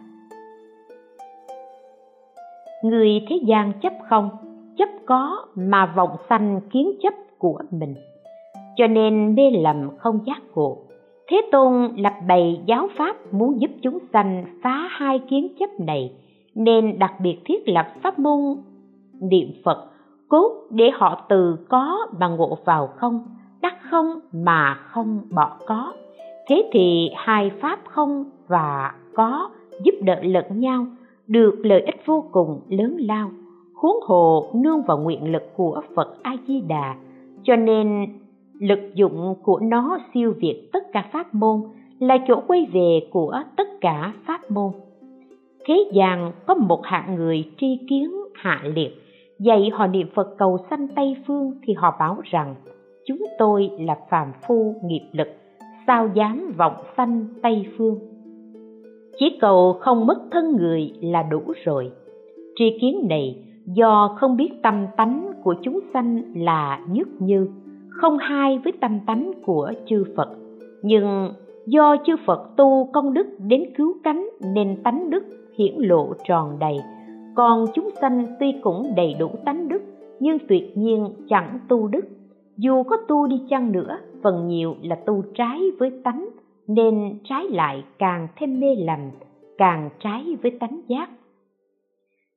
Người 2.83 3.25
thế 3.29 3.39
gian 3.45 3.73
chấp 3.81 3.93
không? 4.09 4.29
Chấp 4.77 4.89
có 5.05 5.45
mà 5.55 5.93
vọng 5.95 6.17
sanh 6.29 6.61
kiến 6.71 6.91
chấp 7.03 7.13
của 7.37 7.59
mình. 7.71 7.95
Cho 8.75 8.87
nên 8.87 9.35
mê 9.35 9.51
lầm 9.51 9.97
không 9.97 10.19
giác 10.25 10.41
ngộ 10.55 10.77
thế 11.29 11.41
tôn 11.51 11.91
lập 11.97 12.13
bày 12.27 12.61
giáo 12.65 12.87
pháp 12.97 13.33
muốn 13.33 13.61
giúp 13.61 13.71
chúng 13.81 13.99
sanh 14.13 14.45
phá 14.63 14.87
hai 14.89 15.19
kiến 15.19 15.47
chấp 15.59 15.69
này, 15.79 16.11
nên 16.55 16.99
đặc 16.99 17.13
biệt 17.19 17.37
thiết 17.45 17.69
lập 17.69 17.87
pháp 18.03 18.19
môn, 18.19 18.57
niệm 19.21 19.47
phật, 19.65 19.89
cốt 20.29 20.67
để 20.69 20.89
họ 20.93 21.25
từ 21.29 21.55
có 21.69 22.07
mà 22.19 22.27
ngộ 22.27 22.57
vào 22.65 22.87
không, 22.87 23.25
đắc 23.61 23.75
không 23.91 24.19
mà 24.31 24.73
không 24.73 25.21
bỏ 25.31 25.57
có. 25.67 25.93
Thế 26.47 26.69
thì 26.71 27.09
hai 27.15 27.51
pháp 27.61 27.79
không 27.85 28.25
và 28.47 28.93
có 29.13 29.49
giúp 29.83 29.95
đỡ 30.01 30.19
lẫn 30.23 30.59
nhau, 30.59 30.85
được 31.27 31.55
lợi 31.63 31.81
ích 31.81 32.05
vô 32.05 32.25
cùng 32.31 32.61
lớn 32.69 32.97
lao, 32.99 33.29
huống 33.75 33.99
hồ 34.03 34.49
nương 34.53 34.81
vào 34.81 34.97
nguyện 34.97 35.31
lực 35.31 35.43
của 35.55 35.81
phật 35.95 36.23
a 36.23 36.35
di 36.47 36.61
đà. 36.61 36.95
Cho 37.43 37.55
nên 37.55 38.07
lực 38.59 38.79
dụng 38.95 39.35
của 39.43 39.59
nó 39.59 39.99
siêu 40.13 40.33
việt 40.41 40.69
tất 40.73 40.83
cả 40.93 41.09
pháp 41.11 41.35
môn, 41.35 41.61
là 41.99 42.17
chỗ 42.27 42.41
quay 42.47 42.67
về 42.73 42.99
của 43.11 43.43
tất 43.57 43.67
cả 43.81 44.13
pháp 44.25 44.51
môn. 44.51 44.71
Thế 45.65 45.83
gian 45.93 46.31
có 46.47 46.53
một 46.53 46.79
hạng 46.83 47.15
người 47.15 47.43
tri 47.57 47.77
kiến 47.89 48.11
hạ 48.33 48.61
liệt, 48.75 48.91
dạy 49.39 49.69
họ 49.73 49.87
niệm 49.87 50.07
phật 50.15 50.35
cầu 50.37 50.57
sanh 50.69 50.87
tây 50.87 51.15
phương 51.27 51.51
thì 51.63 51.73
họ 51.73 51.95
bảo 51.99 52.17
rằng, 52.23 52.55
chúng 53.05 53.19
tôi 53.39 53.69
là 53.79 53.97
phàm 54.09 54.27
phu 54.47 54.75
nghiệp 54.83 55.09
lực, 55.11 55.27
sao 55.87 56.09
dám 56.13 56.53
vọng 56.57 56.75
sanh 56.97 57.25
tây 57.41 57.65
phương? 57.77 57.99
Chỉ 59.19 59.37
cầu 59.41 59.73
không 59.79 60.05
mất 60.05 60.17
thân 60.31 60.55
người 60.55 60.93
là 61.01 61.23
đủ 61.23 61.41
rồi. 61.65 61.91
Tri 62.55 62.77
kiến 62.81 63.05
này 63.09 63.43
do 63.65 64.15
không 64.19 64.37
biết 64.37 64.49
tâm 64.63 64.85
tánh 64.97 65.31
của 65.43 65.55
chúng 65.61 65.79
sanh 65.93 66.23
là 66.35 66.79
nhất 66.89 67.07
như 67.19 67.47
không 67.93 68.17
hai 68.17 68.59
với 68.63 68.73
tâm 68.81 68.99
tánh 69.05 69.31
của 69.45 69.71
chư 69.85 70.03
phật. 70.15 70.29
Nhưng 70.81 71.33
do 71.65 71.95
chư 72.05 72.15
phật 72.25 72.49
tu 72.57 72.89
công 72.93 73.13
đức 73.13 73.27
đến 73.39 73.63
cứu 73.77 73.93
cánh 74.03 74.29
nên 74.55 74.83
tánh 74.83 75.09
đức 75.09 75.23
hiển 75.57 75.75
lộ 75.77 76.13
tròn 76.27 76.59
đầy. 76.59 76.77
Còn 77.35 77.65
chúng 77.73 77.89
sanh 78.01 78.25
tuy 78.39 78.55
cũng 78.61 78.93
đầy 78.95 79.13
đủ 79.19 79.29
tánh 79.45 79.67
đức, 79.67 79.81
nhưng 80.19 80.37
tuyệt 80.47 80.77
nhiên 80.77 81.09
chẳng 81.29 81.59
tu 81.67 81.87
đức. 81.87 82.05
Dù 82.57 82.83
có 82.83 82.97
tu 83.07 83.27
đi 83.27 83.41
chăng 83.49 83.71
nữa, 83.71 83.97
phần 84.23 84.47
nhiều 84.47 84.75
là 84.81 84.95
tu 84.95 85.23
trái 85.33 85.59
với 85.79 85.91
tánh, 86.03 86.29
nên 86.67 87.19
trái 87.23 87.49
lại 87.49 87.83
càng 87.99 88.27
thêm 88.35 88.59
mê 88.59 88.75
lầm, 88.75 88.99
càng 89.57 89.89
trái 89.99 90.37
với 90.41 90.51
tánh 90.59 90.81
giác. 90.87 91.09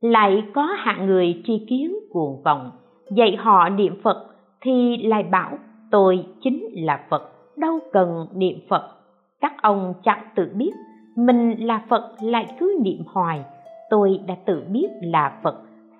Lại 0.00 0.42
có 0.54 0.62
hạng 0.62 1.06
người 1.06 1.42
tri 1.44 1.66
kiến 1.68 1.94
cuồng 2.10 2.42
vọng, 2.44 2.70
dạy 3.10 3.36
họ 3.36 3.68
niệm 3.68 3.92
phật 4.02 4.35
thì 4.66 4.96
lại 4.96 5.22
bảo, 5.22 5.58
tôi 5.90 6.26
chính 6.42 6.66
là 6.72 7.06
phật, 7.10 7.22
đâu 7.56 7.78
cần 7.92 8.26
niệm 8.34 8.58
phật. 8.68 8.82
Các 9.40 9.52
ông 9.62 9.94
chẳng 10.02 10.24
tự 10.34 10.50
biết, 10.54 10.70
mình 11.16 11.66
là 11.66 11.82
phật 11.88 12.14
lại 12.20 12.46
cứ 12.58 12.78
niệm 12.84 12.98
hoài, 13.06 13.44
tôi 13.90 14.20
đã 14.26 14.34
tự 14.46 14.62
biết 14.68 14.88
là 15.02 15.40
phật, 15.42 15.54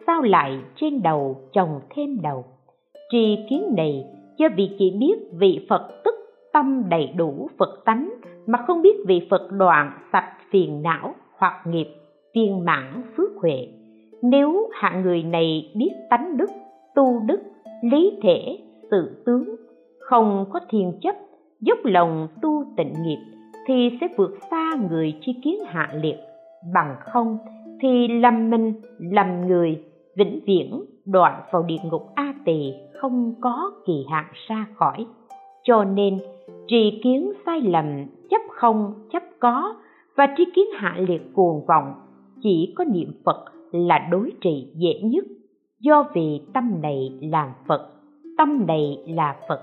sao 0.07 0.23
lại 0.23 0.59
trên 0.77 1.03
đầu 1.03 1.37
chồng 1.53 1.81
thêm 1.91 2.23
đầu? 2.23 2.45
Tri 3.11 3.39
kiến 3.51 3.75
này 3.77 4.05
do 4.39 4.49
vì 4.57 4.71
chỉ 4.79 4.97
biết 5.01 5.15
vị 5.33 5.67
phật 5.69 6.01
tức 6.05 6.15
tâm 6.53 6.83
đầy 6.89 7.07
đủ 7.17 7.49
phật 7.59 7.85
tánh, 7.85 8.11
mà 8.47 8.59
không 8.67 8.83
biết 8.83 8.97
vị 9.07 9.27
phật 9.31 9.49
đoạn 9.51 9.93
sạch 10.13 10.33
phiền 10.51 10.83
não 10.83 11.15
hoặc 11.39 11.67
nghiệp, 11.67 11.89
viên 12.35 12.65
mãn 12.65 13.03
phước 13.17 13.31
huệ. 13.43 13.69
Nếu 14.23 14.71
hạng 14.73 15.03
người 15.03 15.23
này 15.23 15.73
biết 15.75 15.93
tánh 16.11 16.37
đức, 16.37 16.51
tu 16.95 17.21
đức 17.27 17.41
lý 17.91 18.19
thể, 18.23 18.59
tự 18.91 19.23
tướng. 19.27 19.57
Không 19.99 20.45
có 20.53 20.61
thiền 20.71 20.93
chấp 21.03 21.17
dốc 21.61 21.79
lòng 21.85 22.29
tu 22.43 22.65
tịnh 22.77 22.93
nghiệp, 23.03 23.19
thì 23.67 23.99
sẽ 24.01 24.09
vượt 24.17 24.39
xa 24.51 24.73
người 24.91 25.15
chi 25.21 25.35
kiến 25.45 25.55
hạ 25.67 25.91
liệt. 25.95 26.17
Bằng 26.75 26.97
không, 27.01 27.39
thì 27.81 28.09
lầm 28.09 28.51
mình 28.51 28.75
lầm 28.99 29.47
người, 29.47 29.83
vĩnh 30.17 30.41
viễn 30.47 30.85
đoạn 31.07 31.43
vào 31.53 31.63
địa 31.63 31.77
ngục 31.85 32.03
a 32.15 32.35
tỳ 32.45 32.73
không 33.01 33.35
có 33.41 33.73
kỳ 33.87 34.05
hạn 34.11 34.25
ra 34.49 34.67
khỏi. 34.75 35.07
Cho 35.63 35.85
nên, 35.85 36.19
trì 36.69 37.01
kiến 37.05 37.33
sai 37.47 37.61
lầm, 37.61 38.07
chấp 38.31 38.41
không, 38.51 38.95
chấp 39.13 39.23
có 39.41 39.77
và 40.17 40.27
tri 40.37 40.45
kiến 40.55 40.65
hạ 40.75 40.97
liệt 40.99 41.23
cuồng 41.35 41.67
vọng, 41.67 41.95
chỉ 42.43 42.73
có 42.77 42.85
niệm 42.85 43.13
phật 43.25 43.45
là 43.73 44.09
đối 44.11 44.33
trị 44.41 44.73
dễ 44.75 45.01
nhất 45.03 45.25
do 45.87 46.05
vì 46.15 46.41
tâm 46.55 46.83
này 46.83 47.19
làm 47.23 47.49
phật, 47.67 47.89
tâm 48.39 48.67
này 48.67 49.05
là 49.07 49.37
phật. 49.49 49.61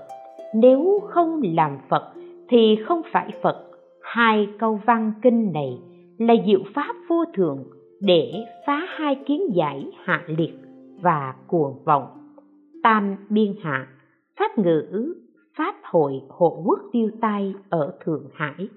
Nếu 0.54 1.00
không 1.08 1.40
làm 1.42 1.78
phật 1.88 2.12
thì 2.48 2.76
không 2.86 3.02
phải 3.12 3.30
phật. 3.42 3.64
Hai 4.02 4.48
câu 4.58 4.80
văn 4.86 5.12
kinh 5.22 5.52
này 5.52 5.78
là 6.18 6.34
diệu 6.46 6.60
pháp 6.74 6.96
vô 7.08 7.24
thường 7.34 7.64
để 8.00 8.32
phá 8.66 8.80
hai 8.88 9.14
kiến 9.26 9.42
giải 9.54 9.90
hạ 10.04 10.24
liệt 10.26 10.54
và 11.00 11.34
cuồng 11.46 11.84
vọng. 11.84 12.06
Tam 12.82 13.16
biên 13.28 13.54
hạ, 13.62 13.86
pháp 14.38 14.58
ngữ, 14.58 15.14
pháp 15.58 15.74
hội 15.82 16.12
hộ 16.28 16.62
quốc 16.64 16.80
tiêu 16.92 17.10
tai 17.20 17.54
ở 17.68 17.92
thượng 18.04 18.24
hải. 18.34 18.68